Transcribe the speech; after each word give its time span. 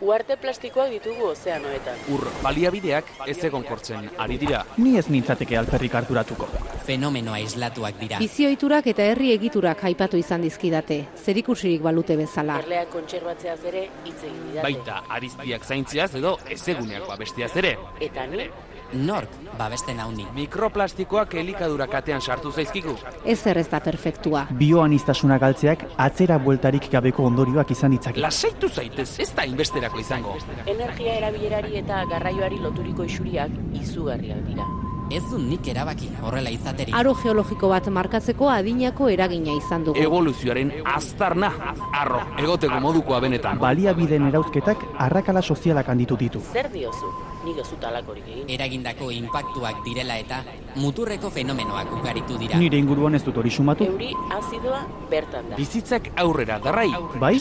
Uarte 0.00 0.36
plastikoak 0.38 0.92
ditugu 0.92 1.24
ozeanoetan. 1.32 1.96
Ur 2.14 2.22
baliabideak 2.42 3.08
ez 3.26 3.36
egonkortzen 3.48 4.06
ari 4.22 4.36
dira. 4.38 4.60
Ni 4.78 4.92
ez 5.00 5.08
nintzateke 5.10 5.56
alperrik 5.58 5.96
harturatuko. 5.98 6.46
Fenomenoa 6.86 7.40
islatuak 7.42 7.98
dira. 7.98 8.20
Bizioiturak 8.22 8.86
eta 8.92 9.08
herri 9.10 9.32
egiturak 9.34 9.82
aipatu 9.90 10.20
izan 10.20 10.46
dizkidate, 10.46 11.00
zerikusirik 11.18 11.82
balute 11.82 12.14
bezala. 12.20 12.60
Erleak 12.62 12.92
kontserbatzeaz 12.94 13.58
ere 13.72 13.88
hitz 14.04 14.20
egin 14.22 14.38
didate. 14.52 14.62
Baita 14.68 15.02
arizpiak 15.18 15.66
zaintziaz 15.66 16.12
edo 16.22 16.36
ezeguneak 16.46 17.08
babestiaz 17.10 17.50
ere. 17.58 17.74
Eta 18.00 18.26
ni, 18.30 18.46
Nork 18.92 19.28
babesten 19.58 20.00
hauni. 20.00 20.26
Mikroplastikoak 20.34 21.34
elikadura 21.34 21.86
katean 21.86 22.20
sartu 22.20 22.52
zaizkigu. 22.52 22.96
Ez 23.24 23.46
ez 23.46 23.68
da 23.68 23.80
perfektua. 23.80 24.46
Bioanistasuna 24.50 25.38
galtzeak 25.38 25.84
atzera 25.96 26.38
bueltarik 26.38 26.90
gabeko 26.90 27.24
ondorioak 27.24 27.70
izan 27.70 27.90
ditzake. 27.90 28.20
Lasaitu 28.20 28.68
zaitez, 28.68 29.18
ez 29.20 29.34
da 29.34 29.44
inbesterako 29.44 29.98
izango. 29.98 30.36
energia 30.66 31.14
erabilerari 31.14 31.76
eta 31.76 32.04
garraioari 32.10 32.58
loturiko 32.58 33.04
isuriak 33.04 33.50
izugarriak 33.72 34.44
dira. 34.46 34.64
Ez 35.08 35.22
du 35.30 35.38
nik 35.40 35.64
erabaki 35.72 36.10
horrela 36.20 36.50
izaterik. 36.52 36.92
Aro 36.96 37.14
geologiko 37.16 37.70
bat 37.72 37.86
markatzeko 37.88 38.50
adinako 38.52 39.08
eragina 39.08 39.54
izan 39.56 39.86
dugu. 39.86 39.96
Evoluzioaren 40.04 40.72
aztarna, 40.84 41.48
arro, 41.96 42.20
egoteko 42.42 42.76
modukoa 42.84 43.20
benetan. 43.24 43.56
Baliabideen 43.62 44.26
erauzketak 44.28 44.84
arrakala 45.06 45.40
sozialak 45.40 45.88
handitu 45.88 46.18
ditu. 46.20 46.42
Zer 46.52 46.68
diozu? 46.74 47.08
Nik 47.46 47.62
ez 47.62 47.66
dut 47.70 47.86
alakorik 47.88 48.28
egin. 48.28 48.44
Eragindako 48.58 49.08
inpaktuak 49.14 49.80
direla 49.86 50.18
eta 50.20 50.42
muturreko 50.76 51.32
fenomenoak 51.32 51.94
ugaritu 52.00 52.36
dira. 52.36 52.60
Nire 52.60 52.76
inguruan 52.76 53.16
ez 53.16 53.22
dut 53.24 53.40
hori 53.40 53.50
sumatu. 53.50 53.88
Euri 53.88 54.12
azidoa 54.36 54.82
bertan 55.08 55.48
da. 55.54 55.56
Bizitzak 55.56 56.12
aurrera 56.20 56.60
darrai. 56.60 56.90
Bai? 57.16 57.38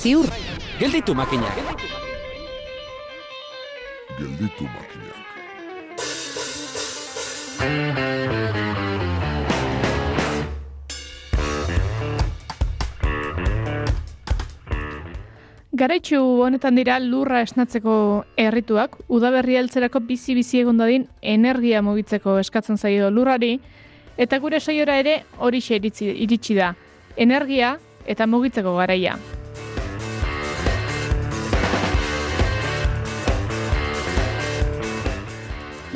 Ziur, 0.00 0.32
Gelditu 0.80 1.14
makinak. 1.14 1.60
Gelditu 4.16 4.64
makinak. 4.64 5.01
Garaitxu 15.82 16.18
honetan 16.44 16.76
dira 16.78 16.98
lurra 17.02 17.40
esnatzeko 17.42 17.94
errituak, 18.38 18.94
udaberri 19.10 19.56
heltzerako 19.58 20.02
bizi-bizi 20.06 20.60
egon 20.60 20.78
dadin 20.78 21.08
energia 21.34 21.82
mugitzeko 21.82 22.36
eskatzen 22.38 22.78
zaio 22.78 23.10
lurrari, 23.10 23.56
eta 24.14 24.38
gure 24.38 24.60
saiora 24.60 25.00
ere 25.02 25.22
hori 25.38 25.58
iritsi, 25.58 26.12
iritsi 26.26 26.54
da, 26.54 26.74
energia 27.16 27.78
eta 28.06 28.30
mugitzeko 28.30 28.76
garaia. 28.76 29.16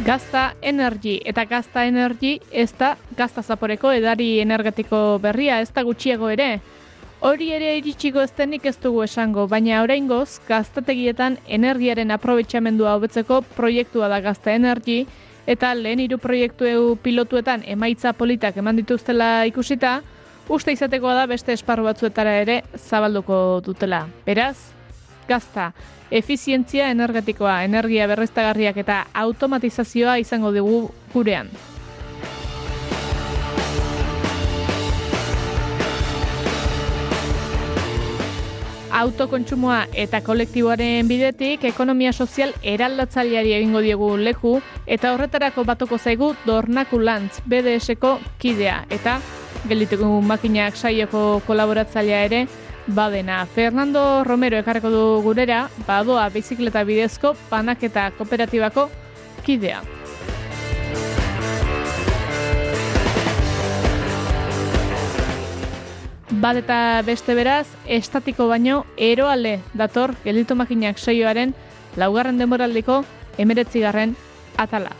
Gazta 0.06 0.54
Energy 0.62 1.18
eta 1.24 1.44
Gazta 1.50 1.82
Energy 1.84 2.36
ez 2.52 2.70
da 2.78 2.92
gazta 3.18 3.42
zaporeko 3.42 3.90
edari 3.90 4.38
energetiko 4.38 5.18
berria, 5.18 5.56
ez 5.58 5.72
da 5.74 5.82
gutxiago 5.82 6.28
ere. 6.30 6.60
Hori 7.26 7.48
ere 7.50 7.72
iritsiko 7.80 8.22
ez 8.22 8.30
denik 8.38 8.68
ez 8.70 8.76
dugu 8.78 9.02
esango, 9.02 9.48
baina 9.50 9.80
oraingoz 9.82 10.38
gaztategietan 10.46 11.40
energiaren 11.58 12.14
aprobetxamendua 12.14 12.94
hobetzeko 12.94 13.40
proiektua 13.56 14.06
da 14.06 14.20
Gazta 14.22 14.54
Energy, 14.54 15.08
eta 15.44 15.72
lehen 15.74 16.04
hiru 16.04 16.20
proiektu 16.22 16.94
pilotuetan 17.02 17.66
emaitza 17.66 18.14
politak 18.14 18.62
eman 18.62 18.78
dituztela 18.78 19.42
ikusita, 19.50 20.04
uste 20.46 20.70
izatekoa 20.78 21.18
da 21.18 21.26
beste 21.26 21.58
esparru 21.58 21.90
batzuetara 21.90 22.38
ere 22.44 22.60
zabalduko 22.78 23.58
dutela. 23.66 24.04
Beraz, 24.22 24.70
gazta, 25.26 25.72
efizientzia 26.10 26.90
energetikoa, 26.90 27.62
energia 27.64 28.06
berreztagarriak 28.06 28.76
eta 28.84 29.06
automatizazioa 29.14 30.18
izango 30.22 30.52
dugu 30.52 30.90
gurean. 31.14 31.50
autokontsumoa 38.96 39.82
eta 39.92 40.22
kolektiboaren 40.24 41.08
bidetik 41.08 41.64
ekonomia 41.68 42.12
sozial 42.16 42.54
eraldatzaileari 42.62 43.52
egingo 43.58 43.82
diegu 43.84 44.08
leku 44.16 44.54
eta 44.86 45.12
horretarako 45.12 45.64
batoko 45.68 45.98
zaigu 45.98 46.30
Dornaku 46.46 47.02
Lantz 47.04 47.42
BDSko 47.44 48.14
kidea 48.40 48.78
eta 48.90 49.18
geldituko 49.68 50.08
makinak 50.22 50.76
saioko 50.76 51.42
kolaboratzailea 51.46 52.22
ere 52.30 52.46
badena. 52.86 53.46
Fernando 53.46 54.24
Romero 54.24 54.58
ekarreko 54.58 54.90
du 54.90 55.04
gurera, 55.22 55.68
badoa 55.86 56.28
bizikleta 56.30 56.84
bidezko 56.84 57.34
panaketa 57.50 58.10
kooperatibako 58.18 58.88
kidea. 59.44 59.82
Bat 66.36 66.58
eta 66.60 66.78
beste 67.06 67.34
beraz, 67.34 67.66
estatiko 67.86 68.48
baino 68.50 68.84
eroale 68.96 69.60
dator 69.74 70.12
gelditu 70.24 70.54
makinak 70.58 70.98
saioaren 70.98 71.54
laugarren 71.96 72.38
denboraldiko 72.38 73.04
emeretzigarren 73.38 74.14
atala. 74.56 74.92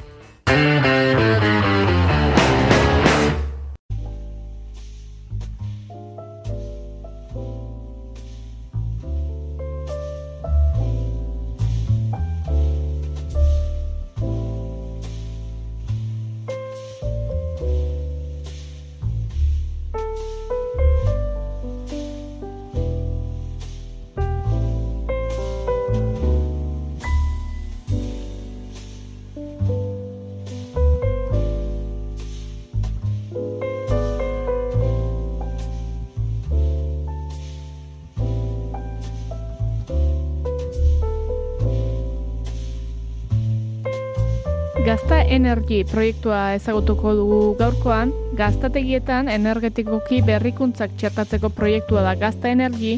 Gazta 44.97 45.19
Energy 45.29 45.83
proiektua 45.85 46.55
ezagutuko 46.57 47.11
dugu 47.19 47.41
gaurkoan, 47.59 48.15
gaztategietan 48.39 49.29
energetikoki 49.29 50.23
berrikuntzak 50.25 50.95
txertatzeko 50.97 51.51
proiektua 51.53 52.01
da 52.01 52.15
Gazta 52.17 52.49
Energy 52.49 52.95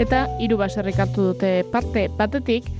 eta 0.00 0.22
hiru 0.40 0.56
baserrik 0.56 1.02
hartu 1.04 1.26
dute 1.26 1.50
parte 1.68 2.06
batetik, 2.16 2.70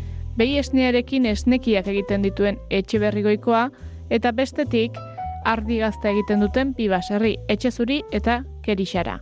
behi 0.41 0.56
esnearekin 0.62 1.28
esnekiak 1.28 1.91
egiten 1.92 2.25
dituen 2.25 2.56
etxe 2.70 3.02
berrigoikoa 3.04 3.66
eta 4.08 4.32
bestetik 4.32 4.96
ardi 5.44 5.82
gazta 5.84 6.14
egiten 6.14 6.41
duten 6.41 6.72
bi 6.72 6.88
baserri 6.88 7.36
etxe 7.52 7.69
zuri 7.69 8.00
eta 8.16 8.41
kerixara. 8.64 9.19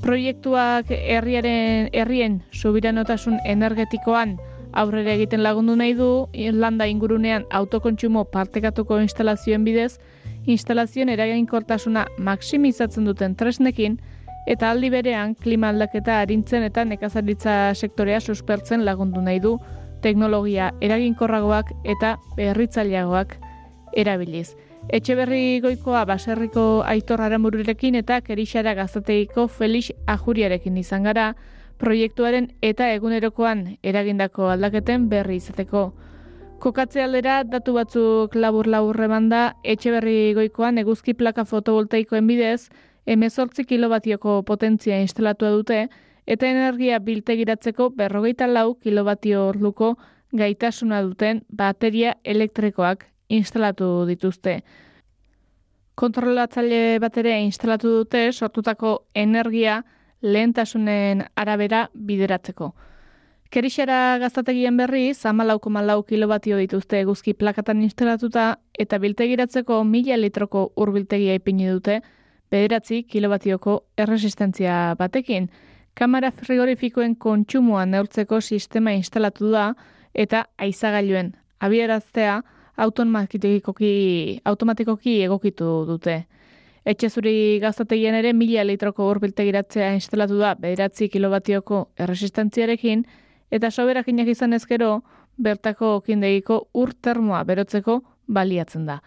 Proiektuak 0.00 0.88
herriaren 0.88 1.92
herrien 1.92 2.40
subiranotasun 2.48 3.42
energetikoan 3.44 4.38
aurrera 4.72 5.14
egiten 5.14 5.42
lagundu 5.42 5.76
nahi 5.76 5.94
du, 5.94 6.28
landa 6.52 6.86
ingurunean 6.86 7.44
autokontsumo 7.50 8.24
partekatuko 8.24 9.00
instalazioen 9.00 9.64
bidez, 9.64 9.98
instalazioen 10.46 11.08
eraginkortasuna 11.08 12.06
maksimizatzen 12.18 13.04
duten 13.04 13.36
tresnekin, 13.36 13.98
eta 14.46 14.70
aldi 14.70 14.90
berean 14.90 15.34
klima 15.34 15.68
aldaketa 15.68 16.20
arintzen 16.20 16.64
eta 16.66 16.84
nekazaritza 16.84 17.74
sektorea 17.74 18.20
suspertzen 18.20 18.84
lagundu 18.84 19.20
nahi 19.22 19.40
du 19.40 19.58
teknologia 20.02 20.70
eraginkorragoak 20.80 21.72
eta 21.84 22.16
berritzaileagoak 22.36 23.36
erabiliz. 23.96 24.54
Etxe 24.88 25.14
berri 25.14 25.60
goikoa 25.60 26.06
baserriko 26.08 26.82
aitor 26.88 27.20
aramururekin 27.20 27.98
eta 28.00 28.20
kerixara 28.24 28.72
gaztateiko 28.74 29.46
Felix 29.46 29.90
Ajuriarekin 30.08 30.78
izan 30.80 31.04
gara, 31.04 31.34
proiektuaren 31.80 32.50
eta 32.62 32.90
egunerokoan 32.94 33.64
eragindako 33.82 34.50
aldaketen 34.52 35.08
berri 35.08 35.40
izateko. 35.40 35.90
Kokatze 36.60 37.02
aldera 37.02 37.40
datu 37.48 37.72
batzuk 37.72 38.34
labur 38.36 38.68
laburre 38.68 39.08
banda 39.08 39.54
etxe 39.64 39.94
berri 39.94 40.34
goikoan 40.36 40.78
eguzki 40.82 41.14
plaka 41.16 41.46
fotovoltaikoen 41.48 42.26
bidez, 42.28 42.68
emezortzi 43.06 43.64
kilobatioko 43.64 44.42
potentzia 44.44 45.00
instalatua 45.00 45.54
dute, 45.56 45.86
eta 46.26 46.46
energia 46.46 46.98
biltegiratzeko 47.00 47.90
berrogeita 47.96 48.46
lau 48.46 48.74
kilobatio 48.74 49.46
orduko 49.48 49.94
gaitasuna 50.36 51.00
duten 51.02 51.40
bateria 51.48 52.14
elektrikoak 52.24 53.06
instalatu 53.28 54.04
dituzte. 54.06 54.60
Kontrolatzaile 55.94 56.98
bat 57.00 57.16
ere 57.20 57.38
instalatu 57.42 57.90
dute 58.02 58.28
sortutako 58.32 58.92
energia 59.14 59.80
lehentasunen 60.22 61.24
arabera 61.36 61.88
bideratzeko. 61.94 62.74
Kerixera 63.50 64.18
gaztategien 64.22 64.76
berri, 64.78 65.10
zamalauko 65.14 65.70
malau 65.74 66.04
kilobatio 66.06 66.58
dituzte 66.60 67.00
eguzki 67.02 67.34
plakatan 67.34 67.82
instalatuta 67.82 68.44
eta 68.78 68.98
biltegiratzeko 69.02 69.82
mila 69.84 70.18
litroko 70.20 70.68
urbiltegia 70.76 71.34
ipini 71.34 71.66
dute, 71.66 72.00
bederatzi 72.50 73.02
kilobatioko 73.10 73.74
erresistentzia 73.98 74.94
batekin. 74.98 75.48
Kamara 75.98 76.30
frigorifikoen 76.30 77.16
kontsumoa 77.16 77.84
neurtzeko 77.86 78.40
sistema 78.40 78.94
instalatu 78.94 79.50
da 79.50 79.72
eta 80.14 80.44
aizagailuen 80.58 81.34
abieraztea 81.60 82.40
automatikoki, 82.76 84.40
automatikoki 84.44 85.22
egokitu 85.24 85.72
dute. 85.88 86.22
Etxe 86.84 87.10
zuri 87.10 87.58
gaztategien 87.60 88.14
ere 88.16 88.32
mila 88.32 88.64
litroko 88.64 89.08
urbiltegiratzea 89.10 89.92
instalatu 89.94 90.38
da 90.40 90.54
bederatzi 90.54 91.10
kilobatioko 91.12 91.90
erresistentziarekin 92.00 93.04
eta 93.50 93.70
soberakinak 93.70 94.28
izan 94.32 94.56
ezkero 94.56 95.00
bertako 95.36 95.96
okindegiko 95.98 96.60
ur 96.74 96.92
termoa 96.94 97.42
berotzeko 97.44 98.00
baliatzen 98.26 98.86
da. 98.86 99.00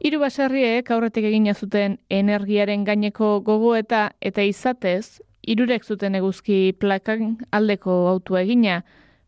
Hiru 0.00 0.18
baserriek 0.22 0.90
aurretik 0.90 1.26
egina 1.28 1.52
zuten 1.54 1.98
energiaren 2.08 2.84
gaineko 2.84 3.40
gogoeta 3.44 4.10
eta 4.20 4.42
izatez, 4.42 5.20
hirurek 5.46 5.84
zuten 5.84 6.16
eguzki 6.16 6.72
plakan 6.80 7.36
aldeko 7.52 8.06
autua 8.08 8.40
egina, 8.46 8.80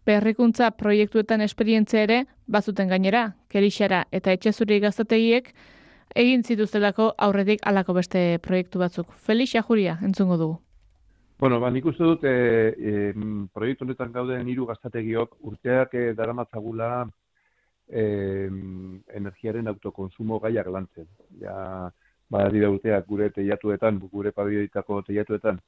berrikuntza 0.06 0.70
proiektuetan 0.70 1.44
esperientzia 1.44 2.06
ere 2.06 2.24
bazuten 2.48 2.88
gainera, 2.88 3.34
kerixara 3.52 4.06
eta 4.10 4.32
etxezuri 4.32 4.80
gaztategiek 4.80 5.52
egin 6.14 6.42
zituztelako 6.42 7.12
aurretik 7.18 7.64
alako 7.66 7.94
beste 7.98 8.38
proiektu 8.42 8.82
batzuk. 8.82 9.12
Felix 9.16 9.52
Jajuria, 9.54 9.98
entzungo 10.02 10.36
dugu. 10.36 10.60
Bueno, 11.42 11.58
ba, 11.60 11.70
nik 11.74 11.86
uste 11.90 12.04
dut, 12.06 12.24
e, 12.24 12.32
e, 12.78 13.12
proiektu 13.54 13.84
honetan 13.84 14.12
gauden 14.14 14.48
hiru 14.48 14.66
gaztategiok 14.68 15.34
urteak 15.50 15.94
e, 15.98 16.04
daramatzagula 16.14 16.90
e, 17.88 18.04
energiaren 19.18 19.66
autokonsumo 19.72 20.38
gaiak 20.44 20.70
lantzen. 20.70 21.08
Ja, 21.40 21.90
ba, 22.30 22.44
dira 22.54 22.70
urteak 22.70 23.08
gure 23.08 23.30
teiatuetan, 23.34 23.98
gure 24.12 24.30
pabioitako 24.36 25.00
teiatuetan, 25.08 25.58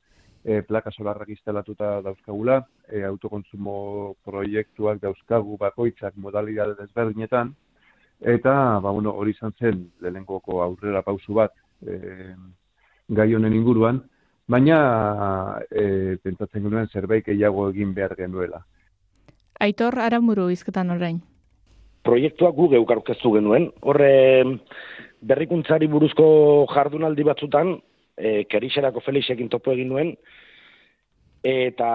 e, 0.44 0.60
plaka 0.62 0.92
solarrak 0.94 1.34
instalatuta 1.34 1.98
dauzkagula, 2.06 2.60
e, 2.86 3.02
autokontsumo 3.08 3.76
proiektuak 4.24 5.02
dauzkagu 5.02 5.58
bakoitzak 5.58 6.14
modalidade 6.16 6.78
desberdinetan, 6.82 7.54
eta 8.20 8.80
ba, 8.80 8.90
bueno, 8.90 9.12
hori 9.12 9.34
izan 9.34 9.52
zen 9.58 9.84
lehenkoko 10.00 10.62
aurrera 10.62 11.02
pausu 11.02 11.34
bat 11.34 11.52
e, 11.86 12.34
gai 13.08 13.34
honen 13.34 13.54
inguruan, 13.54 14.00
baina 14.48 15.60
e, 15.70 16.16
pentsatzen 16.22 16.64
genuen 16.64 16.88
zerbait 16.92 17.24
gehiago 17.26 17.68
egin 17.70 17.94
behar 17.94 18.16
genuela. 18.16 18.64
Aitor, 19.60 19.98
aramuru 20.02 20.48
izketan 20.50 20.90
orain. 20.90 21.20
Proiektua 22.04 22.50
gu 22.52 22.68
geuk 22.74 22.90
aurkeztu 22.90 23.32
genuen. 23.36 23.70
Horre 23.80 24.44
berrikuntzari 25.24 25.88
buruzko 25.88 26.26
jardunaldi 26.72 27.24
batzutan, 27.24 27.78
e, 28.16 28.44
kerixerako 28.50 29.00
Felixekin 29.04 29.48
topo 29.48 29.72
egin 29.72 29.88
nuen, 29.88 30.12
eta 31.44 31.88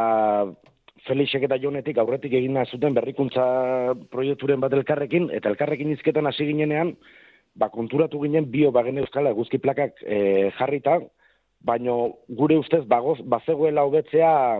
Felixek 1.07 1.45
eta 1.47 1.57
Jonetik 1.61 1.97
aurretik 1.97 2.33
egin 2.33 2.57
zuten 2.65 2.93
berrikuntza 2.93 3.95
proiekturen 4.11 4.59
bat 4.59 4.73
elkarrekin, 4.73 5.29
eta 5.31 5.49
elkarrekin 5.49 5.91
izketan 5.91 6.27
hasi 6.27 6.45
ginenean, 6.45 6.95
ba, 7.55 7.69
konturatu 7.69 8.19
ginen 8.21 8.49
bio 8.51 8.71
bagen 8.71 8.97
euskala 8.97 9.31
guzki 9.31 9.57
plakak 9.57 10.03
e, 10.03 10.51
jarrita, 10.57 10.99
baino 11.61 12.15
gure 12.29 12.57
ustez 12.57 12.85
bagoz, 12.87 13.19
bazegoela 13.25 13.83
hobetzea 13.83 14.59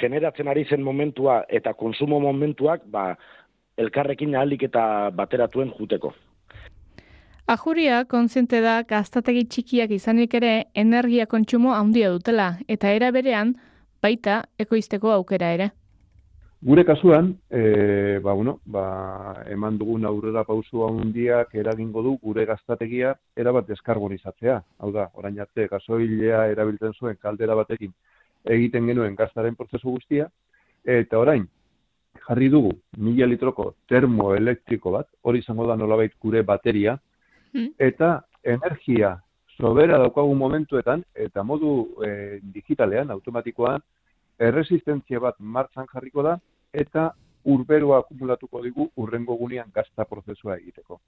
generatzen 0.00 0.48
ari 0.48 0.64
zen 0.64 0.82
momentua 0.82 1.44
eta 1.48 1.74
konsumo 1.74 2.20
momentuak 2.20 2.84
ba, 2.86 3.14
elkarrekin 3.76 4.34
ahalik 4.36 4.68
eta 4.68 5.10
bateratuen 5.10 5.72
juteko. 5.78 6.12
Ajuria 7.50 8.04
kontziente 8.06 8.60
da 8.62 8.82
gaztategi 8.86 9.44
txikiak 9.50 9.90
izanik 9.96 10.34
ere 10.38 10.52
energia 10.74 11.26
kontsumo 11.26 11.72
handia 11.74 12.12
dutela 12.12 12.52
eta 12.68 12.92
era 12.94 13.10
berean 13.10 13.56
baita 14.02 14.42
ekoizteko 14.58 15.12
aukera 15.12 15.52
ere. 15.56 15.70
Gure 16.62 16.84
kasuan, 16.84 17.30
e, 17.48 18.18
ba, 18.20 18.34
bueno, 18.34 18.58
ba, 18.66 18.84
eman 19.48 19.78
dugun 19.80 20.04
aurrera 20.04 20.44
pausu 20.44 20.84
handiak 20.84 21.54
eragingo 21.54 22.02
du 22.04 22.18
gure 22.22 22.44
gaztategia 22.44 23.14
erabat 23.36 23.68
deskarbonizatzea. 23.68 24.58
Hau 24.78 24.90
da, 24.92 25.08
orain 25.14 25.40
arte 25.40 25.68
gasoilea 25.70 26.44
erabiltzen 26.52 26.92
zuen 26.92 27.16
kaldera 27.16 27.56
batekin 27.56 27.94
egiten 28.44 28.86
genuen 28.86 29.16
gaztaren 29.16 29.56
prozesu 29.56 29.96
guztia, 29.96 30.28
eta 30.84 31.18
orain, 31.18 31.46
jarri 32.26 32.50
dugu 32.52 32.74
mila 32.98 33.26
litroko 33.26 33.74
termoelektriko 33.88 34.92
bat, 34.92 35.08
hori 35.22 35.40
izango 35.40 35.66
da 35.66 35.76
nolabait 35.76 36.12
gure 36.20 36.42
bateria, 36.42 36.98
Hmm. 37.52 37.72
eta 37.78 38.22
energia 38.44 39.16
sobera 39.60 39.98
daukagun 39.98 40.38
momentuetan 40.38 41.02
eta 41.14 41.42
modu 41.44 41.72
e, 42.04 42.40
digitalean, 42.42 43.10
automatikoan, 43.10 43.82
erresistentzia 44.40 45.20
bat 45.20 45.36
martzan 45.38 45.86
jarriko 45.92 46.24
da 46.24 46.36
eta 46.72 47.10
urberoa 47.44 48.00
akumulatuko 48.02 48.62
digu 48.64 48.88
urrengo 48.96 49.36
gunean 49.36 49.70
gazta 49.74 50.04
prozesua 50.04 50.56
egiteko. 50.56 51.00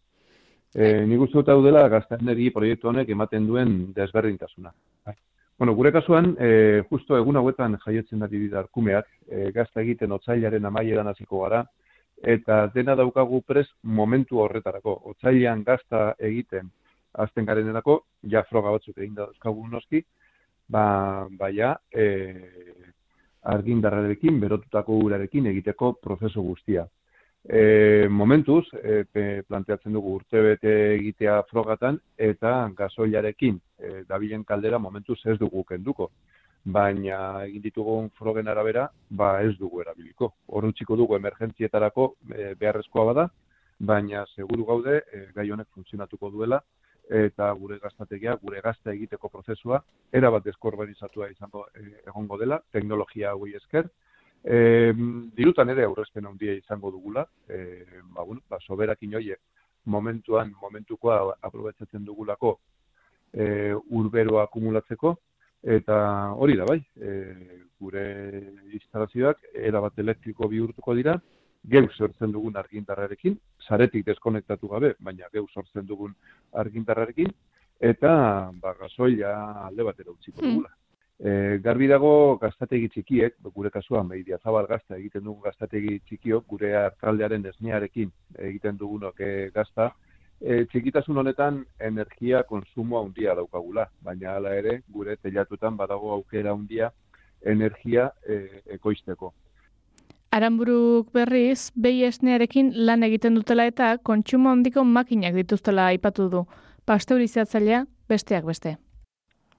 E, 0.74 1.04
dut 1.32 1.48
hau 1.48 1.62
dela 1.64 1.88
gazta 1.88 2.16
energi 2.20 2.50
proiektu 2.50 2.88
honek 2.88 3.08
ematen 3.08 3.46
duen 3.46 3.92
desberdintasuna. 3.94 4.72
Bueno, 5.58 5.74
gure 5.74 5.92
kasuan, 5.92 6.34
e, 6.40 6.82
justo 6.90 7.16
egun 7.16 7.36
hauetan 7.36 7.76
jaiotzen 7.84 8.22
ari 8.22 8.38
dira 8.38 8.58
arkumeak, 8.60 9.06
e, 9.28 9.50
gazta 9.52 9.80
egiten 9.80 10.12
otzailaren 10.12 10.64
amaieran 10.64 11.06
hasiko 11.06 11.42
gara, 11.44 11.62
eta 12.22 12.66
dena 12.74 12.96
daukagu 12.96 13.42
pres 13.46 13.68
momentu 13.82 14.40
horretarako. 14.40 14.96
Otzailean 15.12 15.62
gazta 15.64 16.14
egiten 16.18 16.70
azten 17.12 17.46
garenenako, 17.46 18.02
ja 18.22 18.42
froga 18.48 18.72
batzuk 18.74 18.98
egin 18.98 19.14
da 19.14 19.26
dauzkagu 19.26 19.66
noski, 19.68 20.02
ba, 20.68 21.26
baia 21.38 21.74
e, 21.90 22.06
argindarrarekin, 23.52 24.40
berotutako 24.40 24.98
urarekin 25.06 25.46
egiteko 25.50 25.94
prozesu 26.02 26.42
guztia. 26.42 26.86
E, 27.42 28.08
momentuz, 28.08 28.64
e, 28.78 29.02
planteatzen 29.48 29.92
dugu 29.92 30.14
urtebete 30.20 30.74
egitea 30.94 31.40
frogatan, 31.50 31.98
eta 32.16 32.54
gasoilarekin 32.78 33.58
e, 33.78 34.04
dabilen 34.08 34.44
kaldera 34.44 34.78
momentuz 34.78 35.18
ez 35.26 35.38
dugu 35.40 35.64
kenduko 35.68 36.10
baina 36.64 37.44
egin 37.44 37.62
ditugun 37.62 38.10
frogen 38.18 38.48
arabera, 38.48 38.88
ba 39.10 39.40
ez 39.42 39.56
dugu 39.58 39.80
erabiliko. 39.82 40.32
Horrutziko 40.46 40.96
dugu 40.96 41.16
emergentzietarako 41.16 42.14
e, 42.30 42.54
beharrezkoa 42.58 43.04
bada, 43.10 43.26
baina 43.78 44.24
seguru 44.36 44.64
gaude 44.64 45.00
e, 45.02 45.26
gai 45.34 45.50
honek 45.50 45.68
funtzionatuko 45.74 46.30
duela, 46.30 46.62
eta 47.10 47.50
gure 47.58 47.78
gaztategia, 47.82 48.36
gure 48.42 48.60
gazta 48.64 48.92
egiteko 48.92 49.28
prozesua, 49.28 49.82
erabat 50.12 50.44
deskorrenizatua 50.44 51.28
izango 51.30 51.66
e, 51.74 51.84
egongo 52.06 52.38
dela, 52.38 52.60
teknologia 52.72 53.32
hauei 53.32 53.56
esker, 53.58 53.88
e, 54.44 54.92
dirutan 55.36 55.70
ere 55.74 55.84
aurrezpen 55.84 56.26
handia 56.26 56.54
izango 56.54 56.90
dugula, 56.90 57.26
e, 57.48 57.84
ba, 58.14 58.22
bueno, 58.22 58.42
ba, 58.48 58.60
soberak 58.60 59.02
inoie 59.02 59.36
momentuan, 59.84 60.54
momentukoa 60.60 61.36
aprobetsatzen 61.42 62.04
dugulako 62.06 62.58
e, 63.32 63.74
urberoa 63.90 64.46
akumulatzeko, 64.46 65.16
Eta 65.62 65.96
hori 66.42 66.56
da 66.58 66.64
bai, 66.66 66.80
e, 66.98 67.12
gure 67.78 68.02
instalazioak 68.74 69.44
erabat 69.54 69.98
elektriko 70.02 70.48
bihurtuko 70.50 70.94
dira, 70.98 71.14
geu 71.70 71.86
sortzen 71.92 72.32
dugun 72.32 72.56
argintarrarekin, 72.58 73.38
saretik 73.66 74.06
deskonektatu 74.06 74.68
gabe, 74.68 74.94
baina 75.00 75.28
geu 75.32 75.46
sortzen 75.54 75.86
dugun 75.86 76.14
argintarrarekin, 76.52 77.32
eta 77.80 78.12
ba, 78.62 78.74
gasoila 78.78 79.34
alde 79.66 79.86
batera 79.86 80.10
utziko 80.10 80.40
hmm. 80.40 80.48
dugula. 80.48 80.72
E, 81.22 81.58
garbi 81.62 81.86
dago 81.86 82.36
gaztategi 82.42 82.88
txikiek, 82.90 83.36
gure 83.54 83.70
kasuan, 83.70 84.08
mehidia 84.08 84.40
zabal 84.42 84.66
gazta 84.66 84.96
egiten 84.96 85.22
dugun 85.22 85.42
gaztategi 85.44 86.00
txikiok, 86.08 86.46
gure 86.50 86.72
hartaldearen 86.80 87.46
esnearekin 87.52 88.10
egiten 88.48 88.78
dugunok 88.80 89.20
e, 89.22 89.30
gazta, 89.54 89.92
e, 90.40 90.64
txikitasun 90.72 91.22
honetan 91.22 91.62
energia 91.78 92.42
konsumo 92.48 92.98
handia 93.04 93.36
daukagula, 93.38 93.86
baina 94.02 94.34
hala 94.34 94.56
ere 94.58 94.80
gure 94.90 95.16
telatuetan 95.22 95.78
badago 95.78 96.10
aukera 96.16 96.56
handia 96.56 96.90
energia 97.54 98.10
e, 98.26 98.62
ekoizteko. 98.78 99.32
Aranburuk 100.32 101.10
berriz, 101.12 101.68
behi 101.76 102.06
esnearekin 102.08 102.70
lan 102.88 103.04
egiten 103.04 103.34
dutela 103.36 103.66
eta 103.68 103.98
kontsumo 104.08 104.48
handiko 104.48 104.84
makinak 104.88 105.34
dituztela 105.36 105.90
aipatu 105.92 106.30
du. 106.32 106.40
Pasteurizatzailea 106.88 107.82
besteak 108.08 108.46
beste. 108.48 108.78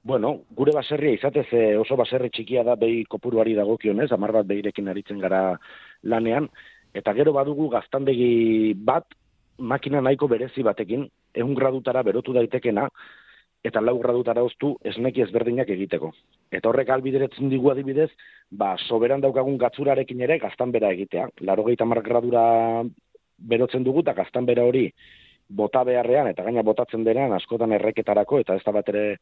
Bueno, 0.03 0.32
gure 0.58 0.74
baserria 0.74 1.13
izatez 1.13 1.46
e, 1.53 1.62
oso 1.77 1.96
baserri 1.96 2.32
txikia 2.34 2.63
da 2.65 2.74
behi 2.75 3.03
kopuruari 3.06 3.53
dagokionez, 3.56 4.10
amar 4.12 4.34
bat 4.39 4.50
behirekin 4.50 4.89
aritzen 4.89 5.22
gara 5.22 5.44
lanean, 6.03 6.50
eta 6.94 7.13
gero 7.13 7.36
badugu 7.38 7.70
gaztandegi 7.70 8.74
bat 8.74 9.06
makina 9.60 10.01
nahiko 10.01 10.27
berezi 10.27 10.65
batekin, 10.65 11.06
egun 11.38 11.53
gradutara 11.53 12.01
berotu 12.03 12.34
daitekena, 12.34 12.89
eta 13.63 13.82
lau 13.82 13.96
gradutara 14.00 14.43
oztu 14.43 14.74
esneki 14.84 15.24
ezberdinak 15.24 15.70
egiteko. 15.72 16.12
Eta 16.51 16.70
horrek 16.70 16.89
albideretzen 16.91 17.50
digu 17.50 17.72
adibidez, 17.72 18.10
ba, 18.51 18.75
soberan 18.89 19.24
daukagun 19.24 19.58
gatzurarekin 19.58 20.22
ere 20.22 20.38
gaztan 20.39 20.72
bera 20.72 20.91
egitea. 20.91 21.29
Laro 21.48 21.63
gehieta 21.63 21.88
gradura 22.03 22.84
berotzen 23.38 23.84
dugu, 23.84 24.01
eta 24.01 24.13
gaztan 24.13 24.46
bera 24.46 24.65
hori 24.67 24.89
bota 25.48 25.84
beharrean, 25.84 26.27
eta 26.27 26.43
gaina 26.43 26.63
botatzen 26.63 27.03
denean 27.03 27.34
askotan 27.34 27.72
erreketarako, 27.72 28.39
eta 28.39 28.55
ez 28.55 28.63
da 28.65 28.72
bat 28.72 28.89
ere 28.89 29.17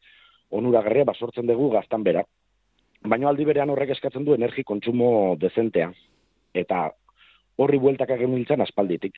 onuragarria, 0.50 1.06
ba, 1.06 1.14
sortzen 1.14 1.48
dugu 1.48 1.70
gaztan 1.70 2.04
bera. 2.04 2.24
Baina 3.04 3.30
aldi 3.30 3.46
berean 3.46 3.70
horrek 3.70 3.96
eskatzen 3.96 4.26
du 4.26 4.34
energi 4.34 4.64
kontsumo 4.64 5.36
dezentea. 5.38 5.92
Eta 6.54 6.90
horri 7.58 7.78
bueltak 7.78 8.10
egin 8.10 8.62
aspalditik. 8.62 9.14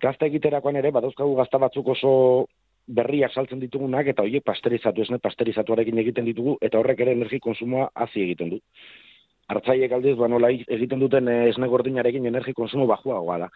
Gazta 0.00 0.26
egiterakoan 0.26 0.76
ere, 0.76 0.90
badauzkagu 0.90 1.34
gazta 1.36 1.58
batzuk 1.58 1.88
oso 1.88 2.46
berriak 2.86 3.32
saltzen 3.32 3.60
ditugunak 3.60 4.08
eta 4.12 4.22
horiek 4.22 4.44
pasterizatu 4.44 5.02
esne 5.02 5.18
pasterizatuarekin 5.22 5.98
egiten 6.02 6.24
ditugu 6.26 6.56
eta 6.60 6.78
horrek 6.78 7.00
ere 7.00 7.12
energi 7.16 7.40
konsumoa 7.40 7.90
hazi 7.94 8.22
egiten 8.22 8.54
du. 8.54 8.60
Artzaiek 9.48 9.92
aldiz 9.92 10.16
ba 10.18 10.28
nola 10.28 10.50
egiten 10.50 11.00
duten 11.00 11.28
eh, 11.28 11.48
esne 11.50 11.68
gordinarekin 11.68 12.26
energi 12.26 12.54
konsumo 12.54 12.86
bajuagoa 12.86 13.38
da. 13.44 13.50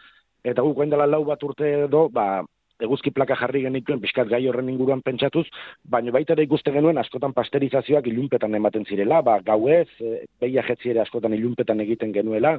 Eta 0.44 0.62
guk 0.62 0.78
dela 0.90 1.06
lau 1.06 1.24
bat 1.24 1.42
urte 1.42 1.72
edo, 1.86 2.08
ba, 2.08 2.44
eguzki 2.80 3.10
plaka 3.10 3.36
jarri 3.40 3.62
genituen 3.64 4.00
pixkat 4.00 4.28
gai 4.28 4.42
horren 4.48 4.68
inguruan 4.68 5.02
pentsatuz, 5.02 5.46
baina 5.82 6.12
baita 6.12 6.34
ere 6.36 6.44
ikuste 6.46 6.72
genuen 6.74 6.98
askotan 6.98 7.32
pasterizazioak 7.36 8.06
ilunpetan 8.06 8.54
ematen 8.54 8.84
zirela, 8.84 9.22
ba, 9.22 9.38
gauez, 9.40 9.88
e, 10.00 10.26
behia 10.40 10.62
jetzi 10.68 10.92
ere 10.92 11.00
askotan 11.02 11.34
ilunpetan 11.34 11.80
egiten 11.80 12.12
genuela, 12.12 12.56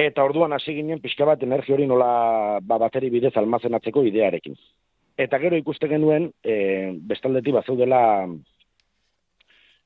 eta 0.00 0.24
orduan 0.24 0.52
hasi 0.56 0.74
ginen 0.78 1.00
pixka 1.00 1.28
bat 1.28 1.42
energi 1.44 1.74
hori 1.76 1.86
nola 1.86 2.10
ba, 2.62 2.78
bateri 2.78 3.10
bidez 3.12 3.36
almazenatzeko 3.36 4.04
idearekin. 4.08 4.56
Eta 5.20 5.38
gero 5.42 5.58
ikuste 5.60 5.88
genuen, 5.90 6.30
e, 6.40 6.96
bestaldetik 7.10 7.52
bat 7.58 7.66
zeudela 7.68 8.00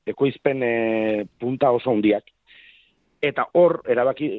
ekoizpen 0.07 0.63
e, 0.63 0.73
punta 1.41 1.73
oso 1.75 1.91
handiak. 1.91 2.29
Eta 3.25 3.49
hor, 3.57 3.81
erabaki 3.89 4.37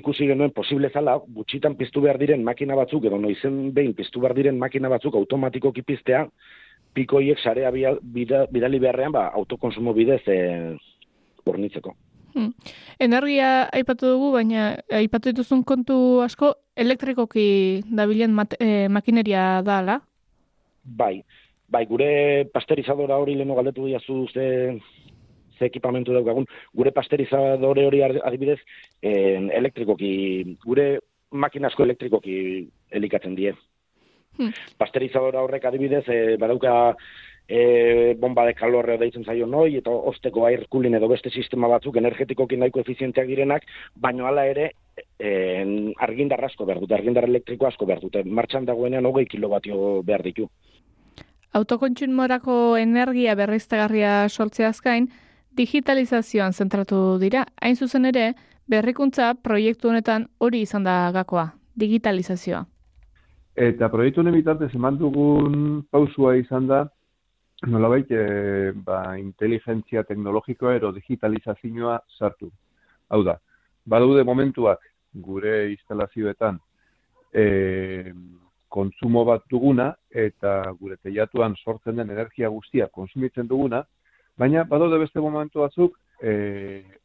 ikusi 0.00 0.26
genuen 0.28 0.52
posible 0.52 0.90
zala, 0.90 1.16
gutxitan 1.36 1.76
piztu 1.78 2.02
behar 2.04 2.18
diren 2.20 2.42
makina 2.44 2.76
batzuk, 2.76 3.06
edo 3.08 3.20
noizen 3.20 3.70
behin 3.76 3.94
piztu 3.96 4.20
behar 4.20 4.34
diren 4.36 4.58
makina 4.58 4.90
batzuk 4.92 5.14
automatikoki 5.20 5.84
piztea, 5.86 6.26
pikoiek 6.92 7.40
sarea 7.40 7.70
bidali 7.72 8.80
beharrean, 8.82 9.12
ba, 9.14 9.28
autokonsumo 9.38 9.94
bidez 9.96 10.22
e, 10.26 10.38
ornitzeko. 11.46 11.94
Hmm. 12.32 12.52
Energia 13.00 13.68
aipatu 13.76 14.14
dugu, 14.14 14.30
baina 14.34 14.72
aipatu 14.90 15.30
dituzun 15.30 15.64
kontu 15.68 15.96
asko 16.24 16.54
elektrikoki 16.76 17.82
dabilen 17.92 18.34
e, 18.58 18.88
makineria 18.88 19.60
da, 19.62 19.78
ala? 19.84 20.00
Bai, 20.82 21.22
bai, 21.68 21.84
gure 21.86 22.44
pasterizadora 22.52 23.18
hori 23.22 23.36
leheno 23.38 23.54
galdetu 23.54 23.86
diazu 23.86 24.26
ze, 24.32 24.46
ze 25.58 25.64
ekipamentu 25.66 26.12
daukagun, 26.12 26.46
gure 26.74 26.92
pasterizadore 26.92 27.86
hori 27.86 28.02
adibidez 28.02 28.58
en, 29.00 29.50
elektrikoki, 29.50 30.56
gure 30.64 30.88
makinasko 31.30 31.84
elektrikoki 31.86 32.36
elikatzen 32.90 33.36
die. 33.38 33.54
Hmm. 34.36 34.52
Pasterizadora 34.80 35.42
horrek 35.44 35.64
adibidez, 35.68 36.04
e, 36.08 36.36
badauka 36.40 36.94
e, 37.48 38.14
bomba 38.18 38.44
de 38.46 38.54
kalorre 38.54 38.98
deitzen 38.98 39.24
zaio 39.24 39.46
noi, 39.46 39.76
eta 39.76 39.90
osteko 39.90 40.46
air 40.46 40.66
cooling 40.70 40.96
edo 40.96 41.08
beste 41.08 41.30
sistema 41.30 41.68
batzuk 41.68 41.96
energetikoki 41.96 42.56
nahiko 42.56 42.80
efizienteak 42.80 43.26
direnak, 43.28 43.66
baino 43.94 44.26
hala 44.26 44.46
ere 44.46 44.70
en, 45.18 45.92
argindar 45.98 46.44
asko 46.44 46.66
behar 46.66 46.80
dute, 46.80 46.94
argindar 46.94 47.28
elektriko 47.28 47.66
asko 47.66 47.86
behar 47.86 48.00
dute. 48.00 48.24
Martxan 48.24 48.66
dagoenean 48.68 49.06
hogei 49.06 49.26
kilobatio 49.26 50.02
behar 50.02 50.22
ditu. 50.22 50.48
Autokontsummorako 51.52 52.78
energia 52.80 53.34
berriztagarria 53.36 54.28
sortzeaz 54.28 54.80
gain, 54.80 55.10
digitalizazioan 55.56 56.52
zentratu 56.52 57.18
dira. 57.20 57.44
Hain 57.60 57.76
zuzen 57.76 58.08
ere, 58.08 58.32
berrikuntza 58.68 59.34
proiektu 59.34 59.90
honetan 59.90 60.28
hori 60.40 60.62
izan 60.64 60.86
da 60.88 61.10
gakoa, 61.12 61.50
digitalizazioa. 61.76 62.64
Eta 63.52 63.90
proiektu 63.92 64.22
honen 64.22 64.32
bitartez 64.38 64.70
eman 64.74 64.96
dugun 64.96 65.82
pausua 65.92 66.38
izan 66.40 66.70
da, 66.70 66.86
nolabait, 67.66 68.10
e, 68.10 68.72
ba, 68.72 69.16
inteligentzia 69.18 70.02
teknologikoa 70.04 70.74
ero 70.74 70.92
digitalizazioa 70.92 72.00
sartu. 72.18 72.50
Hau 73.08 73.22
da, 73.22 73.38
badude 73.86 74.24
momentuak 74.24 74.82
gure 75.12 75.70
instalazioetan 75.70 76.58
e, 77.34 78.12
kontsumo 78.72 79.24
bat 79.28 79.44
duguna 79.50 79.92
eta 80.08 80.72
gure 80.80 80.96
teiatuan 81.02 81.54
sortzen 81.56 81.96
den 82.00 82.10
energia 82.10 82.48
guztia 82.48 82.88
konsumitzen 82.88 83.48
duguna, 83.48 83.82
baina 84.38 84.64
badaude 84.64 84.98
beste 85.02 85.20
momentu 85.20 85.60
batzuk 85.60 85.98
e, 86.22 86.32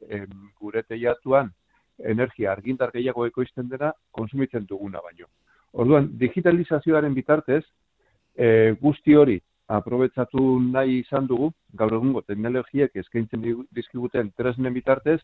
e, 0.07 0.23
gure 0.59 0.83
teiatuan 0.83 1.51
energia 1.97 2.51
argindar 2.51 2.93
gehiago 2.93 3.25
ekoizten 3.27 3.67
dena 3.69 3.91
konsumitzen 4.11 4.65
duguna 4.69 5.01
baino. 5.03 5.27
Orduan, 5.73 6.07
digitalizazioaren 6.17 7.13
bitartez, 7.13 7.65
e, 8.37 8.73
guzti 8.81 9.15
hori 9.17 9.41
aprobetsatu 9.67 10.41
nahi 10.63 11.01
izan 11.01 11.27
dugu, 11.27 11.51
gaur 11.75 11.93
egungo 11.99 12.21
teknologiek 12.23 12.93
eskaintzen 12.95 13.43
dizkiguten 13.75 14.31
tresnen 14.37 14.73
bitartez, 14.73 15.19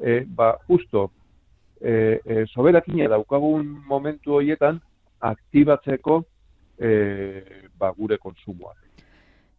e, 0.00 0.20
ba, 0.26 0.54
justo, 0.68 1.10
e, 1.80 2.20
e, 2.24 2.44
soberakine 2.52 3.08
daukagun 3.08 3.64
momentu 3.88 4.36
horietan, 4.38 4.80
aktibatzeko 5.20 6.20
e, 6.78 6.90
ba, 7.78 7.90
gure 7.96 8.18
konsumoak. 8.18 8.76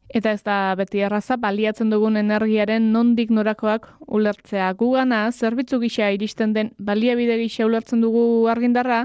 Eta 0.09 0.31
ez 0.33 0.41
da 0.41 0.74
beti 0.74 1.03
erraza 1.05 1.36
baliatzen 1.38 1.91
dugun 1.93 2.17
energiaren 2.17 2.88
nondik 2.93 3.29
norakoak 3.29 3.86
ulertzea. 4.07 4.71
Gugana, 4.74 5.27
zerbitzu 5.31 5.77
gisa 5.83 6.09
iristen 6.09 6.55
den 6.55 6.71
baliabide 6.79 7.38
gisa 7.38 7.67
ulertzen 7.67 8.01
dugu 8.01 8.48
argindarra, 8.50 9.03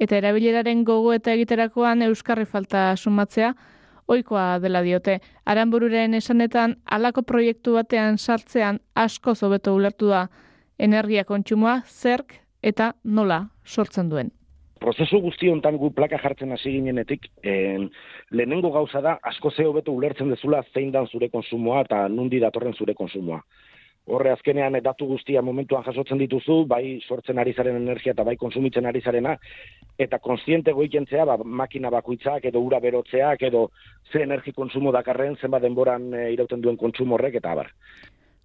eta 0.00 0.16
erabileraren 0.16 0.84
gogo 0.88 1.12
eta 1.12 1.34
egiterakoan 1.36 2.06
euskarri 2.08 2.46
falta 2.48 2.94
sumatzea, 2.96 3.52
oikoa 4.10 4.58
dela 4.62 4.82
diote. 4.82 5.20
Aranbururen 5.46 6.14
esanetan, 6.18 6.76
alako 6.84 7.22
proiektu 7.22 7.76
batean 7.78 8.18
sartzean 8.18 8.80
asko 8.94 9.34
zobeto 9.34 9.74
ulertu 9.74 10.10
da 10.10 10.26
energia 10.78 11.24
kontsumoa, 11.24 11.80
zerk 11.86 12.40
eta 12.62 12.92
nola 13.04 13.46
sortzen 13.64 14.10
duen 14.10 14.34
prozesu 14.80 15.20
guzti 15.20 15.50
hontan 15.52 15.76
gu 15.80 15.90
plaka 15.96 16.18
jartzen 16.22 16.54
hasi 16.56 16.72
ginenetik, 16.72 17.28
en, 17.44 17.90
lehenengo 18.32 18.70
gauza 18.72 19.02
da, 19.04 19.18
asko 19.30 19.50
ze 19.50 19.66
hobeto 19.68 19.92
ulertzen 19.92 20.32
dezula 20.32 20.62
zein 20.74 20.90
dan 20.94 21.06
zure 21.06 21.28
konsumoa 21.28 21.82
eta 21.84 22.06
nundi 22.08 22.40
datorren 22.40 22.74
zure 22.74 22.94
konsumoa. 22.94 23.42
Horre 24.08 24.32
azkenean 24.32 24.78
datu 24.82 25.06
guztia 25.06 25.42
momentuan 25.42 25.84
jasotzen 25.84 26.18
dituzu, 26.18 26.64
bai 26.66 27.00
sortzen 27.06 27.38
ari 27.38 27.52
zaren 27.52 27.76
energia 27.76 28.12
eta 28.12 28.24
bai 28.24 28.36
konsumitzen 28.36 28.86
ari 28.86 29.00
zarena, 29.00 29.36
eta 29.98 30.18
konstiente 30.18 30.72
goikentzea, 30.72 31.24
ba, 31.24 31.36
makina 31.44 31.90
bakuitzak 31.90 32.44
edo 32.48 32.60
ura 32.64 32.80
berotzeak 32.80 33.42
edo 33.42 33.68
ze 34.12 34.22
energi 34.22 34.52
konsumo 34.52 34.92
dakarren 34.92 35.36
zenba 35.36 35.60
denboran 35.60 36.14
e, 36.14 36.32
irauten 36.32 36.60
duen 36.60 36.76
kontsumo 36.76 37.14
horrek 37.14 37.36
eta 37.42 37.54
bar. 37.54 37.70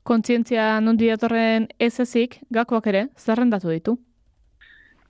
Kontzientzia 0.04 0.80
nundi 0.82 1.08
datorren 1.10 1.70
ez 1.80 2.00
ezik, 2.00 2.38
gakoak 2.52 2.88
ere, 2.88 3.08
zerrendatu 3.18 3.72
ditu? 3.72 3.96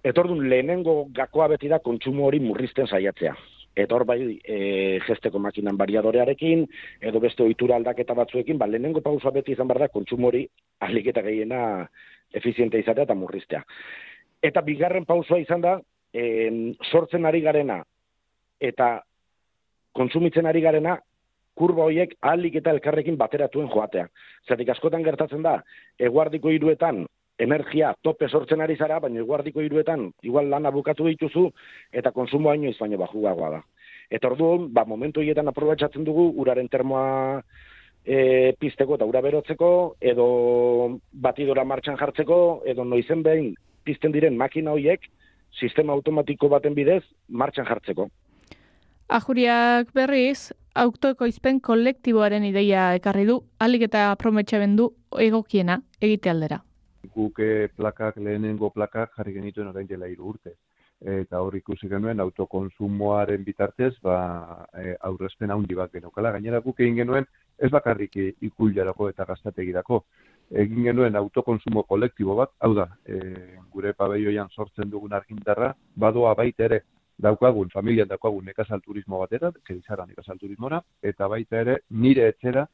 Etordun 0.06 0.46
lehenengo 0.48 1.08
gakoa 1.12 1.50
beti 1.56 1.68
da 1.68 1.80
kontsumo 1.80 2.30
hori 2.30 2.40
murrizten 2.40 2.88
saiatzea. 2.88 3.34
Eta 3.76 3.96
hor 3.96 4.06
bai 4.08 4.40
e, 4.40 4.58
gesteko 5.06 5.40
makinan 5.44 5.78
bariadorearekin, 5.78 6.64
edo 7.02 7.20
beste 7.20 7.44
ohitura 7.44 7.76
aldaketa 7.76 8.16
batzuekin, 8.16 8.58
ba, 8.58 8.70
lehenengo 8.72 9.02
pausa 9.04 9.34
beti 9.36 9.52
izan 9.52 9.68
behar 9.68 9.86
da 9.86 9.90
kontsumo 9.92 10.30
hori 10.32 10.46
ahliketa 10.80 11.24
gehiena 11.26 11.60
efiziente 12.34 12.80
izatea 12.80 13.04
eta 13.04 13.18
murriztea. 13.20 13.66
Eta 14.42 14.64
bigarren 14.64 15.06
pausua 15.06 15.42
izan 15.44 15.66
da, 15.66 15.76
e, 16.14 16.24
sortzen 16.92 17.28
ari 17.28 17.42
garena 17.44 17.82
eta 18.64 19.02
kontsumitzen 19.96 20.48
ari 20.48 20.62
garena, 20.64 20.96
kurba 21.56 21.86
horiek 21.88 22.16
ahalik 22.22 22.58
eta 22.60 22.74
elkarrekin 22.76 23.18
bateratuen 23.20 23.70
joatea. 23.72 24.08
Zatik 24.48 24.72
askotan 24.74 25.04
gertatzen 25.04 25.44
da, 25.44 25.62
eguardiko 26.00 26.52
hiruetan 26.52 27.06
energia 27.38 27.94
tope 28.02 28.28
sortzen 28.30 28.62
ari 28.62 28.76
zara, 28.76 29.00
baina 29.00 29.20
iguardiko 29.20 29.62
hiruetan 29.62 30.12
igual 30.24 30.50
lana 30.50 30.72
bukatu 30.72 31.08
dituzu 31.08 31.50
eta 31.92 32.12
konsumo 32.12 32.50
baino 32.50 32.72
bajugagoa 32.98 33.50
da. 33.50 33.62
Eta 34.10 34.28
orduan, 34.28 34.72
ba, 34.74 34.86
momentu 34.86 35.22
hietan 35.22 35.48
aprobetsatzen 35.48 36.04
dugu 36.04 36.32
uraren 36.38 36.68
termoa 36.70 37.42
e, 38.06 38.54
pizteko 38.60 38.96
eta 38.96 39.06
ura 39.06 39.22
berotzeko, 39.22 39.96
edo 40.00 41.00
batidora 41.12 41.66
martxan 41.66 41.98
jartzeko, 41.98 42.62
edo 42.66 42.86
noizen 42.86 43.24
behin 43.24 43.56
pizten 43.84 44.12
diren 44.12 44.38
makina 44.38 44.72
horiek, 44.72 45.10
sistema 45.60 45.94
automatiko 45.94 46.50
baten 46.50 46.76
bidez, 46.76 47.04
martxan 47.30 47.66
jartzeko. 47.66 48.10
Ajuriak 49.10 49.92
berriz, 49.94 50.54
autoekoizpen 50.76 51.60
kolektiboaren 51.60 52.46
ideia 52.46 52.94
ekarri 52.96 53.26
du, 53.26 53.42
alik 53.60 53.90
eta 53.90 54.08
prometxaben 54.22 54.76
du 54.76 54.92
egokiena 55.18 55.82
egite 56.02 56.30
aldera 56.30 56.62
guke 57.16 57.50
plakak 57.76 58.18
lehenengo 58.18 58.70
plakak 58.76 59.16
jarri 59.18 59.34
genituen 59.34 59.72
orain 59.74 59.88
dela 59.88 60.08
hiru 60.12 60.34
urte. 60.34 60.58
eta 61.12 61.42
hor 61.44 61.56
ikusi 61.58 61.90
genuen 61.92 62.22
autokonsumoaren 62.24 63.42
bitartez 63.44 63.92
ba, 64.02 64.14
e, 64.80 64.94
aurrezpen 65.10 65.52
handi 65.52 65.76
bat 65.76 65.92
genukala. 65.92 66.32
Gainera 66.32 66.62
guk 66.64 66.80
egin 66.80 66.96
genuen 67.02 67.28
ez 67.60 67.70
bakarrik 67.70 68.16
ikullarako 68.48 69.10
eta 69.12 69.26
gaztategirako. 69.26 70.00
Egin 70.64 70.88
genuen 70.88 71.20
autokonsumo 71.20 71.84
kolektibo 71.84 72.38
bat, 72.40 72.54
hau 72.60 72.74
da, 72.80 72.88
e, 73.06 73.20
gure 73.74 73.94
pabeioian 73.94 74.50
sortzen 74.56 74.90
dugun 74.90 75.14
argindarra, 75.20 75.74
badoa 75.96 76.34
baita 76.34 76.66
ere 76.70 76.82
daukagun, 77.18 77.70
familian 77.74 78.08
daukagun 78.08 78.46
nekazal 78.46 78.82
turismo 78.82 79.20
batera, 79.20 79.52
kerizara 79.68 80.06
nekazal 80.08 80.40
turismora, 80.40 80.82
eta 81.04 81.28
baita 81.28 81.60
ere 81.60 81.80
nire 81.90 82.30
etxera, 82.34 82.66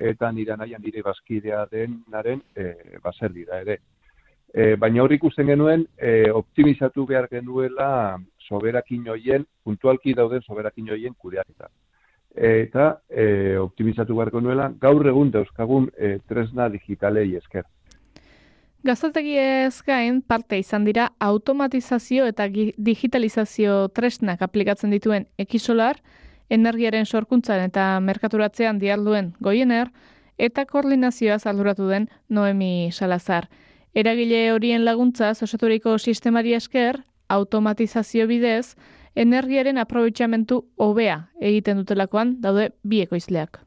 eta 0.00 0.32
nire 0.32 0.56
naia 0.56 0.78
nire 0.78 1.02
bazkidea 1.04 1.66
denaren 1.70 2.42
e, 2.56 2.98
baser 3.04 3.32
dira 3.32 3.60
ere. 3.60 3.78
E, 4.50 4.74
baina 4.76 5.02
hor 5.04 5.12
ikusten 5.14 5.46
genuen, 5.46 5.84
e, 5.96 6.30
optimizatu 6.34 7.04
behar 7.06 7.28
genuela 7.30 8.18
soberakin 8.48 9.06
hoien, 9.12 9.44
puntualki 9.64 10.14
dauden 10.18 10.42
soberakin 10.42 10.88
hoien 10.90 11.14
kudeaketa. 11.14 11.68
Eta 12.34 12.86
e, 13.08 13.56
optimizatu 13.58 14.16
behar 14.16 14.32
genuela, 14.34 14.70
gaur 14.80 15.06
egun 15.06 15.30
dauzkagun 15.34 15.90
e, 15.96 16.16
tresna 16.26 16.68
digitalei 16.72 17.36
esker. 17.36 17.68
Gaztategi 18.82 19.34
ez 19.36 19.82
gain 19.84 20.22
parte 20.22 20.56
izan 20.58 20.86
dira 20.88 21.10
automatizazio 21.20 22.24
eta 22.30 22.46
digitalizazio 22.48 23.88
tresnak 23.92 24.40
aplikatzen 24.42 24.94
dituen 24.94 25.26
ekisolar, 25.38 26.00
energiaren 26.50 27.06
sorkuntzan 27.06 27.62
eta 27.64 27.84
merkaturatzean 28.00 28.78
dialduen 28.78 29.32
goiener, 29.42 29.88
eta 30.38 30.66
koordinazioa 30.66 31.38
zalduratu 31.38 31.88
den 31.88 32.08
Noemi 32.28 32.90
Salazar. 32.92 33.48
Eragile 33.94 34.52
horien 34.52 34.84
laguntza 34.84 35.30
osaturiko 35.30 35.96
sistemari 35.98 36.54
esker, 36.54 37.00
automatizazio 37.28 38.26
bidez, 38.26 38.76
energiaren 39.16 39.78
aprobetxamentu 39.78 40.60
hobea 40.76 41.18
egiten 41.40 41.82
dutelakoan 41.82 42.36
daude 42.42 42.70
bi 42.82 43.02
ekoizleak. 43.06 43.60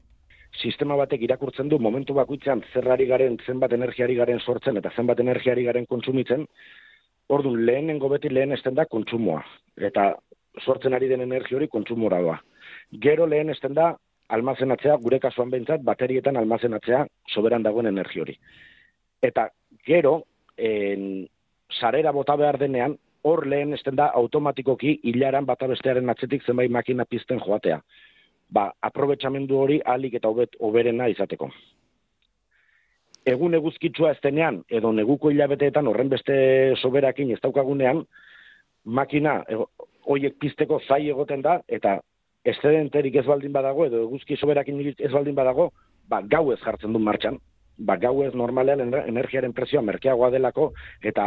Sistema 0.54 0.96
batek 0.96 1.24
irakurtzen 1.26 1.70
du 1.70 1.80
momentu 1.80 2.14
bakoitzean 2.14 2.62
zerrari 2.74 3.08
garen, 3.10 3.40
zenbat 3.46 3.74
energiari 3.74 4.16
garen 4.16 4.40
sortzen 4.40 4.78
eta 4.78 4.92
zenbat 4.96 5.20
energiari 5.20 5.64
garen 5.66 5.88
kontsumitzen, 5.90 6.46
ordun 7.30 7.66
lehenengo 7.66 8.10
beti 8.10 8.30
lehen 8.30 8.52
esten 8.52 8.76
da 8.76 8.86
kontsumoa. 8.86 9.42
Eta 9.78 10.14
sortzen 10.62 10.94
ari 10.94 11.10
den 11.10 11.26
energi 11.26 11.56
hori 11.56 11.68
kontsumora 11.68 12.22
doa. 12.22 12.38
Gero 13.02 13.26
lehen 13.28 13.50
esten 13.50 13.74
da 13.74 13.94
almazenatzea, 14.34 14.98
gure 15.02 15.20
kasuan 15.20 15.50
behintzat, 15.50 15.84
baterietan 15.84 16.38
almazenatzea 16.38 17.06
soberan 17.34 17.64
dagoen 17.64 17.90
energi 17.90 18.22
hori. 18.22 18.38
Eta 19.22 19.48
gero, 19.86 20.24
en, 20.58 21.28
sarera 21.80 22.12
bota 22.12 22.36
behar 22.40 22.60
denean, 22.62 22.98
hor 23.24 23.46
lehen 23.48 23.74
esten 23.74 23.96
da 23.96 24.10
automatikoki 24.20 24.98
hilaran 25.10 25.46
bata 25.46 25.68
bestearen 25.72 26.10
atzetik 26.12 26.44
zenbait 26.46 26.72
makina 26.72 27.06
pizten 27.06 27.40
joatea. 27.40 27.80
Ba, 28.54 28.68
aprobetsamendu 28.82 29.58
hori 29.58 29.80
alik 29.86 30.20
eta 30.20 30.30
hobet 30.30 30.58
oberena 30.60 31.08
izateko. 31.10 31.50
Egun 33.26 33.56
eguzkitsua 33.56 34.12
ez 34.12 34.20
denean, 34.24 34.60
edo 34.70 34.92
neguko 34.92 35.32
hilabeteetan 35.32 35.88
horren 35.88 36.10
beste 36.12 36.36
soberakin 36.82 37.32
ez 37.32 37.40
daukagunean, 37.42 38.04
makina 38.84 39.40
hoiek 40.04 40.36
pizteko 40.40 40.82
zai 40.84 41.08
egoten 41.10 41.42
da, 41.42 41.62
eta 41.68 42.02
eszedenterik 42.44 43.16
ez 43.16 43.26
baldin 43.26 43.54
badago, 43.56 43.88
edo 43.88 44.04
eguzki 44.08 44.38
soberakin 44.38 44.80
ez 44.98 45.12
baldin 45.12 45.36
badago, 45.36 45.72
ba, 46.10 46.22
gau 46.22 46.52
ez 46.52 46.60
jartzen 46.64 46.94
du 46.94 47.00
martxan, 47.00 47.40
ba, 47.78 47.96
gau 47.98 48.24
ez 48.24 48.34
normalean 48.36 48.84
energiaren 48.84 49.54
prezioa 49.56 49.82
merkeagoa 49.82 50.30
delako, 50.34 50.72
eta 51.02 51.26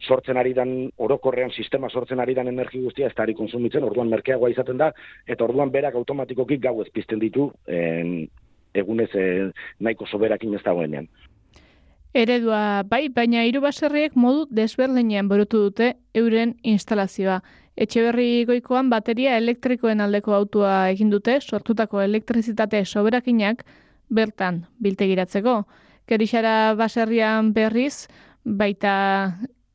sortzen 0.00 0.40
ari 0.40 0.54
dan, 0.56 0.74
orokorrean 0.96 1.52
sistema 1.52 1.90
sortzen 1.90 2.20
ari 2.20 2.34
dan 2.34 2.48
energi 2.48 2.80
guztia 2.82 3.08
ez 3.08 3.16
ari 3.16 3.34
konsumitzen, 3.34 3.84
orduan 3.84 4.08
merkeagoa 4.08 4.50
izaten 4.50 4.80
da, 4.80 4.92
eta 5.26 5.44
orduan 5.44 5.70
berak 5.70 5.94
automatikoki 6.00 6.58
gau 6.58 6.80
ez 6.82 6.88
pizten 6.94 7.20
ditu, 7.20 7.50
en, 7.68 8.28
egunez 8.74 9.10
e, 9.14 9.50
nahiko 9.80 10.06
soberakin 10.06 10.54
ez 10.54 10.62
dagoenean. 10.64 11.08
Eredua, 12.14 12.82
bai, 12.90 13.04
baina 13.14 13.44
hiru 13.46 13.60
baserriek 13.62 14.16
modu 14.18 14.48
desberdinean 14.50 15.28
borutu 15.30 15.60
dute 15.68 15.92
euren 16.14 16.56
instalazioa. 16.66 17.38
Etxeberri 17.80 18.44
goikoan 18.44 18.90
bateria 18.92 19.38
elektrikoen 19.40 20.02
aldeko 20.04 20.34
autua 20.36 20.90
egin 20.92 21.08
dute, 21.08 21.38
sortutako 21.40 22.02
elektrizitate 22.04 22.82
soberakinak, 22.84 23.62
bertan 24.12 24.66
biltegiratzeko. 24.84 25.62
Kerixara 26.04 26.74
baserrian 26.76 27.54
berriz, 27.56 28.10
baita 28.44 28.92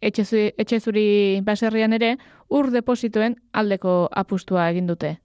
etxezuri 0.05 1.41
baserrian 1.47 1.97
ere, 1.97 2.13
ur 2.53 2.69
depositoen 2.69 3.39
aldeko 3.57 3.97
apustua 4.11 4.69
egin 4.69 4.93
dute. 4.93 5.15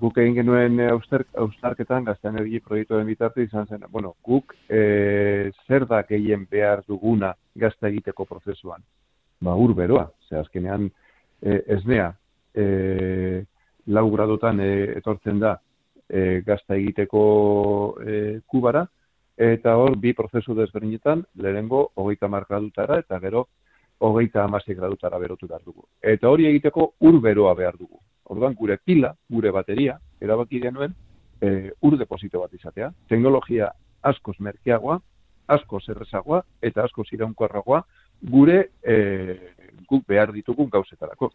Guk 0.00 0.16
egin 0.18 0.40
genuen 0.40 0.80
austarketan 0.80 2.08
gazte 2.08 2.32
energi 2.32 2.58
proiektuen 2.64 3.06
bitarte 3.06 3.44
izan 3.44 3.68
zen. 3.68 3.84
Bueno, 3.92 4.16
guk 4.24 4.56
e, 4.68 5.50
zer 5.68 5.84
da 5.86 6.00
gehien 6.08 6.48
behar 6.50 6.82
duguna 6.88 7.34
gazta 7.54 7.92
egiteko 7.92 8.24
prozesuan. 8.24 8.80
Ba, 9.44 9.54
ur 9.60 9.74
beroa. 9.76 10.08
Zer, 10.30 10.40
azkenean, 10.40 10.88
e, 11.42 11.62
esnea, 11.76 12.12
e, 12.54 13.44
lau 13.86 14.10
gradotan 14.10 14.60
e, 14.60 14.70
etortzen 14.98 15.40
da 15.40 15.58
e, 16.08 16.42
gazta 16.46 16.76
egiteko 16.76 17.24
e, 18.00 18.40
kubara, 18.46 18.86
eta 19.36 19.76
hor 19.76 19.96
bi 19.98 20.14
prozesu 20.14 20.54
desberdinetan, 20.54 21.24
lehenengo 21.42 21.88
hogeita 21.94 22.28
mar 22.28 22.46
gradutara, 22.48 22.98
eta 23.02 23.18
gero 23.20 23.48
hogeita 24.04 24.44
amasek 24.44 24.76
gradutara 24.78 25.18
berotu 25.18 25.48
behar 25.48 25.62
dugu. 25.64 25.86
Eta 26.02 26.28
hori 26.28 26.46
egiteko 26.46 26.92
ur 27.00 27.20
beroa 27.20 27.54
behar 27.54 27.76
dugu. 27.78 27.98
Orduan, 28.30 28.54
gure 28.54 28.78
pila, 28.84 29.12
gure 29.30 29.50
bateria, 29.52 29.98
erabaki 30.20 30.60
genuen, 30.60 30.94
e, 31.40 31.70
ur 31.82 31.98
deposito 31.98 32.40
bat 32.40 32.54
izatea. 32.54 32.90
Teknologia 33.08 33.70
askoz 34.02 34.36
merkeagoa, 34.40 35.00
asko 35.48 35.80
zerrezagoa, 35.80 36.42
eta 36.62 36.84
asko 36.84 37.04
ziraunkorragoa, 37.04 37.82
gure 38.30 38.70
e, 38.82 38.96
guk 39.88 40.06
behar 40.08 40.32
ditugun 40.32 40.70
gauzetarako. 40.70 41.30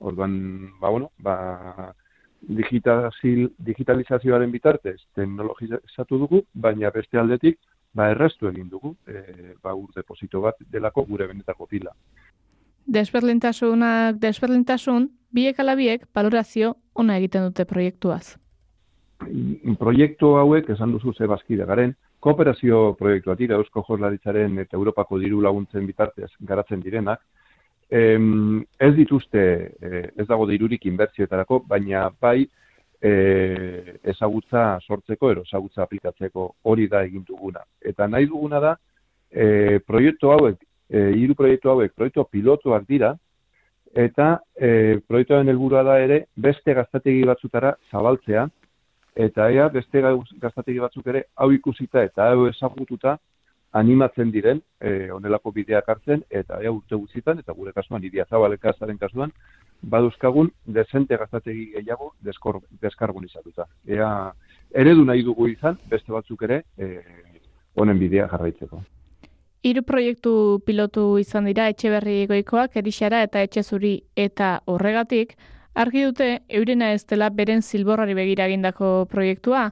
Orduan, 0.00 0.70
ba, 0.80 0.88
bueno, 0.88 1.10
ba, 1.18 1.94
digitalizazioaren 2.40 4.50
bitartez 4.50 4.96
teknologizatu 5.14 6.18
dugu, 6.18 6.42
baina 6.54 6.90
beste 6.94 7.18
aldetik 7.18 7.58
ba 7.92 8.10
errestu 8.10 8.48
egin 8.48 8.68
dugu, 8.70 8.96
e, 9.06 9.54
ba 9.62 9.74
ur 9.74 9.90
deposito 9.94 10.40
bat 10.40 10.54
delako 10.70 11.04
gure 11.08 11.26
benetako 11.26 11.66
pila. 11.66 11.90
Desberdintasunak 12.86 14.16
desberdintasun, 14.22 15.10
biek 15.30 15.58
alabiek 15.60 16.06
balorazio 16.14 16.74
ona 16.94 17.16
egiten 17.18 17.42
dute 17.48 17.64
proiektuaz. 17.64 18.36
Proiektu 19.78 20.26
hauek, 20.40 20.70
esan 20.70 20.92
duzu 20.94 21.12
ze 21.12 21.26
bazkide 21.28 21.66
garen, 21.66 21.94
kooperazio 22.20 22.94
proiektua 22.98 23.34
dira 23.34 23.56
Eusko 23.56 23.84
Jorlaritzaren 23.88 24.58
eta 24.62 24.76
Europako 24.76 25.18
diru 25.18 25.40
laguntzen 25.40 25.86
bitartez 25.86 26.30
garatzen 26.40 26.80
direnak, 26.84 27.20
em, 27.90 28.60
ez 28.78 28.94
dituzte, 28.94 29.44
eh, 29.80 30.08
ez 30.16 30.26
dago 30.28 30.46
dirurik 30.46 30.84
inbertzioetarako, 30.86 31.64
baina 31.68 32.10
bai 32.20 32.46
e, 33.00 33.98
ezagutza 34.12 34.78
sortzeko, 34.86 35.30
ero 35.32 35.44
ezagutza 35.46 35.82
aplikatzeko 35.82 36.46
hori 36.68 36.86
da 36.88 37.02
egin 37.06 37.24
duguna. 37.26 37.64
Eta 37.80 38.06
nahi 38.06 38.28
duguna 38.28 38.60
da, 38.60 38.76
e, 39.30 39.80
proiektu 39.86 40.30
hauek, 40.34 40.60
e, 40.90 41.32
proiektu 41.36 41.72
hauek, 41.72 41.94
proiektu 41.96 42.24
pilotuak 42.30 42.86
dira, 42.88 43.14
eta 43.94 44.40
e, 44.54 45.00
proiektuaren 45.08 45.48
helburua 45.48 45.82
da 45.82 45.98
ere 45.98 46.26
beste 46.36 46.74
gaztategi 46.74 47.24
batzutara 47.26 47.74
zabaltzea, 47.90 48.46
eta 49.26 49.50
ea 49.52 49.68
beste 49.68 50.00
gaztategi 50.40 50.78
batzuk 50.78 51.06
ere 51.12 51.24
hau 51.36 51.50
ikusita 51.52 52.02
eta 52.08 52.30
hau 52.30 52.46
ezagututa 52.48 53.16
animatzen 53.80 54.30
diren 54.34 54.60
e, 54.80 55.10
onelako 55.14 55.52
bideak 55.54 55.88
hartzen 55.88 56.22
eta 56.42 56.58
ea 56.62 56.72
urte 56.74 56.96
gutxitan 56.96 57.38
eta 57.38 57.54
gure 57.54 57.72
kasuan 57.72 58.04
idia 58.04 58.24
zabaleka 58.30 58.72
zaren 58.78 58.98
kasuan 58.98 59.32
baduzkagun 59.82 60.50
desente 60.66 61.16
gaztategi 61.16 61.66
gehiago 61.76 62.12
deskarbonizatuta. 62.82 63.66
Ea 63.86 64.10
eredu 64.82 65.04
nahi 65.04 65.22
dugu 65.22 65.46
izan 65.48 65.78
beste 65.90 66.12
batzuk 66.12 66.42
ere 66.48 66.62
e, 66.78 66.90
honen 67.76 67.98
bidea 67.98 68.26
jarraitzeko. 68.32 68.82
Hiru 69.62 69.82
proiektu 69.84 70.34
pilotu 70.66 71.04
izan 71.20 71.44
dira 71.44 71.68
etxeberri 71.68 72.26
goikoak 72.26 72.76
erixara 72.80 73.22
eta 73.26 73.42
etxezuri 73.44 73.98
eta 74.16 74.60
horregatik, 74.66 75.36
argi 75.74 76.04
dute 76.04 76.28
eurena 76.48 76.92
ez 76.92 77.04
dela 77.06 77.30
beren 77.30 77.62
zilborrari 77.62 78.14
begira 78.14 78.46
egindako 78.46 79.06
proiektua, 79.10 79.70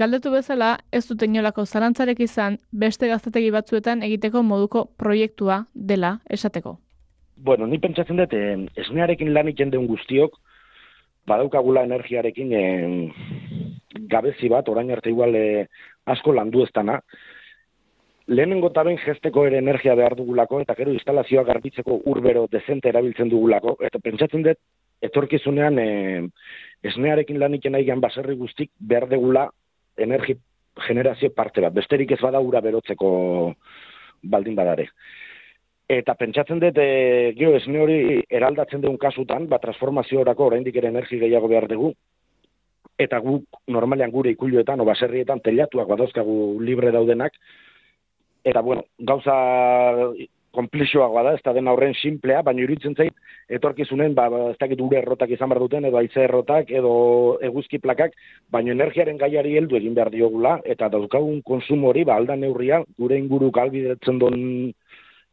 Galdetu 0.00 0.30
bezala, 0.32 0.78
ez 0.90 1.04
dute 1.04 1.26
inolako 1.28 1.66
zalantzarek 1.66 2.22
izan 2.24 2.56
beste 2.72 3.10
gaztetegi 3.10 3.50
batzuetan 3.52 4.00
egiteko 4.06 4.40
moduko 4.42 4.86
proiektua 4.96 5.66
dela 5.74 6.14
esateko. 6.32 6.78
Bueno, 7.36 7.66
ni 7.66 7.78
pentsatzen 7.78 8.16
dut, 8.16 8.32
esnearekin 8.80 9.34
lan 9.34 9.50
iten 9.52 9.70
den 9.70 9.86
guztiok, 9.90 10.38
badaukagula 11.28 11.84
energiarekin 11.84 12.52
eh, 12.56 13.12
gabezi 14.08 14.48
bat, 14.48 14.68
orain 14.72 14.90
arte 14.90 15.12
igual 15.12 15.36
eh, 15.36 15.66
asko 16.06 16.32
landu 16.32 16.64
ez 16.64 16.70
dana, 16.74 16.98
lehenengo 18.26 18.72
eta 18.72 18.86
behin 18.88 19.00
gesteko 19.04 19.44
ere 19.46 19.60
energia 19.60 19.94
behar 19.98 20.16
dugulako, 20.16 20.62
eta 20.64 20.74
gero 20.78 20.94
instalazioa 20.96 21.44
garbitzeko 21.44 22.00
urbero 22.14 22.46
dezente 22.50 22.88
erabiltzen 22.88 23.28
dugulako, 23.28 23.76
eta 23.84 24.00
pentsatzen 24.00 24.48
dut, 24.48 24.62
etorkizunean 25.02 25.78
e, 25.78 25.88
esnearekin 26.82 27.40
lan 27.40 27.54
iken 27.58 27.76
nahi 27.76 27.90
baserri 28.00 28.36
guztik 28.36 28.70
behar 28.78 29.08
degula 29.08 29.48
energi 29.96 30.36
generazio 30.86 31.32
parte 31.34 31.60
bat, 31.60 31.72
besterik 31.72 32.12
ez 32.12 32.20
bada 32.20 32.40
ura 32.40 32.60
berotzeko 32.60 33.54
baldin 34.22 34.54
badare. 34.54 34.88
Eta 35.88 36.14
pentsatzen 36.14 36.60
dut, 36.62 36.78
e, 36.78 37.34
gero 37.36 37.56
esne 37.58 37.80
hori 37.82 37.98
eraldatzen 38.30 38.80
dugun 38.80 38.96
kasutan, 38.98 39.48
ba, 39.48 39.58
transformazio 39.58 40.22
orako 40.22 40.46
oraindik 40.46 40.76
ere 40.76 40.88
energi 40.88 41.18
gehiago 41.20 41.50
behar 41.50 41.68
dugu, 41.68 41.92
eta 42.98 43.18
guk 43.20 43.60
normalean 43.68 44.10
gure 44.10 44.30
ikuluetan, 44.32 44.80
o 44.80 44.88
baserrietan, 44.88 45.42
telatuak 45.44 45.90
badozkagu 45.90 46.36
libre 46.62 46.92
daudenak, 46.94 47.36
eta 48.44 48.62
bueno, 48.62 48.86
gauza 48.98 49.34
konplexioagoa 50.52 51.22
da, 51.26 51.34
ez 51.36 51.42
da 51.44 51.54
den 51.56 51.68
aurren 51.70 51.94
simplea, 51.98 52.42
baina 52.46 52.62
iruditzen 52.64 52.94
zait, 52.96 53.14
etorkizunen, 53.48 54.14
ba, 54.14 54.28
ez 54.50 54.58
dakit 54.60 54.80
ure 54.84 55.00
errotak 55.00 55.32
izan 55.32 55.50
behar 55.52 55.62
duten, 55.64 55.86
edo 55.88 56.00
aize 56.00 56.26
errotak, 56.26 56.70
edo 56.70 56.92
eguzki 57.44 57.80
plakak, 57.82 58.14
baina 58.52 58.74
energiaren 58.76 59.18
gaiari 59.20 59.56
heldu 59.58 59.80
egin 59.80 59.96
behar 59.98 60.12
diogula, 60.12 60.58
eta 60.64 60.90
dauzkagun 60.92 61.42
konsumo 61.46 61.90
hori, 61.90 62.04
ba, 62.08 62.20
alda 62.20 62.36
neurria, 62.36 62.82
gure 62.98 63.18
inguru 63.18 63.50
kalbidetzen 63.54 64.20
don 64.22 64.38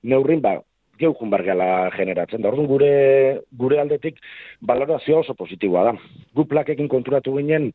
neurrin, 0.04 0.42
ba, 0.42 0.60
geukun 1.00 1.32
bargala 1.32 1.90
generatzen. 1.96 2.44
Da, 2.44 2.52
orduan 2.52 2.68
gure, 2.68 2.92
gure 3.56 3.80
aldetik 3.80 4.20
balorazioa 4.68 5.24
oso 5.24 5.36
positiboa 5.40 5.86
da. 5.88 5.94
Gu 6.36 6.46
plakekin 6.52 6.90
konturatu 6.92 7.38
ginen, 7.38 7.70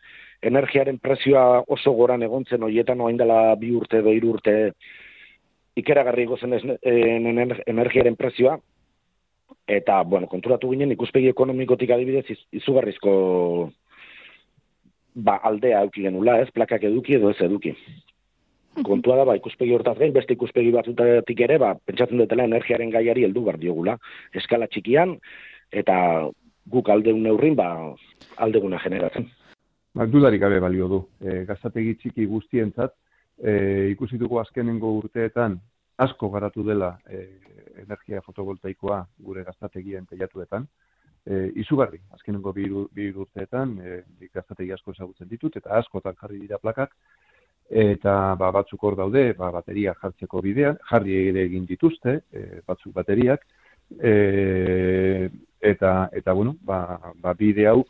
energiaren 0.44 1.00
prezioa 1.02 1.62
oso 1.76 1.94
goran 1.96 2.22
egontzen, 2.26 2.62
oietan 2.68 3.00
oain 3.00 3.16
dela 3.20 3.56
bi 3.60 3.72
urte, 3.74 4.02
edo 4.04 4.12
hiru 4.12 4.34
urte, 4.36 4.56
ikeragarri 5.76 6.26
gozen 6.30 6.54
energiaren 6.54 8.16
prezioa, 8.16 8.58
eta, 9.66 10.02
bueno, 10.04 10.28
konturatu 10.30 10.70
ginen, 10.70 10.92
ikuspegi 10.94 11.30
ekonomikotik 11.32 11.90
adibidez, 11.94 12.26
izugarrizko 12.52 13.14
ba, 15.14 15.38
aldea 15.42 15.80
auki 15.80 16.04
genula, 16.06 16.38
ez, 16.42 16.50
plakak 16.54 16.84
eduki 16.90 17.18
edo 17.18 17.30
ez 17.30 17.40
eduki. 17.44 17.74
Kontua 18.84 19.16
da, 19.20 19.26
ba, 19.28 19.36
ikuspegi 19.38 19.74
hortaz 19.74 19.96
gain, 20.00 20.12
beste 20.14 20.34
ikuspegi 20.34 20.72
batzutatik 20.74 21.44
ere, 21.46 21.58
ba, 21.62 21.74
pentsatzen 21.86 22.18
dutela 22.18 22.46
energiaren 22.48 22.90
gaiari 22.90 23.26
heldu 23.26 23.44
bar 23.46 23.58
diogula, 23.62 23.96
eskala 24.34 24.66
txikian, 24.70 25.14
eta 25.70 25.96
guk 26.70 26.90
aldeun 26.90 27.22
neurrin, 27.22 27.54
ba, 27.58 27.68
aldeguna 28.42 28.80
generatzen. 28.82 29.28
Ba, 29.94 30.08
dudarik 30.10 30.42
gabe 30.42 30.58
balio 30.62 30.88
du. 30.90 31.00
E, 31.22 31.44
gazategi 31.46 31.94
txiki 32.00 32.26
guztientzat, 32.26 32.96
e, 33.38 33.90
ikusi 33.92 34.18
dugu 34.18 34.38
azkenengo 34.40 34.92
urteetan 34.98 35.58
asko 36.04 36.28
garatu 36.30 36.64
dela 36.66 36.96
e, 37.06 37.26
energia 37.82 38.22
fotovoltaikoa 38.22 39.04
gure 39.26 39.44
gaztategien 39.44 40.06
teilatuetan. 40.06 40.66
E, 41.24 41.50
izugarri, 41.62 42.00
azkenengo 42.12 42.52
bi, 42.52 42.66
bi 42.92 43.10
urteetan, 43.10 43.78
e, 43.80 44.00
gaztategi 44.34 44.72
asko 44.74 44.92
ezagutzen 44.92 45.28
ditut, 45.28 45.56
eta 45.56 45.78
askotan 45.78 46.18
jarri 46.20 46.40
dira 46.42 46.58
plakak, 46.60 46.92
eta 47.70 48.34
ba, 48.36 48.50
batzuk 48.52 48.82
hor 48.84 48.96
daude, 48.98 49.30
ba, 49.38 49.50
bateria 49.54 49.94
jartzeko 50.02 50.42
bidean, 50.44 50.76
jarri 50.90 51.16
ere 51.30 51.46
egin 51.48 51.64
dituzte, 51.66 52.18
e, 52.32 52.60
batzuk 52.66 52.92
bateriak, 52.92 53.46
e, 54.00 55.30
eta, 55.64 55.94
eta 56.12 56.32
bueno, 56.32 56.56
ba, 56.60 56.98
ba 57.22 57.32
bide 57.38 57.68
hau, 57.70 57.84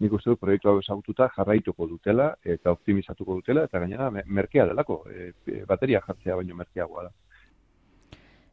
nik 0.00 0.12
uste 0.16 0.32
dut 0.32 0.40
proiektu 0.40 0.70
hau 0.70 0.78
ezagututa 0.80 1.28
jarraituko 1.36 1.86
dutela 1.88 2.30
eta 2.44 2.72
optimizatuko 2.72 3.36
dutela 3.40 3.66
eta 3.68 3.82
gainera 3.82 4.10
merkea 4.10 4.66
delako, 4.70 5.02
e, 5.10 5.32
bateria 5.68 6.00
jartzea 6.06 6.36
baino 6.36 6.56
merkeagoa 6.56 7.08
da. 7.08 7.12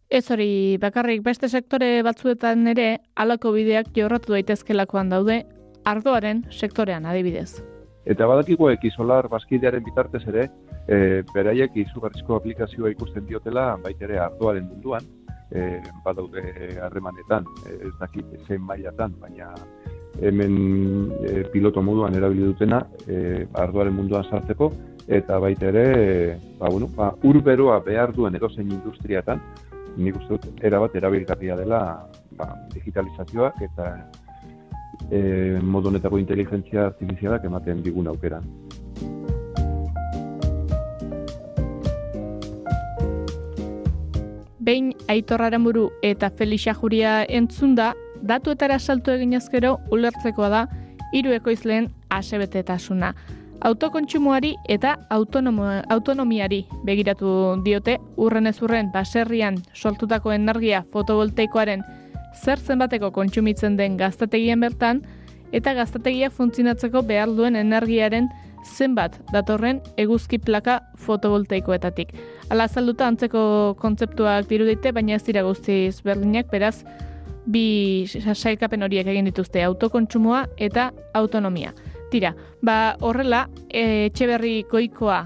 Ez 0.10 0.24
hori, 0.32 0.78
bakarrik 0.80 1.24
beste 1.24 1.50
sektore 1.50 2.02
batzuetan 2.04 2.68
ere 2.72 2.88
halako 3.16 3.52
bideak 3.56 3.92
jorratu 3.96 4.36
daitezkelakoan 4.36 5.10
daude 5.12 5.42
ardoaren 5.88 6.46
sektorean 6.52 7.06
adibidez. 7.06 7.64
Eta 8.08 8.28
badakiko 8.28 8.70
ekisolar 8.72 9.28
baskidearen 9.32 9.84
bitartez 9.84 10.24
ere, 10.32 10.48
e, 10.88 11.24
beraiek 11.34 11.76
izugarrizko 11.84 12.38
aplikazioa 12.38 12.92
ikusten 12.96 13.28
diotela 13.28 13.74
baitere 13.84 14.20
ardoaren 14.24 14.68
munduan, 14.68 15.08
e, 15.52 15.82
badaude 16.06 16.44
harremanetan, 16.84 17.48
ez 17.68 17.94
dakit 18.00 18.48
zen 18.48 18.64
mailatan, 18.64 19.16
baina 19.20 19.52
hemen 20.22 21.12
e, 21.22 21.44
piloto 21.52 21.82
moduan 21.82 22.16
erabili 22.16 22.46
dutena 22.46 22.82
e, 23.08 23.46
ardoaren 23.54 23.94
munduan 23.94 24.26
sartzeko 24.30 24.72
eta 25.08 25.40
baita 25.40 25.70
ere 25.70 25.86
e, 25.96 26.38
ba, 26.60 26.70
bueno, 26.70 26.90
ba, 26.96 27.14
urberoa 27.24 27.80
behar 27.86 28.14
duen 28.16 28.36
edozein 28.36 28.72
industriatan 28.72 29.42
nik 29.98 30.18
uste 30.20 30.38
dut 30.38 30.64
erabat 30.64 30.96
erabilgarria 30.96 31.58
dela 31.58 31.82
ba, 32.38 32.52
digitalizazioak 32.74 33.62
eta 33.70 33.92
e, 35.12 35.60
modu 35.62 35.90
honetako 35.90 36.20
inteligentzia 36.22 36.88
artifizialak 36.92 37.46
ematen 37.46 37.84
digun 37.84 38.08
aukeran. 38.12 38.46
Behin 44.68 44.92
Aitorraren 45.08 45.64
buru 45.64 45.86
eta 46.04 46.28
Felixa 46.30 46.74
Juria 46.76 47.22
entzunda, 47.24 47.94
datuetara 48.22 48.80
salto 48.80 49.12
egin 49.12 49.34
ezkero 49.34 49.78
ulertzekoa 49.92 50.50
da 50.50 50.68
hiru 51.14 51.34
ekoizleen 51.36 51.90
asebetetasuna. 52.10 53.14
Autokontsumoari 53.68 54.54
eta 54.70 54.94
autonomiari 55.10 56.60
begiratu 56.86 57.30
diote 57.66 57.98
urren 58.16 58.52
urren 58.62 58.92
baserrian 58.94 59.58
soltutako 59.74 60.32
energia 60.32 60.84
fotovoltaikoaren 60.94 61.84
zer 62.36 62.60
zenbateko 62.60 63.12
kontsumitzen 63.12 63.78
den 63.78 63.98
gaztategien 63.98 64.60
bertan 64.60 65.02
eta 65.52 65.74
gaztategia 65.74 66.30
funtzionatzeko 66.30 67.02
behar 67.02 67.34
duen 67.34 67.56
energiaren 67.56 68.30
zenbat 68.68 69.18
datorren 69.32 69.80
eguzki 69.98 70.38
plaka 70.40 70.82
fotovoltaikoetatik. 71.06 72.14
Ala 72.52 72.68
salduta 72.68 73.08
antzeko 73.08 73.76
kontzeptuak 73.80 74.48
dirudite, 74.50 74.92
baina 74.92 75.16
ez 75.16 75.24
dira 75.24 75.44
guztiz 75.48 76.02
berlinak, 76.04 76.50
beraz, 76.52 76.84
bi 77.48 78.06
sailkapen 78.08 78.84
horiek 78.84 79.08
egin 79.08 79.30
dituzte 79.30 79.64
autokontsumoa 79.64 80.46
eta 80.58 80.92
autonomia. 81.14 81.74
Tira, 82.12 82.34
ba 82.64 82.96
horrela, 83.02 83.48
etxe 83.70 84.28
berri 84.28 84.62
koikoa 84.70 85.26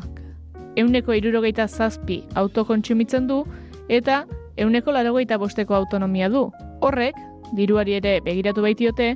euneko 0.77 1.13
irurogeita 1.13 1.67
zazpi 1.67 2.21
autokontsumitzen 2.36 3.27
du 3.27 3.43
eta 3.89 4.23
euneko 4.57 4.91
larogeita 4.91 5.38
bosteko 5.38 5.75
autonomia 5.75 6.29
du. 6.29 6.47
Horrek, 6.81 7.17
diruari 7.55 7.97
ere 7.99 8.19
begiratu 8.25 8.63
baitiote, 8.65 9.13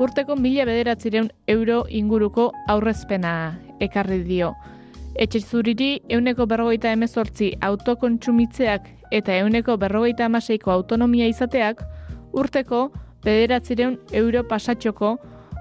urteko 0.00 0.36
mila 0.36 0.66
bederatzireun 0.68 1.30
euro 1.48 1.84
inguruko 1.88 2.50
aurrezpena 2.68 3.32
ekarri 3.80 4.22
dio. 4.24 4.52
Etxe 5.16 5.40
zuriri 5.40 6.00
euneko 6.12 6.46
berrogeita 6.46 6.92
emezortzi 6.92 7.54
autokontsumitzeak 7.64 8.90
eta 9.16 9.38
euneko 9.40 9.76
berrogeita 9.80 10.26
amaseiko 10.26 10.72
autonomia 10.72 11.28
izateak, 11.30 11.80
urteko 12.36 12.90
bederatzireun 13.24 13.98
euro 14.12 14.44
pasatxoko 14.48 15.16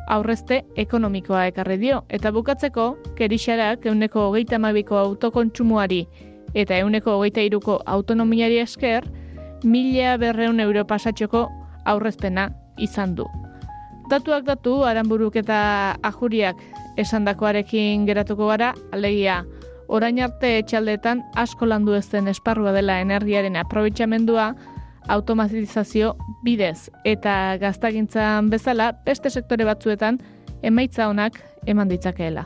aurrezte 0.07 0.61
ekonomikoa 0.77 1.47
ekarri 1.49 1.77
dio. 1.81 2.03
Eta 2.09 2.31
bukatzeko, 2.31 2.89
kerixarak 3.17 3.85
euneko 3.89 4.27
hogeita 4.29 4.59
amabiko 4.59 4.97
autokontsumuari 4.97 6.05
eta 6.55 6.77
euneko 6.77 7.17
hogeita 7.17 7.41
iruko 7.43 7.79
autonomiari 7.85 8.59
esker, 8.61 9.07
mila 9.63 10.17
berreun 10.17 10.59
euro 10.59 10.85
pasatxoko 10.85 11.47
aurrezpena 11.85 12.49
izan 12.77 13.15
du. 13.15 13.25
Datuak 14.09 14.45
datu, 14.45 14.83
aranburuk 14.85 15.35
eta 15.41 15.97
ajuriak 16.05 16.59
esandakoarekin 17.01 18.05
geratuko 18.05 18.47
gara, 18.51 18.73
alegia, 18.93 19.41
orain 19.87 20.19
arte 20.21 20.59
etxaldetan 20.59 21.23
asko 21.35 21.65
landu 21.65 21.95
ezten 21.97 22.29
esparrua 22.29 22.71
dela 22.75 22.99
energiaren 23.01 23.57
aprobetxamendua, 23.57 24.53
automatizazio 25.07 26.15
bidez 26.43 26.89
eta 27.05 27.57
gaztagintzan 27.61 28.49
bezala 28.49 28.91
beste 29.05 29.29
sektore 29.29 29.65
batzuetan 29.65 30.19
emaitza 30.63 31.09
honak 31.09 31.41
eman 31.65 31.89
ditzakeela. 31.89 32.45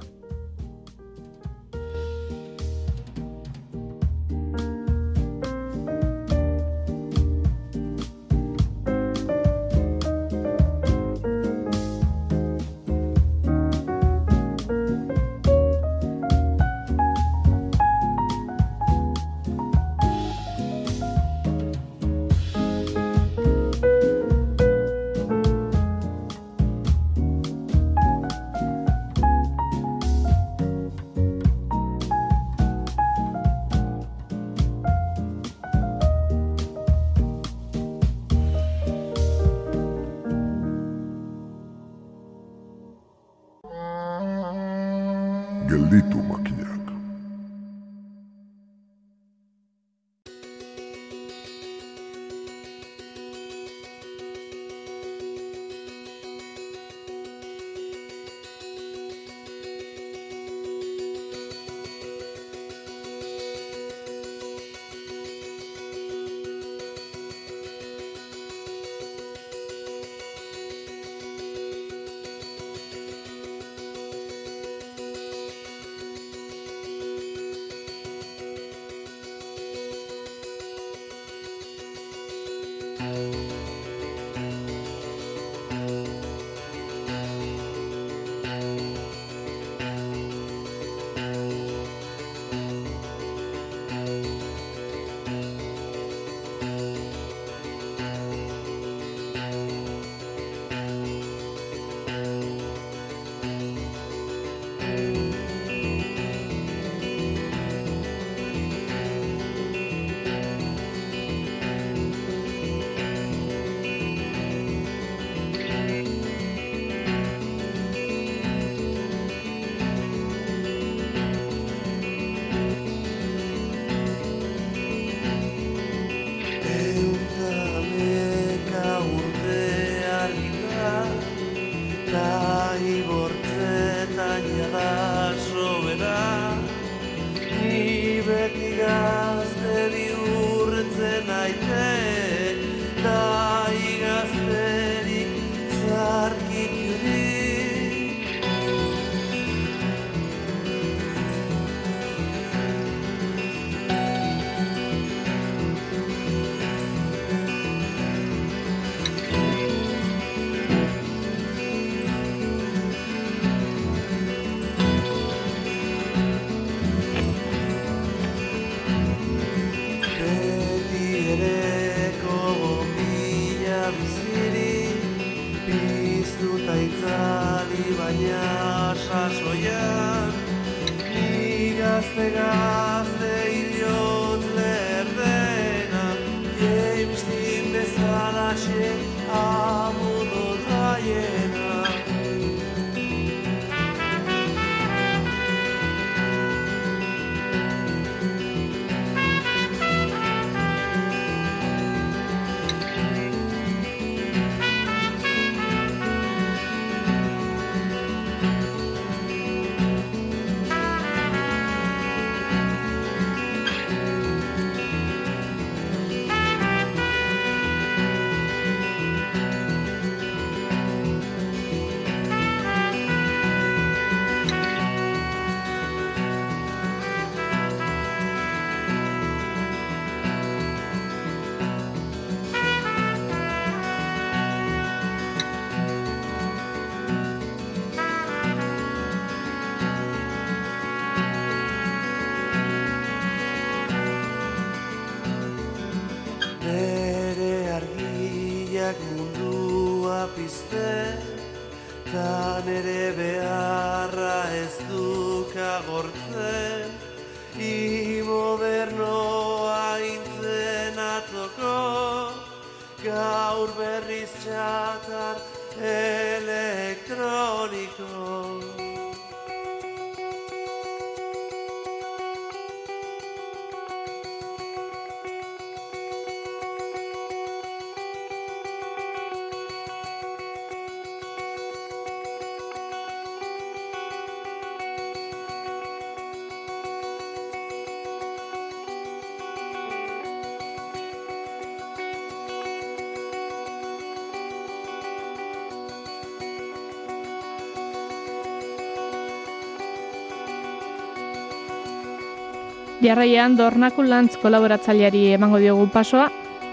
Jarraian 302.99 303.53
Dornakulantz 303.55 304.35
kolaboratzaileari 304.41 305.21
emango 305.37 305.61
diogu 305.63 305.85
pasoa, 305.93 306.25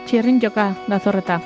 txirrin 0.09 0.41
joka 0.43 0.73
dazorreta. 0.91 1.39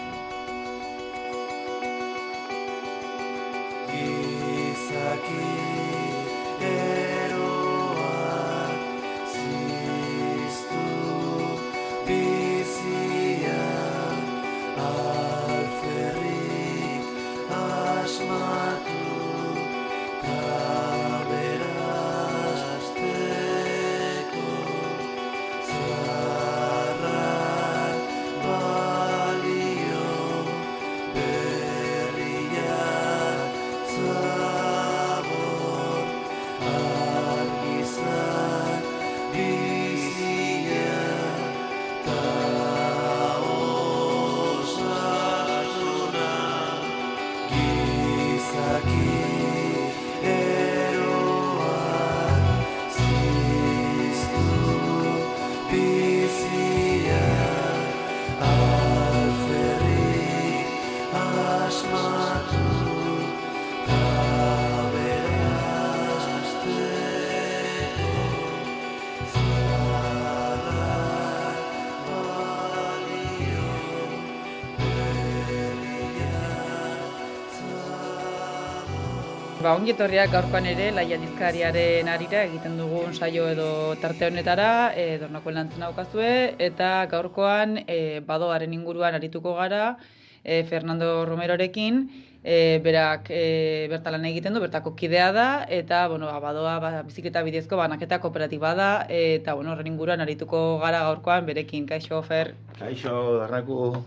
Ba, 79.70 79.76
ongi 79.78 79.92
etorriak 79.92 80.32
gaurkoan 80.34 80.64
ere, 80.66 80.88
laia 80.90 81.14
dizkariaren 81.22 82.08
arira 82.10 82.40
egiten 82.48 82.72
dugun 82.80 83.12
saio 83.14 83.44
edo 83.52 83.66
tarte 84.02 84.26
honetara, 84.26 84.70
e, 84.98 85.04
dornako 85.20 85.52
lantzen 85.54 85.84
aukazue, 85.86 86.32
eta 86.66 86.88
gaurkoan 87.12 87.76
e, 87.84 88.18
badoaren 88.26 88.74
inguruan 88.74 89.14
arituko 89.14 89.54
gara, 89.60 89.94
e, 90.42 90.64
Fernando 90.72 91.12
Romerorekin, 91.30 92.02
e, 92.42 92.80
berak 92.82 93.30
e, 93.30 93.86
bertalan 93.94 94.26
egiten 94.32 94.58
du, 94.58 94.66
bertako 94.66 94.96
kidea 94.98 95.30
da, 95.38 95.48
eta 95.80 96.08
bueno, 96.10 96.26
ba, 96.34 96.42
badoa 96.50 96.78
ba, 96.82 96.94
biziketa 97.06 97.46
bidezko 97.46 97.78
banaketa 97.78 98.18
kooperatiba 98.18 98.74
da, 98.74 98.92
eta 99.06 99.54
bueno, 99.54 99.76
horren 99.76 99.94
inguruan 99.94 100.26
arituko 100.26 100.80
gara 100.82 101.06
gaurkoan 101.12 101.46
berekin, 101.46 101.86
kaixo, 101.86 102.24
Fer? 102.26 102.56
Kaixo, 102.80 103.20
darraku. 103.44 104.00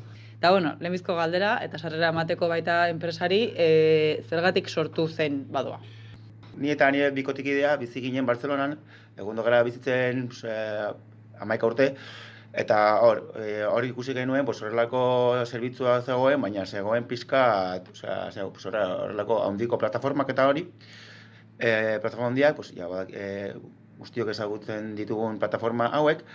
Eta, 0.44 0.52
bueno, 0.52 0.74
lehenbizko 0.84 1.14
galdera, 1.16 1.54
eta 1.64 1.80
sarrera 1.80 2.10
emateko 2.12 2.50
baita 2.52 2.74
enpresari, 2.92 3.38
e, 3.56 3.68
zergatik 4.28 4.66
sortu 4.68 5.06
zen 5.08 5.38
badoa. 5.56 5.78
Ni 6.60 6.74
eta 6.74 6.90
nire 6.92 7.14
bikotik 7.16 7.46
idea, 7.48 7.78
bizi 7.80 8.02
ginen 8.04 8.26
Barcelonan, 8.28 8.74
egundo 9.16 9.46
gara 9.46 9.62
bizitzen 9.64 10.26
e, 10.44 10.56
amaika 11.46 11.70
urte, 11.70 11.86
eta 12.60 12.80
hor, 13.06 13.22
e, 13.40 13.54
hor 13.70 13.88
ikusi 13.88 14.18
genuen, 14.18 14.44
pues, 14.44 14.58
horrelako 14.60 15.06
zerbitzua 15.46 16.02
zegoen, 16.02 16.44
baina 16.44 16.66
zegoen 16.66 17.08
pizka, 17.08 17.46
osea, 17.94 18.50
horrelako 18.50 19.40
handiko 19.46 19.80
plataformak 19.80 20.36
eta 20.36 20.50
hori, 20.52 20.66
e, 21.56 21.72
plataforma 22.02 22.34
handiak, 22.34 22.60
pues, 22.60 22.74
ja, 22.76 22.92
e, 23.08 23.54
guztiok 24.04 24.36
ezagutzen 24.36 24.92
ditugun 25.00 25.40
plataforma 25.40 25.88
hauek, 26.02 26.28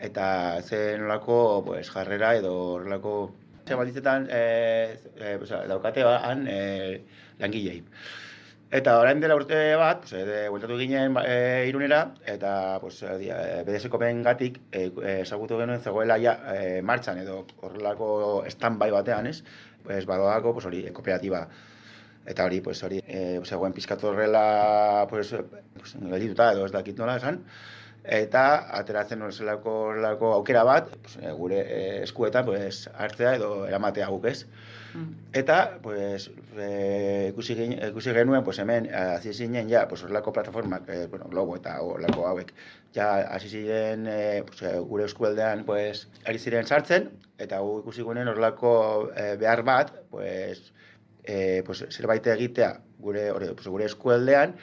eta 0.00 0.26
zen 0.62 1.04
nolako 1.04 1.62
pues, 1.66 1.90
jarrera 1.90 2.34
edo 2.36 2.54
horrelako 2.74 3.14
ze 3.68 3.76
balditzetan 3.76 4.26
e, 4.30 4.98
e, 5.16 5.36
oza, 5.36 5.62
daukate 5.68 6.02
han 6.02 6.46
e, 6.48 6.58
langilei. 7.38 7.82
Eta 8.70 9.00
orain 9.02 9.18
dela 9.22 9.34
urte 9.34 9.56
bat, 9.78 10.04
pues, 10.04 10.12
e, 10.14 10.44
bueltatu 10.48 10.76
ginen 10.78 11.16
e, 11.24 11.66
irunera, 11.68 12.00
eta 12.34 12.52
pues, 12.82 13.00
e, 13.02 13.16
BDS 13.66 13.90
kopen 13.90 14.22
gatik 14.26 14.60
ezagutu 14.70 15.58
genuen 15.58 15.82
zegoela 15.82 16.18
ja, 16.22 16.36
e, 16.54 16.78
martxan 16.82 17.18
edo 17.24 17.42
horrelako 17.60 18.12
stand-by 18.50 18.94
batean, 18.94 19.26
ez? 19.26 19.42
Pues, 19.82 20.06
badoako, 20.06 20.54
pues, 20.54 20.70
hori, 20.70 20.84
kooperatiba. 20.94 21.48
Eta 22.30 22.46
hori, 22.46 22.60
pues, 22.60 22.82
hori, 22.86 23.02
e, 23.06 23.40
zegoen 23.44 23.74
pizkatu 23.74 24.12
horrela, 24.12 25.06
pues, 25.10 25.34
pues, 25.78 25.94
edo 25.96 26.66
ez 26.66 26.72
dakit 26.72 26.98
nola 26.98 27.16
esan, 27.18 27.42
eta 28.04 28.42
ateratzen 28.78 29.22
horrelako 29.22 30.32
aukera 30.34 30.64
bat 30.64 30.88
pues, 30.96 31.16
eh, 31.20 31.32
gure 31.36 31.60
eh, 31.60 32.02
eskuetan 32.02 32.46
pues, 32.46 32.88
hartzea 32.94 33.34
edo 33.36 33.66
eramatea 33.66 34.08
guk 34.08 34.24
ez. 34.26 34.46
Mm. 34.94 35.12
Eta 35.38 35.78
pues, 35.82 36.30
e, 36.56 37.28
ikusi, 37.30 37.54
ikusi 37.90 38.14
genuen 38.14 38.42
pues, 38.44 38.58
hemen 38.58 38.88
hasi 38.94 39.32
zinen 39.32 39.68
ja 39.70 39.86
pues, 39.88 40.02
horrelako 40.02 40.32
plataformak, 40.32 40.88
e, 40.88 41.06
bueno, 41.06 41.28
logo 41.30 41.56
eta 41.56 41.76
horrelako 41.82 42.26
hauek, 42.26 42.52
ja 42.94 43.10
hasi 43.34 43.48
ziren 43.48 44.06
e, 44.10 44.42
pues, 44.48 44.64
gure 44.88 45.04
eskualdean 45.04 45.64
pues, 45.64 46.08
ari 46.24 46.38
ziren 46.38 46.66
sartzen, 46.66 47.10
eta 47.38 47.60
gu 47.60 47.80
ikusi 47.84 48.02
genuen 48.02 48.32
horrelako 48.32 48.72
e, 49.14 49.36
behar 49.36 49.62
bat, 49.62 49.92
pues, 50.10 50.72
e, 51.22 51.62
pues, 51.66 51.84
zerbait 51.90 52.26
egitea 52.26 52.72
gure, 52.98 53.28
pues, 53.54 53.68
gure 53.68 53.86
eskualdean, 53.86 54.56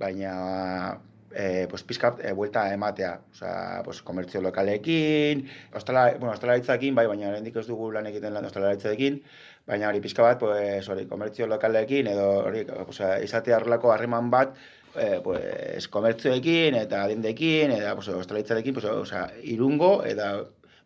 baina 0.00 1.00
eh, 1.36 1.66
pues, 1.68 1.82
pizkat 1.84 2.22
e, 2.24 2.32
buelta 2.32 2.72
ematea. 2.72 3.20
Osa, 3.32 3.82
pues, 3.84 4.00
komertzio 4.02 4.40
lokalekin, 4.40 5.44
ostala, 5.74 6.06
bueno, 6.18 6.32
ostalaritzakin, 6.32 6.94
bai, 6.96 7.06
baina 7.10 7.34
hendik 7.36 7.58
ez 7.60 7.66
dugu 7.68 7.90
lan 7.92 8.08
egiten 8.08 8.32
lan 8.34 8.48
ostalaritzakin, 8.48 9.20
baina 9.68 9.90
hori 9.90 10.00
pizka 10.00 10.24
bat, 10.24 10.40
pues, 10.40 10.88
hori, 10.88 11.04
komertzio 11.10 11.46
lokalekin, 11.50 12.08
edo 12.14 12.30
hori, 12.46 12.64
pues, 12.64 13.02
izate 13.26 13.52
harrelako 13.52 13.92
harreman 13.92 14.30
bat, 14.32 14.56
eh, 14.96 15.20
pues, 15.24 15.88
komertzioekin 15.92 16.80
eta 16.80 17.04
adendekin, 17.04 17.76
eta 17.76 17.94
pues, 17.94 18.08
ostalaritzarekin, 18.08 18.74
pues, 18.80 18.88
osa, 18.94 19.28
irungo, 19.42 19.92
eta 20.04 20.32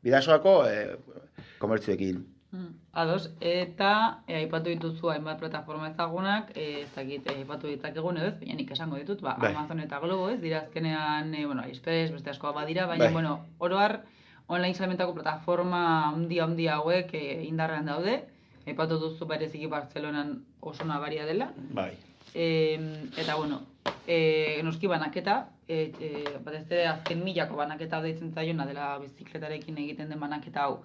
bidasoako 0.02 0.58
eh, 0.66 0.96
komertzioekin. 1.58 2.39
Mm. 2.52 2.74
Ados, 2.92 3.30
eta 3.40 4.22
e, 4.26 4.34
aipatu 4.34 4.72
dituzu 4.72 5.12
hainbat 5.12 5.38
plataforma 5.38 5.90
ezagunak, 5.92 6.50
e, 6.58 6.82
ez 6.82 6.88
dakit, 6.96 7.28
e, 7.30 7.36
aipatu 7.44 7.70
ditzakegun 7.70 8.18
edo 8.18 8.32
ez, 8.32 8.38
baina 8.40 8.56
nik 8.58 8.72
esango 8.74 8.98
ditut, 8.98 9.22
ba, 9.22 9.36
bai. 9.38 9.52
Amazon 9.54 9.82
eta 9.84 10.00
Globo 10.02 10.26
ez, 10.32 10.40
dira 10.42 10.64
azkenean, 10.64 11.30
e, 11.34 11.44
bueno, 11.46 11.62
Express, 11.70 12.10
beste 12.16 12.34
askoa 12.34 12.50
badira, 12.56 12.88
baina, 12.90 13.06
bai. 13.06 13.12
bueno, 13.14 13.36
oroar, 13.58 14.00
online 14.48 14.74
salmentako 14.74 15.14
plataforma 15.14 15.82
handia 16.08 16.44
handia 16.44 16.80
hauek 16.80 17.14
e, 17.14 17.24
indarrean 17.46 17.86
daude, 17.86 18.18
aipatu 18.66 18.98
duzu 18.98 19.30
bereziki 19.30 19.70
Bartzelonan 19.70 20.40
oso 20.60 20.84
nabaria 20.84 21.26
dela. 21.26 21.52
Bai. 21.70 21.92
E, 22.34 23.06
eta, 23.16 23.36
bueno, 23.36 23.62
e, 24.10 24.60
noski 24.66 24.90
banaketa, 24.90 25.44
e, 25.68 25.92
e, 26.02 26.38
bat 26.42 26.58
ez 26.58 26.86
azken 26.96 27.22
milako 27.22 27.62
banaketa 27.62 28.02
deitzen 28.02 28.34
zaiona 28.34 28.66
dela 28.66 28.96
bizikletarekin 28.98 29.78
egiten 29.78 30.10
den 30.10 30.18
banaketa 30.18 30.66
hau, 30.66 30.80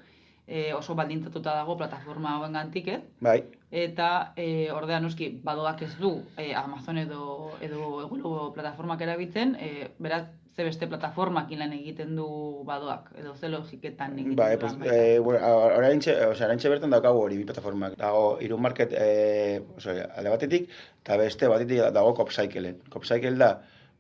e, 0.48 0.74
oso 0.74 0.96
baldintzatuta 0.96 1.56
dago 1.56 1.78
plataforma 1.78 2.36
hauen 2.36 2.54
gantik, 2.54 2.88
ez? 2.88 3.02
Bai. 3.20 3.42
Eta 3.72 4.34
e, 4.38 4.72
ordean 4.72 5.04
noski 5.04 5.32
badoak 5.44 5.82
ez 5.88 5.94
du 6.00 6.18
e, 6.38 6.54
Amazon 6.56 6.98
edo 7.02 7.52
edo 7.62 8.02
egulo 8.06 8.52
plataformak 8.54 9.02
erabiltzen, 9.02 9.56
e, 9.60 9.92
beraz 10.00 10.26
ze 10.56 10.64
beste 10.64 10.88
plataformak 10.88 11.52
lan 11.60 11.74
egiten 11.76 12.16
du 12.16 12.28
badoak 12.68 13.10
edo 13.20 13.34
ze 13.36 13.50
logiketan 13.50 14.14
egiten 14.20 14.36
bai, 14.40 14.58
pues, 14.58 14.76
eh, 14.86 15.20
bueno, 15.20 15.40
oraintxe, 15.78 16.14
o 16.28 16.36
sea, 16.36 16.48
oraintxe 16.48 16.70
bertan 16.72 16.96
daukagu 16.96 17.26
hori 17.26 17.38
bi 17.38 17.48
plataformak. 17.50 17.98
Dago 18.00 18.38
Irun 18.42 18.62
Market 18.62 18.94
eh, 18.96 19.60
o 19.76 19.82
sea, 19.82 20.08
alde 20.16 20.32
batetik 20.32 20.70
eta 21.02 21.18
beste 21.18 21.50
batetik 21.52 21.92
dago 21.98 22.14
Copcycle. 22.14 22.76
Copcycle 22.90 23.36
da 23.38 23.50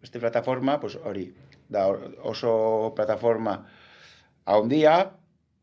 beste 0.01 0.19
plataforma, 0.19 0.79
pues 0.79 0.95
hori, 0.95 1.27
da 1.67 1.89
oso 2.23 2.93
plataforma 2.95 3.57
handia, 4.45 5.11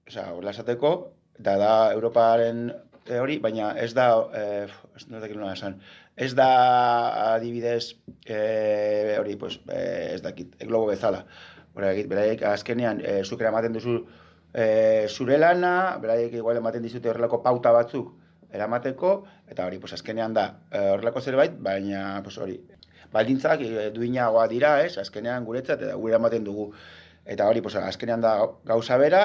osea, 0.08 0.32
hola 0.32 0.50
esateko, 0.50 0.92
da 1.38 1.56
da 1.58 1.72
Europaren 1.92 2.70
eh, 3.06 3.18
hori, 3.18 3.38
baina 3.42 3.72
ez 3.80 3.92
da, 3.94 4.06
eh, 4.34 4.66
ez 4.96 5.06
da, 5.08 5.52
esan, 5.52 5.78
ez 6.16 6.32
da 6.34 6.48
adibidez 7.34 7.94
eh, 8.26 9.16
hori, 9.20 9.36
pues, 9.36 9.60
eh, 9.68 10.14
ez 10.14 10.22
dakit, 10.22 10.56
globo 10.66 10.90
bezala. 10.92 11.24
Beraiek, 11.74 12.08
beraiek 12.08 12.42
azkenean, 12.44 13.00
eh, 13.00 13.22
zukera 13.24 13.48
ematen 13.48 13.72
duzu 13.72 14.02
eh, 14.52 15.06
zure 15.08 15.38
lana, 15.38 15.98
beraiek 16.02 16.34
igual 16.36 16.60
ematen 16.60 16.82
dizute 16.84 17.08
horrelako 17.08 17.42
pauta 17.42 17.72
batzuk 17.72 18.12
eramateko, 18.52 19.14
eta 19.48 19.66
hori, 19.66 19.78
pues, 19.80 19.94
azkenean 19.96 20.34
da 20.36 20.46
eh, 20.70 20.90
horrelako 20.92 21.22
zerbait, 21.24 21.56
baina, 21.58 22.20
pues, 22.24 22.36
hori, 22.38 22.60
baldintzak 23.12 23.60
e, 23.60 23.88
duinagoa 23.92 24.46
dira, 24.48 24.74
ez, 24.84 24.96
azkenean 25.00 25.44
guretzat, 25.44 25.82
eta 25.84 25.96
gure 26.00 26.16
ematen 26.16 26.44
dugu. 26.44 26.70
Eta 27.28 27.46
hori, 27.48 27.60
pues, 27.60 27.74
azkenean 27.76 28.22
da 28.24 28.32
gauza 28.64 28.96
bera, 28.96 29.22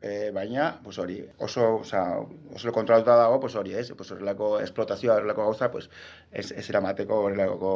e, 0.00 0.30
baina 0.32 0.80
pues 0.82 0.98
hori 0.98 1.20
oso 1.38 1.76
oza, 1.80 2.20
oso 2.54 2.72
kontrolatuta 2.72 3.16
dago 3.16 3.40
pues 3.40 3.54
hori 3.56 3.74
ez? 3.74 3.92
Pues 3.96 4.10
horrelako 4.12 4.60
esplotazioa 4.60 5.16
horrelako 5.16 5.44
gauza 5.44 5.70
pues 5.70 5.90
ez 6.30 6.50
ez 6.52 6.68
eramateko 6.70 7.20
horrelako 7.26 7.72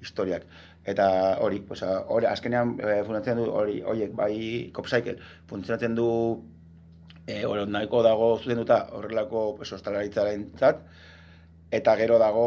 historiak. 0.00 0.46
Eta 0.84 1.08
hori 1.42 1.60
pues 1.60 1.82
hori 1.82 2.26
azkenean 2.26 2.76
e, 2.78 3.02
funtzionatzen 3.02 3.42
du 3.42 3.50
hori 3.50 3.80
hoiek 3.82 4.14
bai 4.14 4.70
copcycle 4.72 5.18
funtzionatzen 5.48 5.94
du 5.94 6.08
eh 7.26 7.44
nahiko 7.66 8.02
dago 8.02 8.38
zuzenduta 8.38 8.86
horrelako 8.92 9.56
pues 9.56 9.72
ostalaritzarentzat 9.72 10.82
eta 11.70 11.96
gero 11.96 12.18
dago 12.18 12.46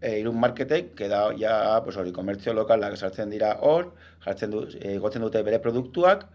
e, 0.00 0.18
irun 0.20 0.38
marketek, 0.40 0.94
da 1.10 1.28
ja, 1.38 1.82
pues 1.84 1.96
hori, 1.96 2.12
komertzio 2.12 2.54
lokalak 2.54 2.96
sartzen 2.96 3.30
dira 3.30 3.56
hor, 3.60 3.92
jartzen 4.24 4.50
du, 4.50 4.64
e, 4.80 4.96
gotzen 4.98 5.22
dute 5.22 5.42
bere 5.42 5.58
produktuak, 5.58 6.26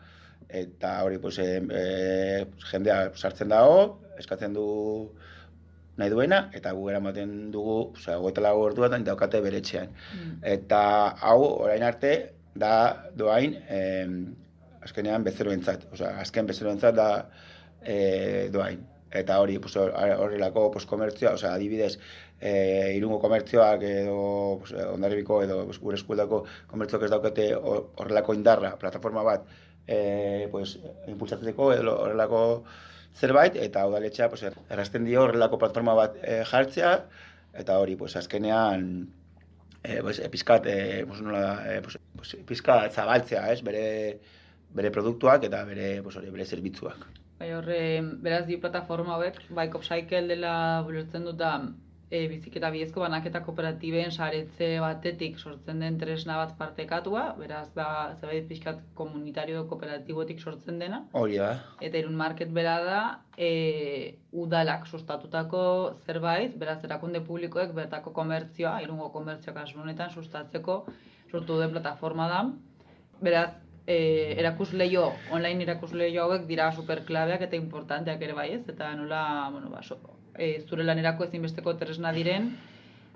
eta 0.53 1.01
hori 1.03 1.17
pues, 1.17 1.39
e, 1.39 1.57
e, 1.57 2.45
jendea 2.69 2.97
sartzen 3.15 3.49
dago, 3.53 3.99
eskatzen 4.21 4.53
du 4.53 4.67
nahi 5.97 6.09
duena, 6.13 6.47
eta 6.57 6.71
gu 6.77 6.87
eramaten 6.89 7.33
dugu, 7.53 7.77
osea, 7.97 8.17
goeta 8.21 8.41
lagu 8.45 8.63
ordu 8.67 8.85
bat, 8.85 8.95
daukate 9.05 9.41
bere 9.45 9.59
etxean. 9.61 9.91
Mm. 10.13 10.37
Eta 10.55 10.81
hau, 11.29 11.39
orain 11.65 11.85
arte, 11.85 12.13
da 12.55 12.73
doain, 13.17 13.57
e, 13.69 13.81
azkenean 14.85 15.25
bezeroentzat, 15.25 15.87
osea, 15.93 16.15
azken 16.21 16.49
bezeroentzat 16.49 16.97
da 16.97 17.09
e, 17.81 18.49
doain. 18.53 18.81
Eta 19.13 19.37
hori, 19.41 19.59
pues, 19.61 19.75
horrelako 19.77 20.69
pues, 20.73 20.87
komertzioa, 20.89 21.35
osea, 21.37 21.53
adibidez, 21.53 21.97
e, 22.43 22.93
irungo 22.97 23.19
komertzioak 23.23 23.83
edo 23.87 24.17
pues, 24.59 24.73
ondarribiko 24.89 25.41
edo 25.45 25.61
pues, 25.69 25.77
gure 25.79 25.99
eskueldako 25.99 26.43
komertzioak 26.71 27.05
ez 27.07 27.11
daukate 27.13 27.45
horrelako 27.55 28.35
indarra, 28.35 28.73
plataforma 28.81 29.23
bat, 29.27 29.45
e, 29.87 30.47
pues, 30.51 30.77
impulsatzeko 31.07 31.71
edo 31.73 31.97
horrelako 32.05 32.63
zerbait, 33.15 33.55
eta 33.55 33.85
udaletxea 33.87 34.29
pues, 34.29 34.45
errazten 34.69 35.05
dio 35.05 35.23
horrelako 35.23 35.59
platforma 35.61 35.95
bat 35.97 36.15
e, 36.21 36.43
jartzea, 36.49 36.93
eta 37.53 37.77
hori, 37.79 37.95
pues, 37.95 38.15
azkenean, 38.17 38.87
e, 39.83 40.01
pues, 40.01 40.19
e, 40.19 40.29
pizkat, 40.29 40.65
e, 40.67 41.05
pues, 41.05 41.21
nola, 41.21 41.43
e, 41.69 41.81
pues, 41.81 41.99
pues, 42.15 42.37
pizkat 42.47 42.93
zabaltzea, 42.93 43.51
ez, 43.51 43.61
bere, 43.63 43.85
bere 44.73 44.91
produktuak 44.91 45.43
eta 45.49 45.63
bere, 45.69 46.01
pues, 46.01 46.17
hori, 46.17 46.31
bere 46.33 46.45
zerbitzuak. 46.45 47.05
Bai, 47.39 47.51
horre, 47.53 47.79
beraz, 48.23 48.45
di 48.47 48.57
plataforma 48.57 49.17
hauek, 49.17 49.41
bai, 49.51 49.67
Copcycle 49.69 50.27
dela 50.29 50.55
bulertzen 50.85 51.25
dut 51.27 51.41
e, 52.09 52.27
biziketa 52.29 52.69
bidezko 52.73 53.01
banaketa 53.03 53.41
kooperatiben 53.45 54.11
saretze 54.11 54.69
batetik 54.83 55.39
sortzen 55.39 55.79
den 55.83 55.97
tresna 56.01 56.37
bat 56.41 56.53
partekatua, 56.59 57.23
beraz 57.39 57.67
da 57.75 57.87
zerbait 58.19 58.47
pixkat 58.49 58.81
komunitario 58.97 59.65
kooperatibotik 59.69 60.41
sortzen 60.41 60.79
dena. 60.83 61.03
Hori 61.13 61.39
da. 61.41 61.53
Eta 61.81 62.01
irun 62.01 62.15
market 62.19 62.53
bera 62.53 62.77
da, 62.85 63.01
e, 63.37 64.19
udalak 64.45 64.87
sustatutako 64.87 65.63
zerbait, 66.05 66.57
beraz 66.59 66.79
erakunde 66.85 67.23
publikoek 67.25 67.73
bertako 67.73 68.13
komertzioa, 68.13 68.79
irungo 68.85 69.09
komertzioak 69.15 69.63
asmonetan 69.65 70.13
sustatzeko 70.13 70.83
sortu 71.31 71.59
den 71.59 71.73
plataforma 71.73 72.29
da. 72.29 72.43
Beraz, 73.23 73.51
e, 73.87 73.97
erakusleio, 74.39 75.07
online 75.31 75.65
erakusleio 75.65 76.27
hauek 76.27 76.45
dira 76.49 76.71
superklabeak 76.75 77.47
eta 77.47 77.57
importanteak 77.59 78.21
ere 78.21 78.37
bai 78.37 78.51
ez, 78.57 78.67
eta 78.69 78.93
nola, 78.99 79.23
bueno, 79.51 79.71
ba, 79.73 79.81
so, 79.83 79.97
e, 80.37 80.61
zure 80.67 80.83
lanerako 80.83 81.27
ezinbesteko 81.27 81.75
tresna 81.81 82.13
diren, 82.15 82.53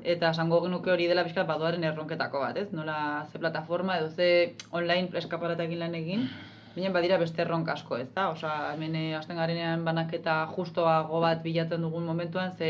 eta 0.03 0.29
esango 0.35 0.61
genuke 0.65 0.91
hori 0.93 1.07
dela 1.09 1.23
bizkat 1.25 1.47
badoaren 1.47 1.83
erronketako 1.83 2.43
bat, 2.43 2.57
ez? 2.57 2.69
Nola 2.71 2.99
ze 3.31 3.39
plataforma 3.39 3.97
edo 3.97 4.09
ze 4.09 4.53
online 4.71 5.09
egin 5.65 5.79
lan 5.79 5.95
egin, 5.95 6.29
Binen 6.77 6.93
badira 6.93 7.17
beste 7.17 7.41
erronka 7.41 7.73
asko, 7.73 7.97
ez 7.97 8.09
da? 8.13 8.27
Osa, 8.29 8.51
hemen 8.69 8.93
eh, 8.99 9.15
hasten 9.17 9.39
garenean 9.41 9.81
banaketa 9.85 10.35
justoago 10.51 11.21
bat 11.23 11.39
bilatzen 11.41 11.81
dugun 11.81 12.03
momentuan, 12.05 12.51
ze, 12.53 12.67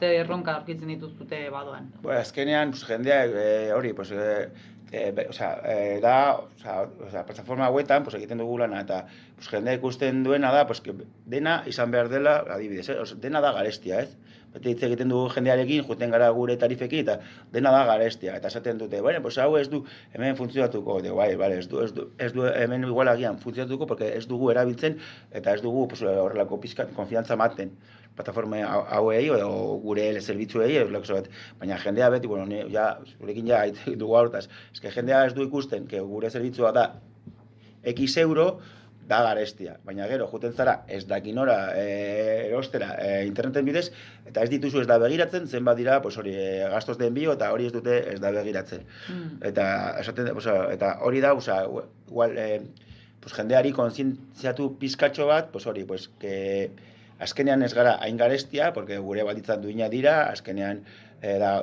ze 0.00 0.08
erronka 0.24 0.56
aurkitzen 0.56 0.90
dituzute 0.90 1.38
badoan. 1.54 1.86
Bueno, 2.00 2.18
azkenean, 2.18 2.72
pues, 2.74 2.82
jendea, 2.88 3.20
e, 3.26 3.44
hori, 3.76 3.92
pues, 3.94 4.10
e, 4.10 4.48
e, 4.94 5.26
o 5.28 5.32
sea, 5.32 5.60
e, 5.64 6.00
da, 6.00 6.38
o 6.38 6.58
sea, 6.58 6.82
o 6.86 7.26
plataforma 7.26 7.66
hauetan, 7.66 8.04
pues, 8.04 8.14
egiten 8.18 8.38
dugu 8.38 8.58
lana, 8.58 8.80
eta 8.86 9.04
pues, 9.34 9.48
jendea 9.48 9.78
ikusten 9.80 10.22
duena 10.24 10.52
da, 10.54 10.66
pues, 10.66 10.80
que 10.80 10.94
dena 11.26 11.62
izan 11.66 11.90
behar 11.90 12.08
dela, 12.12 12.38
adibidez, 12.56 12.88
eh? 12.90 12.98
dena 13.20 13.42
da 13.44 13.52
garestia, 13.52 14.00
ez? 14.06 14.16
Beti 14.54 14.72
hitz 14.72 14.82
egiten 14.88 15.10
dugu 15.12 15.30
jendearekin, 15.34 15.84
juten 15.88 16.14
gara 16.14 16.30
gure 16.36 16.56
tarifekin, 16.60 17.02
eta 17.04 17.18
dena 17.54 17.72
da 17.74 17.84
garestia, 17.90 18.36
eta 18.38 18.50
esaten 18.52 18.78
dute, 18.78 19.00
bueno, 19.02 19.22
pues 19.22 19.38
hau 19.42 19.56
ez 19.58 19.66
du 19.70 19.84
hemen 20.14 20.36
funtzionatuko, 20.38 21.00
de, 21.02 21.10
bai, 21.10 21.34
bai, 21.40 21.52
ez 21.58 21.66
du, 21.68 21.80
ez 21.82 21.92
du, 21.94 22.08
ez 22.18 22.32
du 22.32 22.46
hemen 22.46 22.86
igual 22.86 23.10
agian 23.12 23.38
funtzionatuko, 23.42 23.90
porque 23.90 24.14
ez 24.16 24.26
dugu 24.30 24.50
erabiltzen, 24.54 24.98
eta 25.32 25.54
ez 25.54 25.62
dugu 25.62 25.88
pues, 25.90 26.02
horrelako 26.02 26.60
pizkat 26.62 26.94
konfiantza 26.94 27.36
maten 27.36 27.74
plataforma 28.14 28.60
hauei 28.94 29.24
edo 29.26 29.48
gure 29.82 30.04
zerbitzuei 30.20 30.76
edo 30.78 31.00
bat. 31.00 31.28
Baina 31.58 31.78
jendea 31.82 32.10
beti, 32.14 32.30
bueno, 32.30 32.46
ne, 32.46 32.62
ja, 32.70 33.00
zurekin 33.18 33.48
ja, 33.50 33.64
dugu 33.96 34.14
hortaz, 34.14 34.46
eske 34.72 34.92
jendea 34.94 35.24
ez 35.26 35.34
du 35.34 35.42
ikusten, 35.42 35.88
que 35.90 36.00
gure 36.00 36.30
zerbitzua 36.30 36.72
da 36.72 36.86
X 37.84 38.16
euro, 38.18 38.60
da 39.08 39.20
garestia. 39.22 39.76
Baina 39.84 40.06
gero, 40.08 40.26
juten 40.30 40.54
zara, 40.56 40.74
ez 40.88 41.04
dakinora 41.08 41.56
e, 41.76 41.84
erostera 42.48 42.94
e, 43.00 43.10
interneten 43.28 43.66
bidez, 43.66 43.84
eta 44.28 44.44
ez 44.44 44.50
dituzu 44.52 44.80
ez 44.80 44.86
da 44.88 44.98
begiratzen, 45.02 45.46
zen 45.48 45.68
dira, 45.76 46.00
pues 46.02 46.16
hori, 46.18 46.32
e, 46.34 46.64
gastos 46.72 46.96
den 46.98 47.14
bio, 47.14 47.34
eta 47.36 47.50
hori 47.52 47.68
ez 47.68 47.72
dute 47.72 47.98
ez 48.14 48.18
da 48.20 48.32
begiratzen. 48.32 48.84
Mm. 49.08 49.42
Eta, 49.50 49.66
esaten, 50.00 50.30
oza, 50.36 50.56
eta 50.72 50.96
hori 51.04 51.20
da, 51.20 51.34
oza, 51.34 51.60
igual, 52.08 52.36
e, 52.38 52.60
pues, 53.20 53.34
jendeari 53.36 53.72
konzientziatu 53.76 54.70
pizkatxo 54.80 55.28
bat, 55.28 55.50
pues 55.52 55.66
hori, 55.66 55.84
pues, 55.84 56.08
que 56.20 56.70
azkenean 57.24 57.62
ez 57.62 57.74
gara 57.74 57.98
hain 58.02 58.16
garestia, 58.16 58.72
porque 58.72 58.98
gure 58.98 59.24
balditzat 59.24 59.60
duina 59.60 59.90
dira, 59.92 60.30
azkenean 60.30 60.80
e, 61.20 61.36
da, 61.42 61.58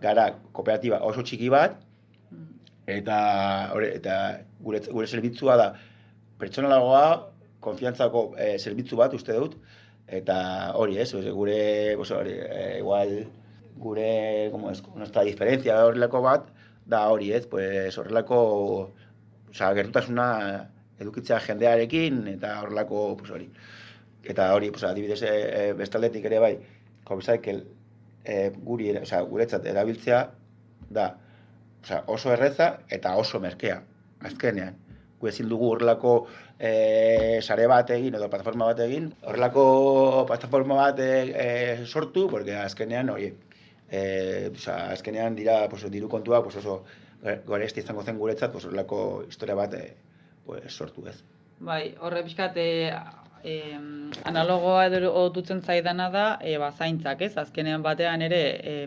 gara 0.00 0.30
kooperatiba 0.52 1.02
oso 1.04 1.26
txiki 1.26 1.52
bat, 1.52 1.76
mm. 2.30 2.48
eta, 2.96 3.20
hori, 3.76 3.92
eta 4.00 4.16
gure, 4.64 4.80
gure 4.88 5.12
zerbitzua 5.12 5.60
da, 5.60 5.68
pertsonalagoa, 6.38 7.32
konfiantzako 7.64 8.28
e, 8.38 8.56
zerbitzu 8.58 8.98
bat 9.00 9.14
uste 9.16 9.34
dut, 9.36 9.56
eta 10.06 10.36
hori 10.78 11.00
ez, 11.02 11.10
gure, 11.34 11.58
pues, 11.96 12.10
hori, 12.14 12.36
e, 12.36 12.78
igual, 12.78 13.16
gure, 13.76 14.50
como 14.52 14.70
es, 14.70 14.82
nuestra 14.94 15.24
diferencia 15.26 15.80
horrelako 15.84 16.22
bat, 16.22 16.52
da 16.86 17.06
hori 17.10 17.32
ez, 17.34 17.46
pues 17.50 17.98
horrelako, 17.98 18.38
oza, 19.50 19.72
gertutasuna 19.74 20.28
edukitzea 21.02 21.40
jendearekin, 21.48 22.22
eta 22.36 22.60
horrelako, 22.62 23.08
pues 23.18 23.34
hori. 23.34 23.50
Eta 24.26 24.52
hori, 24.54 24.70
pues, 24.70 24.84
adibidez, 24.84 25.22
e, 25.26 25.72
bestaldetik 25.78 26.30
ere 26.30 26.40
bai, 26.42 26.54
Copcycle 27.06 27.62
e, 28.24 28.50
guri, 28.70 28.92
oza, 29.02 29.22
guretzat 29.26 29.66
erabiltzea, 29.66 30.24
da, 30.90 31.12
oza, 31.82 32.02
oso 32.06 32.32
erreza 32.34 32.76
eta 32.90 33.14
oso 33.18 33.40
merkea, 33.42 33.80
azkenean 34.26 34.85
ezin 35.24 35.48
dugu 35.48 35.70
horrelako 35.72 36.12
e, 36.58 37.40
sare 37.42 37.66
bat 37.70 37.90
egin 37.94 38.14
edo 38.18 38.28
plataforma 38.28 38.68
bat 38.68 38.82
egin, 38.84 39.10
horrelako 39.24 40.24
plataforma 40.28 40.76
bat 40.82 41.00
e, 41.00 41.84
sortu, 41.86 42.26
porque 42.30 42.56
azkenean, 42.56 43.10
oie, 43.14 43.32
e, 43.88 44.50
oza, 44.52 44.76
azkenean 44.92 45.38
dira 45.38 45.62
pues, 45.72 45.86
diru 45.90 46.08
kontua 46.12 46.42
pues 46.44 46.56
oso 46.62 46.82
gore 47.46 47.66
izango 47.66 48.04
zen 48.04 48.18
guretzat, 48.18 48.52
pues, 48.52 48.66
horrelako 48.66 49.24
historia 49.28 49.56
bat 49.58 49.74
e, 49.74 49.86
pues, 50.46 50.68
sortu 50.72 51.06
ez. 51.08 51.16
Bai, 51.58 51.94
horre 52.04 52.22
pixkat, 52.26 52.58
eh, 53.52 53.78
analogoa 54.28 54.84
edo 54.88 55.12
otutzen 55.22 55.62
zaidana 55.62 56.08
da 56.10 56.26
e, 56.42 56.56
ba, 56.62 56.72
zaintzak, 56.72 57.22
ez? 57.28 57.32
Azkenean 57.42 57.82
batean 57.86 58.22
ere 58.26 58.42
eh, 58.72 58.84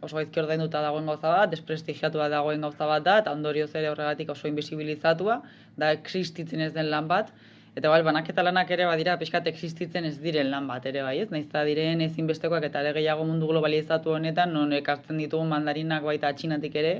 oso 0.00 0.20
gaizki 0.20 0.42
ordainduta 0.42 0.84
dagoen 0.84 1.10
gauza 1.10 1.32
bat, 1.32 1.50
desprestigiatua 1.56 2.28
dagoen 2.32 2.64
gauza 2.68 2.88
bat 2.92 3.04
da, 3.08 3.18
eta 3.24 3.34
ondorioz 3.38 3.72
ere 3.74 3.90
horregatik 3.90 4.32
oso 4.36 4.48
invisibilizatua, 4.52 5.40
da 5.76 5.92
existitzen 5.96 6.68
ez 6.68 6.72
den 6.76 6.90
lan 6.92 7.08
bat, 7.12 7.34
Eta 7.76 7.90
bai, 7.92 7.98
banaketa 8.00 8.40
lanak 8.40 8.70
ere 8.72 8.86
badira 8.88 9.18
pixkat 9.20 9.48
existitzen 9.50 10.06
ez 10.08 10.14
diren 10.22 10.48
lan 10.48 10.64
bat 10.70 10.86
ere 10.88 11.02
bai, 11.04 11.18
ez? 11.20 11.26
Naiz 11.28 11.44
diren 11.68 12.00
ezinbestekoak 12.06 12.64
eta 12.70 12.80
ere 12.80 12.94
gehiago 12.96 13.26
mundu 13.28 13.50
globalizatu 13.50 14.14
honetan 14.16 14.54
non 14.56 14.72
ekartzen 14.72 15.20
ditugun 15.20 15.50
mandarinak 15.50 16.06
baita 16.08 16.30
atxinatik 16.32 16.78
ere, 16.82 16.94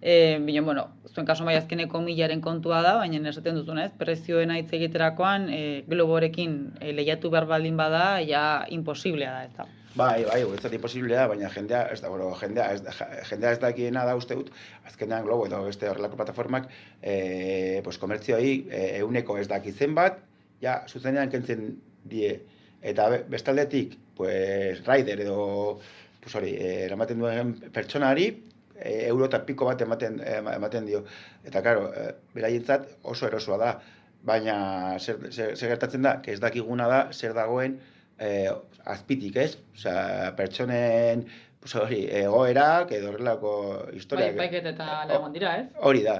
E, 0.00 0.38
bine, 0.44 0.60
bueno, 0.60 0.88
zuen 1.14 1.26
kaso 1.26 1.44
bai 1.44 1.56
azkeneko 1.56 2.02
milaren 2.04 2.42
kontua 2.44 2.82
da, 2.84 2.96
baina 3.00 3.30
esaten 3.30 3.56
duzuna 3.56 3.86
ez, 3.86 3.92
prezioen 3.96 4.52
aitz 4.52 4.68
egiterakoan 4.76 5.48
e, 5.48 5.62
globorekin 5.88 6.58
e, 6.80 6.92
lehiatu 6.92 7.32
behar 7.32 7.48
baldin 7.48 7.78
bada, 7.80 8.20
ja 8.20 8.66
imposiblea 8.76 9.32
da, 9.32 9.44
ez 9.48 9.54
da. 9.56 9.66
Bai, 9.96 10.26
bai, 10.28 10.42
guretzat 10.44 10.74
imposiblea, 10.76 11.22
baina 11.30 11.48
jendea, 11.48 11.86
ez 11.88 12.02
da, 12.02 12.10
bueno, 12.12 12.28
jendea, 12.36 12.66
ez 12.74 12.82
jendea 13.30 13.54
ez 13.56 13.60
dakiena 13.62 14.02
da 14.04 14.16
uste 14.18 14.36
dut, 14.36 14.50
azkenean 14.84 15.24
globo 15.24 15.46
edo 15.48 15.62
beste 15.64 15.88
horrelako 15.88 16.18
plataformak, 16.20 16.68
e, 17.00 17.80
pues, 17.84 17.96
komertzioa 18.02 18.42
e, 18.44 18.82
euneko 18.98 19.38
ez 19.40 19.48
daki 19.48 19.72
bat, 19.96 20.20
ja, 20.60 20.82
zuzenean 20.86 21.30
kentzen 21.32 21.78
die, 22.04 22.34
eta 22.82 23.08
bestaldetik, 23.32 23.96
pues, 24.16 24.84
rider 24.84 25.24
edo, 25.24 25.80
pues, 26.20 26.34
hori, 26.36 26.52
eramaten 26.60 27.18
duen 27.18 27.54
pertsonari, 27.72 28.28
e, 28.78 29.06
euro 29.08 29.26
eta 29.26 29.42
piko 29.48 29.68
bat 29.68 29.82
ematen, 29.82 30.20
ematen 30.54 30.86
dio. 30.86 31.04
Eta, 31.44 31.62
karo, 31.66 31.90
e, 31.92 32.12
beraientzat 32.34 32.88
oso 33.02 33.26
erosoa 33.28 33.58
da, 33.62 33.72
baina 34.26 34.56
zer, 34.98 35.28
zer, 35.30 35.56
zer 35.56 35.74
gertatzen 35.74 36.06
da, 36.06 36.18
ez 36.26 36.40
dakiguna 36.42 36.88
da, 36.90 37.02
zer 37.12 37.34
dagoen 37.36 37.78
e, 38.18 38.30
azpitik, 38.84 39.36
ez? 39.36 39.52
Osea, 39.76 40.32
pertsonen 40.38 41.26
hori, 41.74 42.04
egoerak 42.20 42.92
edo 42.94 43.10
horrelako 43.10 43.52
historia. 43.96 44.28
Bai, 44.30 44.46
baiket 44.46 44.68
eta 44.70 45.04
legon 45.08 45.32
dira, 45.34 45.56
ez? 45.58 45.66
Hori 45.88 46.02
da, 46.04 46.16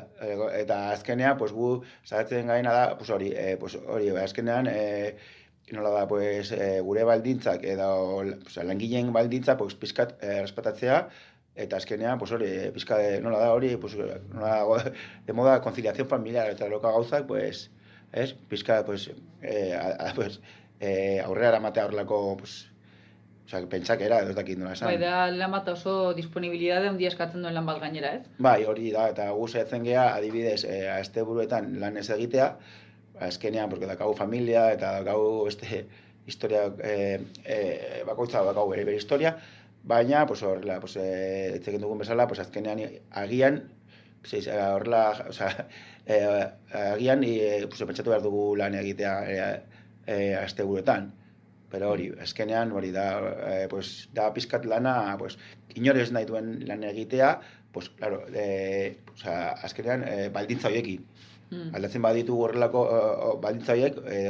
eta 0.58 0.80
azkenean, 0.90 1.36
pues, 1.38 1.52
gu, 1.54 1.70
zaratzen 2.04 2.50
gaina 2.50 2.72
da, 2.74 2.84
pues, 2.98 3.10
hori, 3.14 3.30
e, 3.30 3.56
pues, 3.60 3.76
hori, 3.86 4.10
azkenean, 4.22 4.66
e, 4.66 5.14
nola 5.76 5.92
da, 5.94 6.04
pues, 6.10 6.50
e, 6.52 6.80
gure 6.86 7.06
baldintzak, 7.06 7.64
edo, 7.64 7.90
pues, 8.42 8.58
langileen 8.64 9.12
baldintza, 9.14 9.56
pues, 9.60 9.78
pizkat, 9.78 10.16
e, 10.22 10.40
respetatzea, 10.40 11.08
eta 11.56 11.78
azkenean, 11.80 12.18
pues 12.18 12.32
hori, 12.32 12.50
pizka 12.74 12.98
de, 13.00 13.20
nola 13.24 13.40
da 13.40 13.52
hori, 13.54 13.76
pues, 13.80 13.96
nola, 13.96 14.92
de 15.26 15.32
moda 15.32 15.60
conciliación 15.62 16.08
familiar, 16.08 16.50
eta 16.50 16.68
loka 16.68 16.92
gauzak, 16.92 17.26
pues, 17.26 17.70
es, 18.12 18.34
pizka, 18.34 18.84
pues, 18.84 19.10
eh, 19.42 19.74
a, 19.74 20.12
pues, 20.14 20.40
eh, 20.80 21.20
aurrera 21.24 21.48
eramatea 21.48 21.86
horrelako, 21.86 22.36
pues, 22.36 22.66
O 23.46 23.48
sea, 23.48 23.60
pentsak 23.70 24.00
era, 24.02 24.16
ez 24.26 24.34
dakit 24.34 24.58
nola 24.58 24.72
esan. 24.74 24.88
Bai, 24.90 24.96
da, 24.98 25.28
lan 25.30 25.52
bat 25.54 25.68
oso 25.70 25.92
disponibilidade 26.16 26.88
un 26.90 26.96
dia 26.98 27.12
eskatzen 27.12 27.44
duen 27.44 27.54
lan 27.54 27.68
bat 27.68 27.78
gainera, 27.78 28.08
ez? 28.18 28.24
Bai, 28.42 28.64
hori 28.66 28.90
da, 28.90 29.04
eta 29.12 29.28
gu 29.36 29.46
zehatzen 29.46 29.86
geha, 29.86 30.08
adibidez, 30.16 30.64
eh, 30.64 30.88
a 30.90 30.96
este 30.98 31.22
buruetan 31.22 31.76
lan 31.78 32.00
ez 32.00 32.08
egitea, 32.10 32.48
azkenean, 33.28 33.70
porque 33.70 33.86
dakagu 33.86 34.16
familia, 34.18 34.64
eta 34.74 34.90
dakagu 34.98 35.46
este 35.46 35.84
historia, 36.26 36.64
eh, 36.82 37.20
eh, 37.44 38.02
bakoitza 38.08 38.42
dakagu 38.42 38.74
bere 38.74 38.88
bere 38.90 38.98
historia, 38.98 39.36
baina 39.86 40.26
pues 40.26 40.42
horrela 40.42 40.80
pues 40.80 40.96
eh 40.98 41.78
dugun 41.78 41.98
bezala 41.98 42.26
pues 42.26 42.40
azkenean 42.40 42.80
agian 43.10 43.72
pues 44.20 44.48
horrela 44.48 45.24
o 45.30 45.32
sea 45.32 45.68
eh 46.06 46.50
agian 46.72 47.24
eh 47.24 47.66
pues 47.68 47.80
pentsatu 47.80 48.10
behar 48.10 48.22
dugu 48.22 48.56
lan 48.56 48.74
egitea 48.74 49.14
eh, 49.30 49.62
e, 50.06 50.34
asteburuetan. 50.34 51.12
Pero 51.70 51.90
hori, 51.90 52.12
azkenean 52.22 52.72
hori 52.72 52.92
da, 52.94 53.06
e, 53.50 53.68
pues, 53.68 54.08
da 54.14 54.30
pizkat 54.32 54.64
lana, 54.70 55.16
pues, 55.18 55.36
inorez 55.74 56.12
nahi 56.14 56.28
duen 56.28 56.52
lan 56.68 56.84
egitea, 56.86 57.32
pues, 57.72 57.90
claro, 57.98 58.22
e, 58.32 58.98
o 59.12 59.16
sea, 59.18 59.50
azkenean 59.66 60.06
e, 60.06 60.28
baldintza 60.30 60.70
horiekin. 60.70 61.04
Mm. 61.50 61.74
Aldatzen 61.78 62.06
baditu 62.06 62.38
horrelako 62.42 62.86
e, 62.86 63.00
baldintza 63.42 63.74
horiek, 63.74 63.98
e, 64.06 64.22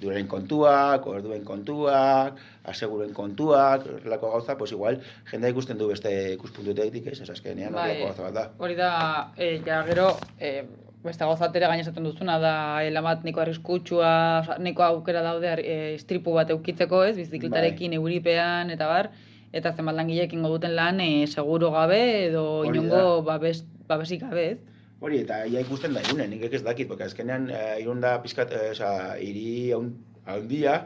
duren 0.00 0.26
kontuak, 0.28 1.06
orduen 1.06 1.44
kontuak, 1.44 2.40
aseguruen 2.70 3.12
kontuak, 3.14 3.86
horrelako 3.86 4.30
gauza, 4.32 4.56
pues 4.58 4.72
igual, 4.72 5.00
jendea 5.30 5.52
ikusten 5.54 5.78
du 5.78 5.88
beste 5.88 6.10
ikuspuntuetik, 6.34 7.06
ez, 7.12 7.20
ez 7.20 7.30
azkenean 7.30 7.72
Bai. 7.72 7.90
horrelako 7.90 8.08
gauza 8.10 8.26
bat 8.28 8.34
da. 8.34 8.46
Hori 8.58 8.78
da, 8.78 8.90
e, 9.36 9.60
ja 9.66 9.82
gero, 9.88 10.10
e, 10.38 10.64
beste 11.04 11.24
gauzatere 11.28 11.68
gaina 11.68 11.84
esaten 11.84 12.06
duzuna 12.08 12.38
da 12.40 12.56
elamat 12.84 13.24
niko 13.24 13.42
arriskutsua, 13.44 14.10
oza, 14.42 14.58
niko 14.58 14.84
aukera 14.86 15.22
daude 15.24 15.52
e, 15.60 15.78
istripu 15.94 16.34
bat 16.36 16.50
eukitzeko, 16.50 17.04
ez, 17.04 17.16
bizikletarekin 17.20 17.94
Bai. 17.94 18.00
euripean 18.02 18.72
eta 18.74 18.88
bar, 18.90 19.10
eta 19.54 19.72
zenbat 19.76 19.94
langileek 20.00 20.32
ingo 20.34 20.50
duten 20.56 20.74
lan 20.76 21.00
e, 21.04 21.26
seguro 21.26 21.70
gabe 21.74 22.00
edo 22.28 22.64
inongo 22.68 23.22
babes, 23.26 23.62
babesik 23.88 24.24
gabe, 24.26 24.46
ez? 24.54 24.73
Hori, 25.04 25.18
eta 25.20 25.42
ia 25.44 25.60
ikusten 25.60 25.92
da 25.92 26.00
irunen, 26.00 26.30
nik 26.32 26.54
ez 26.56 26.62
dakit, 26.64 26.88
porque 26.88 27.04
azkenean 27.04 27.50
eh, 27.52 27.80
irun 27.82 27.98
da 28.00 28.14
pizkat, 28.24 28.52
eh, 28.56 28.70
oza, 28.72 28.88
iri 29.20 29.70
haun, 29.76 29.90
haundia, 30.24 30.76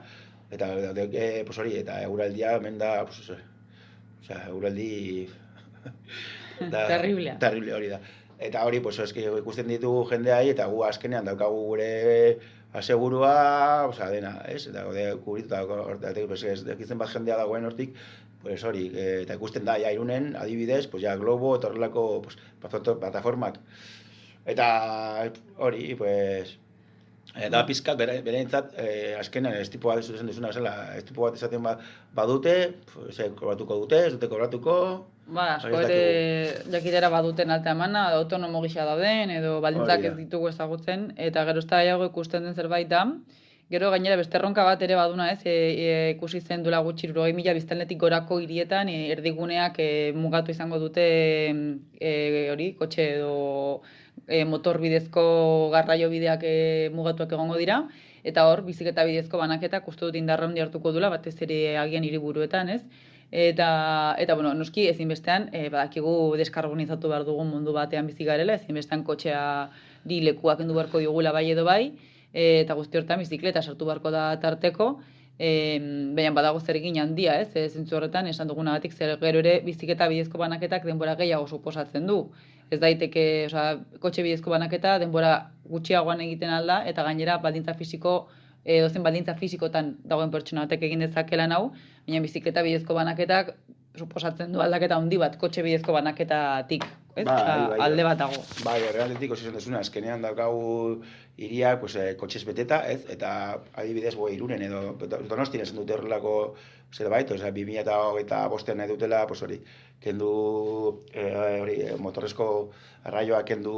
eta 0.51 0.71
de, 0.97 1.05
eh, 1.13 1.43
pues 1.47 1.59
hori, 1.63 1.77
eta 1.79 2.01
euraldia 2.03 2.57
hemen 2.57 2.81
da, 2.81 3.05
pues, 3.07 3.21
oza, 3.23 4.41
euraldi... 4.51 5.29
Terriblea. 6.59 7.37
Terrible 7.45 7.77
hori 7.77 7.93
da. 7.93 8.01
Eta 8.43 8.65
hori, 8.67 8.81
pues, 8.83 8.97
eski 9.05 9.23
ikusten 9.39 9.71
ditugu 9.71 10.01
jendeai, 10.11 10.49
eta 10.51 10.67
gu 10.73 10.83
azkenean 10.89 11.29
daukagu 11.31 11.61
gure 11.69 11.93
asegurua, 12.81 13.37
oza, 13.93 14.09
dena, 14.11 14.33
ez? 14.51 14.65
Eta 14.73 14.83
gode, 14.89 15.05
kubrituta, 15.29 15.63
hortik, 15.63 16.25
pues, 16.33 16.43
ez, 16.43 16.65
dakitzen 16.67 16.99
bat 16.99 17.13
jendea 17.15 17.39
dagoen 17.39 17.71
hortik, 17.71 17.95
pues 18.43 18.59
hori, 18.67 18.89
eta 18.97 19.39
ikusten 19.39 19.65
da, 19.67 19.79
ja, 19.79 19.95
irunen, 19.95 20.33
adibidez, 20.43 20.89
pues, 20.91 21.05
ja, 21.07 21.15
Globo, 21.23 21.55
eta 21.61 21.71
horrelako, 21.71 22.09
pues, 22.27 22.37
plataformak, 22.67 23.63
eta 24.49 24.69
hori, 25.59 25.93
pues, 25.99 26.57
e, 27.35 27.51
da 27.53 27.65
pizkat, 27.69 27.99
bere, 28.01 28.19
bereintzat, 28.25 28.73
e, 28.81 29.15
azkenean, 29.21 29.59
estipo 29.61 29.93
bat 29.93 30.03
zuzen 30.03 30.31
duzuna, 30.31 30.55
zela, 30.57 30.75
estipo 30.97 31.27
bat 31.27 31.37
esaten 31.39 31.63
ba, 31.63 31.77
badute, 32.17 32.57
pues, 32.95 33.19
e, 33.21 33.31
kobratuko 33.39 33.83
dute, 33.85 34.07
ez 34.09 34.17
dute 34.17 34.33
kobratuko, 34.33 34.79
Ba, 35.29 35.59
asko 35.59 35.83
ez 35.83 35.89
ere 35.93 36.71
jakitera 36.73 37.11
baduten 37.13 37.51
alta 37.53 37.75
emana, 37.77 38.07
autonomo 38.17 38.63
gisa 38.65 38.87
dauden, 38.89 39.35
edo 39.35 39.59
baldintzak 39.65 40.07
ez 40.09 40.15
ditugu 40.17 40.49
ezagutzen, 40.49 41.11
eta 41.29 41.45
gero 41.45 41.61
ez 41.61 41.69
da 41.69 41.83
gehiago 41.83 42.09
ikusten 42.09 42.49
den 42.49 42.57
zerbait 42.57 42.89
da. 42.89 43.05
Gero 43.69 43.91
gainera 43.93 44.17
beste 44.17 44.39
erronka 44.39 44.65
bat 44.65 44.81
ere 44.81 44.97
baduna 44.97 45.27
ez, 45.35 45.43
e, 45.45 45.53
e, 45.85 45.89
ikusi 46.15 46.41
zen 46.41 46.63
duela 46.65 46.81
gutxi 46.87 47.05
irurogei 47.11 47.35
mila 47.37 47.53
biztanletik 47.53 48.01
gorako 48.01 48.39
hirietan 48.41 48.89
e, 48.89 48.97
erdiguneak 49.13 49.77
e, 49.85 49.91
mugatu 50.17 50.55
izango 50.57 50.81
dute 50.81 51.05
e, 52.01 52.13
hori, 52.55 52.71
kotxe 52.81 53.11
edo 53.19 53.35
e, 54.29 54.45
motor 54.45 54.79
bidezko 54.79 55.25
garraio 55.73 56.11
bideak 56.13 56.45
e, 56.45 56.91
mugatuak 56.95 57.33
egongo 57.33 57.57
dira, 57.57 57.83
eta 58.25 58.45
hor 58.51 58.63
bizikleta 58.67 59.05
bidezko 59.09 59.41
banaketak 59.41 59.89
uste 59.89 60.07
dut 60.07 60.19
indarra 60.21 60.47
handi 60.47 60.61
hartuko 60.61 60.93
dula, 60.93 61.11
batez 61.11 61.37
ere 61.47 61.79
agian 61.81 62.05
hiriburuetan, 62.05 62.69
ez? 62.77 62.83
Eta, 63.31 63.69
eta 64.19 64.35
bueno, 64.35 64.55
noski 64.57 64.87
ezinbestean, 64.89 65.51
e, 65.53 65.69
badakigu 65.73 66.13
deskarbonizatu 66.41 67.11
behar 67.13 67.27
dugun 67.29 67.51
mundu 67.53 67.75
batean 67.77 68.09
bizi 68.09 68.25
garela, 68.25 68.57
ezinbestean 68.57 69.05
kotxea 69.05 69.43
di 70.05 70.23
lekuak 70.25 70.63
endu 70.65 70.77
beharko 70.77 71.03
digula 71.05 71.33
bai 71.37 71.51
edo 71.53 71.65
bai, 71.69 71.93
e, 72.33 72.63
eta 72.63 72.77
guzti 72.79 73.01
horretan 73.01 73.21
bizikleta 73.25 73.63
sartu 73.63 73.89
beharko 73.89 74.13
da 74.15 74.31
tarteko, 74.41 74.95
e, 75.39 75.79
baina 76.17 76.33
badago 76.37 76.61
zer 76.61 76.79
egin 76.81 76.99
handia, 77.03 77.37
ez? 77.41 77.51
E, 77.55 77.69
zentzu 77.69 77.97
horretan 77.97 78.27
esan 78.33 78.49
dugunagatik 78.49 78.97
zer 78.97 79.17
gero 79.21 79.43
ere 79.45 79.59
bizikleta 79.67 80.09
bidezko 80.09 80.41
banaketak 80.41 80.87
denbora 80.89 81.15
gehiago 81.21 81.47
suposatzen 81.47 82.07
du. 82.07 82.23
Ez 82.71 82.79
daiteke, 82.81 83.25
osea, 83.47 83.79
kotxe 84.03 84.25
bidezko 84.25 84.53
banaketa 84.53 84.99
denbora 85.01 85.33
gutxiagoan 85.69 86.21
egiten 86.25 86.53
alda 86.53 86.83
eta 86.91 87.05
gainera 87.07 87.39
baldintza 87.45 87.75
fisiko 87.79 88.15
e, 88.65 88.81
dozen 88.85 89.05
baldintza 89.07 89.35
fisikotan 89.39 89.95
dagoen 90.05 90.33
pertsona 90.35 90.67
batek 90.67 90.85
egin 90.91 91.05
dezake 91.07 91.41
lan 91.41 91.55
hau, 91.57 91.63
baina 92.07 92.21
bizikleta 92.25 92.65
bidezko 92.67 92.97
banaketak 92.99 93.55
suposatzen 93.99 94.53
du 94.53 94.61
aldaketa 94.63 94.99
handi 95.01 95.19
bat 95.21 95.39
kotxe 95.41 95.65
bidezko 95.65 95.97
banaketatik, 95.97 96.85
ez? 97.21 97.27
Osea, 97.27 97.57
bai, 97.73 97.79
alde 97.87 98.05
bat 98.07 98.21
dago. 98.21 98.43
Bai, 98.65 98.79
horregatik 98.89 99.35
osi 99.35 99.53
duzuna, 99.55 99.83
azkenean 99.85 100.25
daukagu 100.25 101.03
iriak, 101.39 101.81
pues, 101.81 101.95
eh, 101.97 102.15
kotxez 102.21 102.45
beteta, 102.47 102.81
ez? 102.91 103.01
Eta 103.15 103.31
adibidez, 103.75 104.15
boi, 104.19 104.33
irunen 104.35 104.63
edo 104.67 104.97
donostin 105.31 105.63
esan 105.65 105.79
dute 105.81 105.95
horrelako 105.95 106.35
zerbait, 106.95 107.31
osea, 107.31 107.53
2000 107.53 107.83
eta 107.85 107.99
hogeita 108.09 108.41
bostean 108.49 108.79
nahi 108.81 108.89
dutela, 108.91 109.27
pues 109.27 109.43
hori, 109.43 109.61
kendu, 110.01 111.05
eh, 111.13 111.61
hori, 111.61 111.81
eh, 111.83 111.97
motorrezko 111.99 112.49
arraioa 113.05 113.45
kendu 113.45 113.75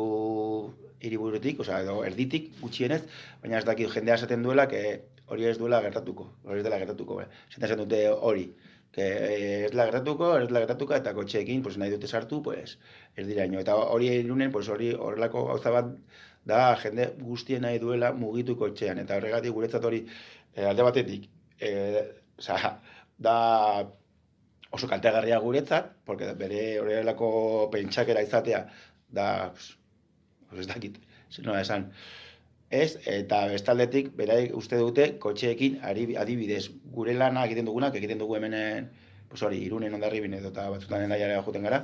hiriburutik, 1.00 1.60
osea, 1.60 1.80
edo 1.84 2.02
erditik 2.04 2.52
gutxienez, 2.60 3.02
baina 3.42 3.58
ez 3.58 3.64
dakit 3.64 3.90
jendea 3.90 4.18
esaten 4.20 4.42
duela, 4.42 4.68
que 4.68 5.02
hori 5.26 5.46
ez 5.46 5.58
duela 5.58 5.80
gertatuko, 5.82 6.30
hori 6.44 6.60
ez 6.60 6.66
dela 6.66 6.78
gertatuko, 6.78 7.20
eh? 7.22 7.28
Esaten 7.48 7.68
esan 7.68 7.84
dute 7.84 8.02
hori, 8.10 8.50
eh, 8.96 9.66
ez 9.66 9.70
dela 9.70 9.86
gertatuko, 9.90 10.32
ez 10.38 10.48
dela 10.48 10.64
gertatuko, 10.64 10.94
eta 10.96 11.14
kotxeekin, 11.14 11.62
pues, 11.62 11.76
nahi 11.78 11.92
dute 11.94 12.08
sartu, 12.08 12.42
pues, 12.42 12.78
ez 13.16 13.26
dira 13.26 13.46
ino. 13.46 13.60
Eta 13.60 13.76
hori 13.76 14.10
irunen, 14.18 14.52
pues, 14.52 14.68
hori 14.68 14.92
horrelako 14.94 15.44
gauza 15.52 15.70
bat 15.76 15.92
da 16.44 16.60
jende 16.82 17.10
guztien 17.20 17.62
nahi 17.62 17.78
duela 17.78 18.12
mugitu 18.12 18.56
kotxean. 18.56 18.98
Eta 19.04 19.16
horregatik 19.20 19.52
guretzat 19.52 19.84
hori 19.84 20.04
eh, 20.54 20.66
alde 20.66 20.86
batetik, 20.86 21.28
eh, 21.60 22.04
oza, 22.38 22.80
da 23.18 23.36
oso 24.70 24.88
kaltegarria 24.88 25.38
guretzat, 25.42 25.92
porque 26.04 26.32
bere 26.38 26.62
horrelako 26.80 27.30
pentsakera 27.72 28.22
izatea 28.22 28.64
da, 29.10 29.52
pues, 29.52 29.74
ez 30.64 30.66
dakit, 30.70 30.98
zer 31.30 31.46
nola 31.46 31.62
esan, 31.62 31.90
Ez, 32.70 33.00
eta 33.10 33.40
bestaldetik, 33.50 34.12
beraik 34.14 34.52
uste 34.54 34.78
dute, 34.78 35.06
kotxeekin 35.18 35.80
adibidez, 35.82 36.68
gure 36.94 37.16
lana 37.18 37.42
egiten 37.48 37.66
dugunak, 37.66 37.96
egiten 37.98 38.20
dugu 38.22 38.36
hemenen, 38.38 38.86
pues 39.30 39.42
hori, 39.42 39.58
irunen 39.66 39.96
ondarribin 39.98 40.36
edo 40.38 40.52
eta 40.52 40.68
batzutan 40.70 41.02
endaiara 41.02 41.40
joten 41.42 41.66
gara, 41.66 41.80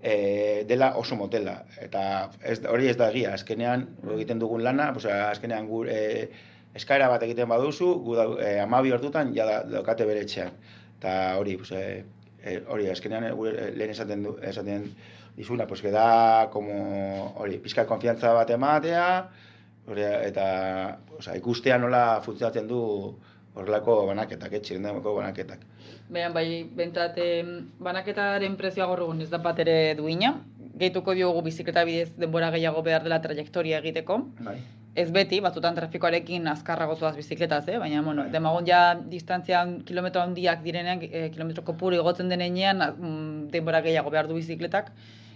e, 0.00 0.64
dela 0.66 0.90
oso 0.98 1.14
motela. 1.20 1.54
Eta 1.86 2.02
ez, 2.42 2.58
hori 2.66 2.90
ez 2.90 2.96
da 2.98 3.12
egia, 3.14 3.36
azkenean 3.38 3.86
egiten 4.16 4.42
dugun 4.42 4.66
lana, 4.66 4.90
pues, 4.96 5.06
azkenean 5.06 5.70
gure 5.70 5.94
e, 5.94 6.26
eskaera 6.74 7.06
bat 7.14 7.22
egiten 7.22 7.48
baduzu, 7.54 7.92
gu 8.02 8.18
da, 8.18 8.26
e, 8.42 8.52
amabi 8.66 8.90
hortutan, 8.90 9.30
ja 9.38 9.46
da, 9.46 9.62
daukate 9.76 10.10
bere 10.10 10.26
etxean. 10.26 10.50
Eta 10.98 11.16
hori, 11.38 11.56
pues, 11.62 11.70
e, 11.70 12.58
hori, 12.66 12.90
azkenean 12.90 13.30
gure, 13.38 13.70
lehen 13.78 13.94
esaten, 13.94 14.26
du, 14.26 14.36
esaten 14.42 14.90
dizuna, 15.38 15.70
pues, 15.70 15.86
da, 15.94 16.50
como, 16.50 17.32
hori, 17.38 17.62
pizka 17.62 17.86
konfiantza 17.86 18.34
bat 18.34 18.50
ematea, 18.50 19.08
eta 19.92 20.98
osea, 21.18 21.36
ikustea 21.36 21.78
nola 21.78 22.20
funtzionatzen 22.24 22.66
du 22.68 22.80
horrelako 23.54 24.06
banaketak, 24.06 24.52
etxirendako 24.52 25.14
banaketak. 25.18 25.60
Behan, 26.10 26.32
bai, 26.34 26.64
bentsat, 26.76 27.18
em, 27.18 27.70
banaketaren 27.80 28.56
prezioa 28.56 28.86
gaur 28.86 29.04
egun 29.06 29.20
ez 29.20 29.30
da 29.30 29.38
bat 29.38 29.58
ere 29.58 29.94
duina. 29.94 30.34
Gehituko 30.74 31.14
diogu 31.14 31.42
bizikleta 31.42 31.84
bidez 31.84 32.10
denbora 32.18 32.50
gehiago 32.50 32.82
behar 32.82 33.04
dela 33.04 33.20
trajektoria 33.22 33.78
egiteko. 33.78 34.18
Bai. 34.40 34.58
Ez 34.94 35.10
beti, 35.10 35.40
batzutan 35.42 35.74
trafikoarekin 35.74 36.46
azkarrago 36.46 36.94
zoaz 36.96 37.16
bizikletaz, 37.16 37.64
eh? 37.68 37.78
baina, 37.82 38.02
bueno, 38.02 38.28
demagun 38.30 38.66
ja 38.66 38.94
distantzia 38.94 39.64
kilometro 39.86 40.22
handiak 40.22 40.62
direnean, 40.62 41.02
e, 41.02 41.30
kilometro 41.34 41.64
kopuru 41.66 41.98
igotzen 41.98 42.28
denean, 42.30 42.78
mm, 42.78 43.48
denbora 43.50 43.80
gehiago 43.82 44.10
behar 44.10 44.28
du 44.30 44.34
bizikletak. 44.38 44.92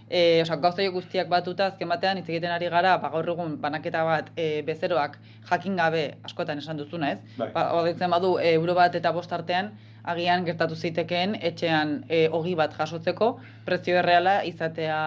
E, 0.09 0.41
osea, 0.41 0.57
gauza 0.57 0.81
horiek 0.81 0.93
guztiak 0.95 1.27
batuta, 1.29 1.67
azken 1.69 1.91
batean 1.91 2.17
hitz 2.17 2.27
egiten 2.27 2.51
ari 2.51 2.69
gara, 2.73 2.95
ba, 2.97 3.11
gaur 3.13 3.27
egun 3.35 3.57
banaketa 3.61 4.01
bat 4.07 4.31
e, 4.35 4.63
bezeroak 4.65 5.19
jakin 5.49 5.75
gabe 5.77 6.03
askotan 6.25 6.57
esan 6.57 6.81
duzuna, 6.81 7.11
ez? 7.13 7.37
Bai. 7.37 7.51
Ba, 7.53 7.67
ordaintzen 7.77 8.09
badu 8.15 8.33
e, 8.41 8.55
euro 8.57 8.73
bat 8.79 8.97
eta 8.97 9.13
bost 9.13 9.33
artean, 9.37 9.69
agian 10.09 10.45
gertatu 10.47 10.75
zitekeen 10.75 11.35
etxean 11.51 11.99
e, 12.09 12.23
ogi 12.33 12.55
bat 12.57 12.73
jasotzeko, 12.73 13.35
prezio 13.67 13.99
erreala 14.01 14.39
izatea 14.49 14.97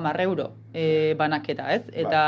hamar 0.00 0.20
euro 0.24 0.52
e, 0.72 1.14
banaketa, 1.20 1.68
ez? 1.74 1.84
Eta 1.92 2.22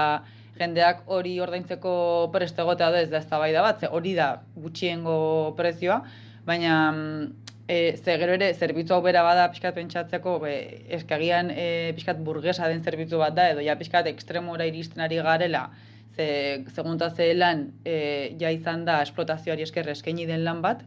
jendeak 0.61 1.07
hori 1.09 1.39
ordaintzeko 1.41 1.93
prest 2.35 2.59
egotea 2.61 2.91
da 2.93 3.05
ez 3.05 3.11
da 3.13 3.23
eztabaida 3.23 3.63
bat, 3.65 3.81
ze 3.81 3.89
hori 3.89 4.13
da 4.19 4.35
gutxiengo 4.57 5.55
prezioa, 5.57 6.03
baina 6.45 6.75
mm, 6.93 7.50
e, 7.71 7.97
ze 7.97 8.17
gero 8.19 8.35
ere 8.35 8.49
zerbitzu 8.55 8.97
hau 8.97 9.03
bera 9.05 9.23
bada 9.23 9.45
pixkat 9.53 9.77
pentsatzeko, 9.79 10.33
be, 10.43 10.55
eskagian 10.97 11.53
e, 11.55 11.67
pixkat 11.95 12.19
burgesa 12.27 12.67
den 12.73 12.83
zerbitzu 12.83 13.21
bat 13.23 13.37
da, 13.37 13.47
edo 13.53 13.63
ja 13.63 13.77
pixkat 13.79 14.09
ekstremora 14.11 14.67
iristen 14.67 15.05
ari 15.07 15.21
garela, 15.27 15.69
ze 16.17 16.27
segunta 16.75 17.13
ze 17.15 17.29
lan 17.35 17.69
e, 17.85 17.95
ja 18.41 18.51
izan 18.51 18.83
da 18.89 18.99
esplotazioari 19.07 19.63
esker 19.69 19.93
eskaini 19.95 20.27
den 20.27 20.43
lan 20.49 20.65
bat, 20.67 20.83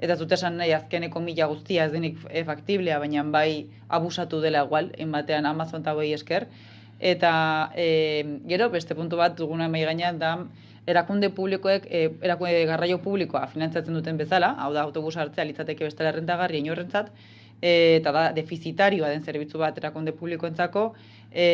eta 0.00 0.16
zute 0.16 0.36
esan 0.36 0.60
nahi 0.60 0.74
azkeneko 0.76 1.24
mila 1.24 1.48
guztia 1.48 1.88
ez 1.88 1.94
denik 1.96 2.20
e, 2.28 2.44
faktiblea, 2.44 3.00
baina 3.00 3.24
bai 3.24 3.66
abusatu 3.88 4.42
dela 4.44 4.66
igual, 4.68 4.92
batean 5.16 5.48
Amazon 5.48 5.80
eta 5.80 5.96
esker, 6.20 6.48
eta 7.00 7.32
e, 7.74 7.88
gero 8.52 8.68
beste 8.68 8.94
puntu 8.94 9.16
bat 9.16 9.38
duguna 9.40 9.68
mai 9.68 9.86
gainean 9.88 10.18
da 10.18 10.34
erakunde 10.90 11.30
publikoek, 11.34 11.86
e, 11.88 12.04
erakunde 12.26 12.64
garraio 12.68 13.00
publikoa 13.02 13.46
finantzatzen 13.52 13.96
duten 13.96 14.20
bezala, 14.20 14.54
hau 14.58 14.72
da 14.74 14.84
autobus 14.86 15.16
hartzea 15.16 15.46
litzateke 15.48 15.86
bestela 15.88 16.12
errentagarri 16.12 16.60
inorrentzat, 16.64 17.10
e, 17.60 17.74
eta 17.98 18.12
da 18.16 18.24
defizitarioa 18.36 19.10
den 19.14 19.22
zerbitzu 19.24 19.60
bat 19.62 19.78
erakunde 19.78 20.16
publikoentzako, 20.22 20.86
e, 21.32 21.50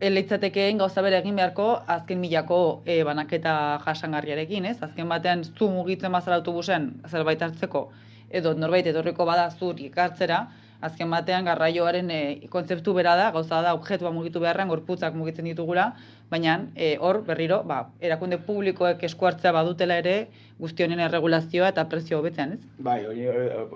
Elitzateke 0.00 0.62
gauza 0.80 1.02
bere 1.04 1.18
egin 1.20 1.36
beharko 1.36 1.64
azken 1.94 2.22
milako 2.22 2.58
e, 2.88 3.02
banaketa 3.04 3.52
jasangarriarekin, 3.84 4.64
ez? 4.70 4.78
Azken 4.86 5.10
batean 5.12 5.42
zu 5.44 5.68
mugitzen 5.68 6.14
bazara 6.16 6.38
autobusen 6.40 6.86
zerbait 7.10 7.42
hartzeko 7.44 7.82
edo 8.30 8.54
norbait 8.54 8.86
etorriko 8.86 9.26
bada 9.28 9.50
zur 9.50 9.82
ikartzera, 9.84 10.38
azken 10.80 11.10
batean 11.12 11.44
garraioaren 11.50 12.08
e, 12.14 12.20
kontzeptu 12.48 12.94
bera 12.96 13.12
da, 13.18 13.28
gauza 13.34 13.60
da 13.66 13.74
objetua 13.76 14.12
mugitu 14.14 14.40
beharren 14.40 14.72
gorputzak 14.72 15.18
mugitzen 15.18 15.50
ditugula, 15.50 15.90
baina 16.30 16.54
e, 16.76 16.96
hor 17.02 17.22
berriro, 17.26 17.62
ba, 17.66 17.80
erakunde 18.00 18.38
publikoek 18.46 19.02
eskuartzea 19.08 19.52
badutela 19.56 19.96
ere 20.02 20.14
guzti 20.60 20.84
honen 20.84 21.02
erregulazioa 21.02 21.72
eta 21.74 21.86
prezio 21.90 22.20
hobetzen, 22.20 22.54
ez? 22.54 22.84
Bai, 22.86 23.00
hori, 23.08 23.26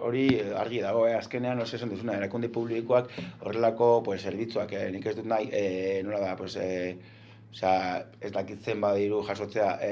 hori 0.09 0.25
argi 0.63 0.81
dago, 0.85 1.07
eh? 1.09 1.17
azkenean, 1.19 1.59
no 1.59 1.67
esan 1.67 1.91
duzuna, 1.91 2.17
erakunde 2.21 2.53
publikoak 2.55 3.11
horrelako 3.41 3.91
pues, 4.07 4.23
zerbitzuak, 4.23 4.73
eh? 4.73 4.87
nik 4.95 5.11
ez 5.11 5.17
dut 5.19 5.29
nahi, 5.35 5.51
eh, 5.53 6.01
nola 6.07 6.23
da, 6.23 6.39
pues, 6.41 6.57
eh, 6.57 6.97
Osea, 7.55 8.01
ez 8.19 8.33
dakitzen 8.35 8.81
badiru 8.83 9.21
jasotzea 9.23 9.77
e, 9.87 9.91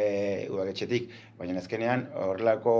udaketxetik, 0.50 1.12
baina 1.38 1.54
azkenean 1.60 2.08
horrelako, 2.18 2.72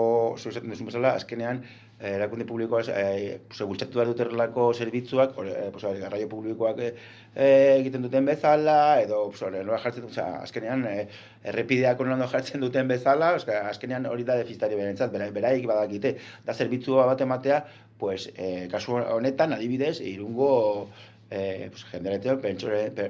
zuzaten 0.43 0.74
duzun 0.74 0.89
bezala, 0.89 1.12
azkenean 1.20 1.61
Eh, 1.91 1.91
erakunde 2.03 2.45
publikoa 2.45 2.83
eh 2.89 3.41
pues 3.49 3.63
bultzatu 3.63 3.99
behar 3.99 4.09
dut 4.09 4.21
erlako 4.21 4.73
zerbitzuak, 4.75 5.37
eh 5.47 5.71
pues 5.73 5.85
garraio 6.01 6.29
publikoak 6.29 6.79
eh, 6.81 7.77
egiten 7.79 8.03
duten 8.03 8.25
bezala 8.27 9.01
edo 9.01 9.31
pues 9.31 9.43
nola 9.43 9.79
jartzen, 9.79 10.05
o 10.05 10.43
azkenean 10.43 10.85
eh, 10.87 11.09
errepideak 11.45 12.01
ondo 12.01 12.27
jartzen 12.27 12.61
duten 12.61 12.89
bezala, 12.89 13.37
o 13.37 13.53
azkenean 13.69 14.07
hori 14.07 14.25
da 14.25 14.37
defizitario 14.37 14.77
berentzat, 14.77 15.13
beraik 15.13 15.67
badakite 15.67 16.17
da 16.45 16.55
zerbitzua 16.55 17.07
bat 17.07 17.21
ematea, 17.21 17.65
pues 17.99 18.33
eh, 18.37 18.69
kasu 18.71 18.97
honetan 18.97 19.53
adibidez 19.53 20.01
irungo 20.01 20.89
eh 21.31 21.69
pues 21.71 21.85
jenderetan 21.91 22.41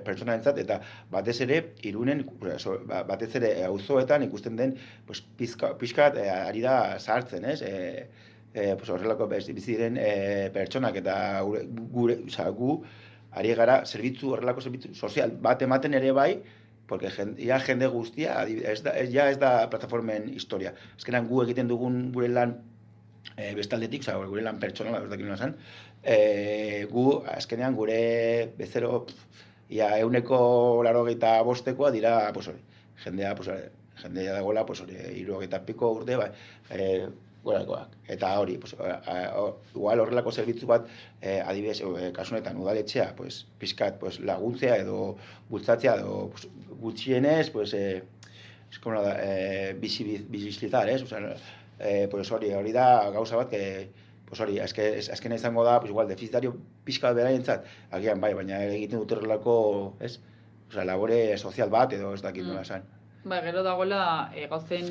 pertsona 0.04 0.34
entzat, 0.34 0.58
eta 0.58 0.80
batez 1.10 1.40
ere 1.40 1.56
irunen 1.82 2.26
ba, 2.86 3.02
batez 3.02 3.34
ere 3.40 3.64
auzoetan 3.64 4.22
ikusten 4.28 4.56
den 4.56 4.76
pues 5.06 5.22
pizka 5.22 5.72
pizkat 5.78 6.16
eh, 6.16 6.28
ari 6.30 6.60
da 6.60 6.98
sartzen, 7.00 7.44
ez? 7.44 7.62
Eh 7.62 8.06
e, 8.54 8.74
pues 8.76 8.90
horrelako 8.90 9.28
bizi 9.28 9.54
diren 9.54 9.96
e, 10.00 10.50
pertsonak 10.54 10.98
eta 11.02 11.14
gure, 11.42 11.66
gure 11.96 12.18
oza, 12.26 12.48
gu 12.50 12.82
ari 13.32 13.54
gara 13.54 13.82
zerbitzu 13.84 14.34
horrelako 14.34 14.60
zerbitzu 14.60 14.94
sozial 14.94 15.32
bat 15.46 15.62
ematen 15.62 15.94
ere 15.94 16.12
bai 16.12 16.42
porque 16.86 17.08
ja 17.38 17.58
jende 17.64 17.86
guztia 17.86 18.42
ez 18.44 18.82
da, 18.82 18.92
ja 19.08 19.30
ez 19.30 19.38
da 19.38 19.70
plataformen 19.70 20.28
historia. 20.34 20.74
Ezkenan 20.98 21.28
gu 21.28 21.40
egiten 21.44 21.68
dugun 21.68 22.10
gure 22.12 22.28
lan 22.28 22.58
e, 23.36 23.54
bestaldetik, 23.56 24.02
oza, 24.02 24.18
gure 24.28 24.42
lan 24.44 24.58
pertsonala 24.60 25.00
ez 25.06 25.08
dakit 25.08 25.38
zen 25.38 25.56
e, 26.02 26.86
gu 26.90 27.22
azkenean 27.36 27.76
gure 27.78 28.52
bezero 28.58 29.06
ia 29.70 29.98
euneko 29.98 30.82
laro 30.84 31.04
bostekoa 31.44 31.90
dira 31.90 32.32
pues, 32.32 32.48
hori, 32.48 32.58
jendea 33.04 33.34
pues, 33.34 33.48
jendea 34.02 34.34
dagoela 34.34 34.66
pues, 34.66 34.80
hori, 34.80 34.96
iru 35.14 35.40
piko 35.66 35.92
urte 35.92 36.16
bai, 36.16 36.30
e, 36.70 37.08
gorakoak. 37.44 37.96
Eta 38.14 38.32
hori, 38.40 38.56
pues, 38.58 38.74
igual 39.74 40.00
horrelako 40.00 40.32
zerbitzu 40.32 40.66
bat, 40.66 40.86
eh, 41.20 41.40
adibidez, 41.44 41.80
eh, 41.80 42.10
kasunetan 42.14 42.58
udaletxea, 42.62 43.14
pues, 43.16 43.46
pizkat, 43.58 43.98
pues, 43.98 44.20
laguntzea 44.20 44.76
edo 44.84 45.16
bultzatzea 45.50 45.96
edo 45.96 46.30
pues, 46.30 46.48
gutxienez, 46.80 47.50
pues, 47.50 47.74
eh, 47.74 48.02
eskono 48.70 49.02
da, 49.02 49.16
eh, 49.20 49.74
bizizlitar, 49.74 50.88
ez? 50.88 51.02
Osa, 51.02 51.20
eh, 51.78 52.08
pues, 52.10 52.30
hori, 52.30 52.52
hori 52.54 52.72
da 52.72 53.10
gauza 53.10 53.36
bat, 53.36 53.50
que, 53.50 53.90
pues, 54.26 54.40
hori, 54.40 54.58
azke, 54.60 54.98
azkena 55.12 55.34
izango 55.36 55.64
da, 55.64 55.78
pues, 55.80 55.90
igual, 55.90 56.08
defizitario 56.08 56.56
pizkat 56.84 57.14
beraientzat, 57.14 57.66
agian 57.90 58.20
bai, 58.20 58.34
baina 58.34 58.64
egiten 58.64 59.02
dut 59.02 59.12
horrelako, 59.12 59.96
ez? 60.00 60.18
Osa, 60.70 60.86
labore 60.88 61.36
sozial 61.36 61.68
bat 61.68 61.92
edo 61.92 62.14
ez 62.14 62.22
dakit 62.22 62.44
mm. 62.44 62.48
nola 62.48 62.64
zan. 62.64 63.01
Ba, 63.24 63.36
gero 63.40 63.60
dagoela 63.62 64.32
e, 64.34 64.48
gauzen 64.50 64.88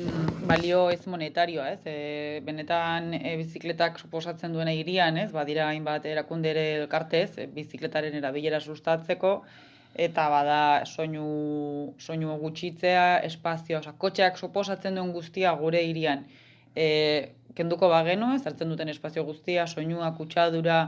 balio 0.48 0.86
ez 0.88 1.02
monetarioa, 1.04 1.66
ez? 1.74 1.80
E, 1.84 2.40
benetan 2.46 3.10
e, 3.18 3.34
bizikletak 3.36 3.98
suposatzen 4.00 4.54
duena 4.56 4.72
irian, 4.72 5.18
ez? 5.20 5.26
Badira 5.34 5.66
hainbat 5.68 6.06
erakundere 6.08 6.62
elkartez, 6.78 7.34
e, 7.36 7.44
bizikletaren 7.58 8.14
erabilera 8.16 8.60
sustatzeko, 8.64 9.32
eta 10.06 10.24
bada 10.32 10.60
soinu, 10.88 11.26
soinu 12.00 12.38
gutxitzea, 12.40 13.02
espazio, 13.28 13.82
oza, 13.82 13.92
kotxeak 14.04 14.40
suposatzen 14.40 14.96
duen 14.96 15.12
guztia 15.12 15.52
gure 15.60 15.82
irian. 15.84 16.22
E, 16.72 16.86
kenduko 17.58 17.90
bagenu, 17.92 18.30
ez? 18.38 18.46
Hartzen 18.48 18.72
duten 18.72 18.88
espazio 18.94 19.26
guztia, 19.28 19.66
soinua, 19.66 20.08
kutsadura, 20.16 20.78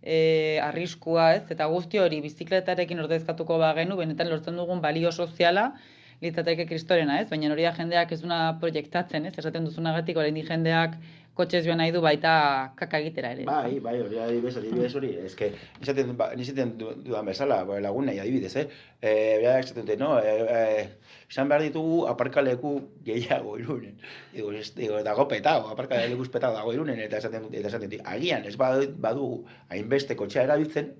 e, 0.00 0.56
arriskua, 0.70 1.34
ez? 1.36 1.44
Eta 1.52 1.68
guzti 1.74 2.00
hori 2.00 2.22
bizikletarekin 2.24 3.04
ordezkatuko 3.04 3.60
bagenu, 3.60 4.00
benetan 4.00 4.32
lortzen 4.32 4.56
dugun 4.62 4.80
balio 4.80 5.12
soziala, 5.12 5.74
litzateke 6.22 6.66
kristorena, 6.70 7.20
ez? 7.20 7.28
Baina 7.30 7.52
hori 7.52 7.66
da 7.66 7.74
jendeak 7.76 8.12
ez 8.12 8.20
duna 8.22 8.40
proiektatzen, 8.60 9.26
ez? 9.26 9.34
Esaten 9.38 9.66
duzunagatik 9.68 10.16
orain 10.16 10.36
jendeak 10.36 10.98
kotxez 11.34 11.64
joan 11.66 11.80
nahi 11.82 11.90
du 11.90 12.00
baita 12.02 12.32
kaka 12.78 13.00
egitera 13.02 13.32
ere. 13.34 13.44
Bai, 13.48 13.78
bai, 13.82 13.94
hori 14.04 14.20
adibidez, 14.22 14.54
adibidez 14.60 14.90
hori, 15.00 15.10
eske, 15.26 15.50
nizaten, 15.80 16.12
ba, 16.18 16.28
nizaten 16.38 16.74
dudan 16.78 17.26
bezala, 17.26 17.58
bai, 17.66 17.80
lagun 17.82 18.06
nahi 18.08 18.20
adibidez, 18.22 18.52
eh? 18.62 18.64
E, 19.00 19.14
Bera, 19.42 19.56
esaten 19.58 19.82
dute, 19.82 19.96
no, 19.98 20.12
e, 20.22 20.34
e, 20.46 21.14
izan 21.30 21.50
behar 21.50 21.66
ditugu 21.66 22.04
aparkaleku 22.12 22.74
gehiago 23.08 23.56
irunen. 23.58 23.98
Digo, 24.34 24.52
ez, 24.54 24.68
digo, 24.78 25.02
dago 25.06 25.26
petao, 25.30 25.66
aparkaleku 25.74 26.28
petao 26.36 26.54
dago 26.54 26.74
irunen, 26.76 27.02
eta 27.08 27.18
esaten 27.22 27.48
dute, 27.48 27.58
eta 27.62 27.72
esaten 27.72 27.90
dute, 27.90 28.02
agian, 28.14 28.46
ez 28.46 28.54
badugu 28.56 29.42
hainbeste 29.74 30.14
kotxea 30.20 30.46
erabiltzen, 30.46 30.94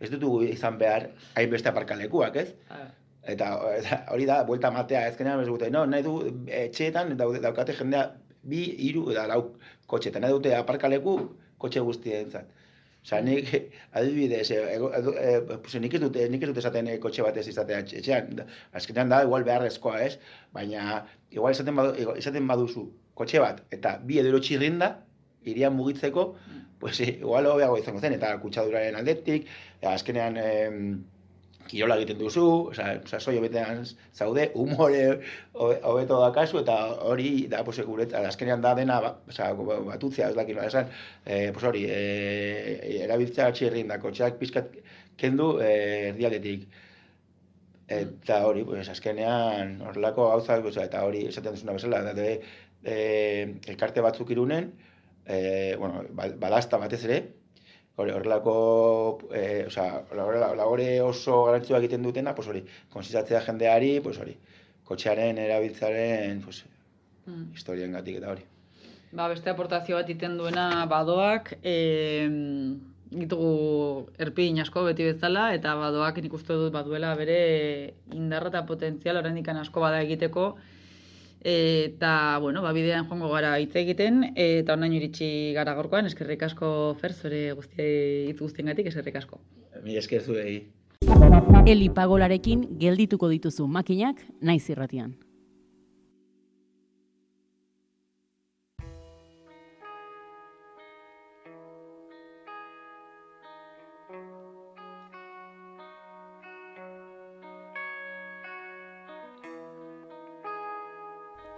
ez 0.00 0.10
dutugu 0.10 0.42
izan 0.46 0.78
behar 0.82 1.12
hainbeste 1.38 1.70
aparkalekuak, 1.70 2.42
ez? 2.42 2.50
Ah. 2.74 2.88
Eta, 3.26 3.48
hori 4.12 4.26
da, 4.28 4.42
buelta 4.48 4.70
matea, 4.72 5.06
ezkenean 5.10 5.42
ez 5.42 5.48
dute, 5.48 5.70
no, 5.74 5.84
nahi 5.86 6.04
du, 6.06 6.14
etxeetan, 6.46 7.16
daude, 7.18 7.40
daukate 7.44 7.74
jendea, 7.76 8.04
bi, 8.48 8.62
hiru 8.86 9.08
eta 9.12 9.26
lau 9.28 9.42
kotxetan, 9.90 10.22
nahi 10.24 10.36
dute 10.36 10.54
aparkaleku 10.56 11.18
kotxe 11.58 11.82
guztien 11.84 12.30
zat. 12.30 12.54
Osa, 13.04 13.20
nik, 13.24 13.50
adibidez, 13.96 14.50
e, 14.52 14.58
e, 14.76 15.32
e, 15.32 15.80
nik 15.80 15.94
ez 15.94 16.00
dute, 16.02 16.28
nik 16.28 16.42
ez 16.44 16.50
dute 16.50 16.62
esaten 16.62 16.88
kotxe 17.02 17.24
batez 17.26 17.46
izatea 17.50 17.82
etxean, 17.82 18.42
azkenean 18.76 19.12
da, 19.12 19.22
igual 19.26 19.46
beharrezkoa 19.48 20.00
ez, 20.06 20.14
baina, 20.54 21.02
igual 21.34 21.56
esaten, 21.56 21.76
badu, 21.78 22.16
esaten 22.20 22.48
baduzu 22.50 22.88
kotxe 23.18 23.42
bat, 23.42 23.62
eta 23.74 23.96
bi 24.04 24.20
edo 24.22 24.40
txirrinda, 24.40 24.90
irian 25.48 25.76
mugitzeko, 25.76 26.30
pues, 26.80 26.98
igual 27.06 27.46
hobeago 27.50 27.78
izango 27.80 28.00
zen, 28.00 28.14
eta 28.18 28.34
kutsaduraren 28.42 28.98
aldetik, 28.98 29.48
azkenean, 29.82 30.36
kirola 31.70 31.96
egiten 32.00 32.18
duzu, 32.20 32.44
oza, 32.72 32.88
oza 33.04 33.20
soi 33.20 33.36
betean 33.44 33.84
zaude, 34.14 34.48
humore 34.62 35.02
hobeto 35.58 36.20
da 36.22 36.30
kasu, 36.36 36.60
eta 36.62 36.76
hori 37.10 37.30
da, 37.52 37.62
pues, 37.66 37.78
guret, 37.86 38.14
azkenean 38.18 38.64
da 38.64 38.74
dena, 38.78 38.98
ba, 39.04 39.12
oza, 39.28 39.52
batutzea, 39.90 40.30
ez 40.32 40.36
dakit, 40.38 40.58
esan, 40.64 40.90
e, 41.24 41.40
pues 41.54 41.64
hori, 41.70 41.84
e, 41.92 42.02
erabiltzea 43.04 43.50
txirrin 43.56 43.92
da, 43.92 44.00
kotxeak 44.02 44.38
pizkat 44.42 44.76
kendu 45.20 45.54
e, 45.62 45.72
erdialetik. 46.12 46.68
Eta 47.98 48.42
hori, 48.44 48.64
pues, 48.68 48.88
azkenean, 48.92 49.78
horrelako 49.88 50.28
gauzak, 50.34 50.62
pues, 50.66 50.76
eta 50.82 51.04
hori, 51.06 51.24
esaten 51.30 51.56
duzuna 51.56 51.78
bezala, 51.78 52.02
da, 52.10 52.14
de, 52.18 52.30
e, 52.84 52.98
elkarte 53.72 54.04
batzuk 54.04 54.30
irunen, 54.36 54.72
e, 55.26 55.76
bueno, 55.80 56.04
balasta 56.40 56.80
batez 56.80 57.04
ere, 57.08 57.22
horrelako, 57.98 58.54
e, 59.34 59.66
osea, 59.66 60.04
labore 60.14 60.88
oso 61.02 61.44
garantzua 61.48 61.80
egiten 61.82 62.02
dutena, 62.06 62.34
pues 62.34 62.48
hori, 62.48 62.62
konsistatzea 62.94 63.40
jendeari, 63.46 63.98
pues 64.04 64.18
hori, 64.22 64.36
kotxearen 64.86 65.38
erabiltzaren, 65.42 66.42
pues, 66.44 66.62
mm. 67.26 67.50
historien 67.54 67.98
gatik 67.98 68.20
eta 68.20 68.30
hori. 68.34 68.46
Ba, 69.10 69.26
beste 69.32 69.50
aportazio 69.50 69.96
bat 69.96 70.08
iten 70.12 70.36
duena 70.38 70.84
badoak, 70.86 71.54
e, 71.62 71.76
ditugu 73.10 74.08
erpin 74.20 74.60
asko 74.60 74.84
beti 74.84 75.06
bezala, 75.08 75.50
eta 75.56 75.74
badoak 75.80 76.20
nik 76.22 76.34
uste 76.36 76.56
dut 76.60 76.72
baduela 76.72 77.14
bere 77.16 77.38
indarra 78.14 78.52
eta 78.52 78.66
potentzial 78.68 79.16
oraindik 79.16 79.48
asko 79.48 79.80
bada 79.80 80.02
egiteko, 80.04 80.52
eta, 81.44 82.38
bueno, 82.42 82.62
ba, 82.62 82.72
bidean 82.72 83.06
joango 83.06 83.30
gara 83.32 83.54
hitz 83.60 83.74
egiten, 83.76 84.24
eta 84.34 84.74
onaino 84.74 84.98
iritsi 84.98 85.52
gara 85.54 85.74
gorkoan, 85.78 86.06
eskerrik 86.10 86.42
asko 86.48 86.96
fer, 87.00 87.14
zure 87.14 87.52
guzti 87.58 87.86
hitz 88.30 88.40
guztien 88.40 88.72
gatik, 88.72 88.90
eskerrik 88.90 89.20
asko. 89.22 89.40
Mi 89.84 89.96
esker 89.96 90.22
zuei. 90.22 90.58
Eli 91.68 91.88
pagolarekin 91.94 92.66
geldituko 92.80 93.28
dituzu 93.30 93.68
makinak 93.70 94.20
naiz 94.42 94.64
irratian. 94.70 95.14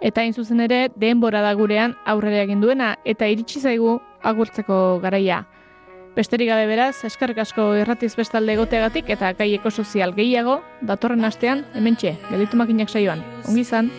Eta 0.01 0.21
hain 0.21 0.33
zuzen 0.33 0.59
ere, 0.65 0.89
denbora 0.97 1.43
da 1.45 1.53
gurean 1.53 1.95
aurrera 2.09 2.41
egin 2.47 2.61
duena 2.61 2.95
eta 3.05 3.27
iritsi 3.29 3.61
zaigu 3.61 3.99
agurtzeko 4.25 4.99
garaia. 5.03 5.43
Besterik 6.15 6.49
gabe 6.49 6.65
beraz, 6.67 7.05
eskerrik 7.07 7.37
asko 7.39 7.69
irratiz 7.79 8.11
bestalde 8.19 8.57
egoteagatik 8.57 9.13
eta 9.15 9.31
gaieko 9.37 9.71
sozial 9.71 10.11
gehiago 10.17 10.59
datorren 10.81 11.23
astean 11.23 11.63
hementxe, 11.77 12.17
gelditu 12.31 12.59
makinak 12.59 12.91
saioan. 12.91 13.23
Ongi 13.47 13.63
izan. 13.63 13.93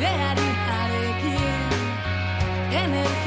bideari 0.00 0.48
arekin, 0.80 1.72
energia. 2.72 3.19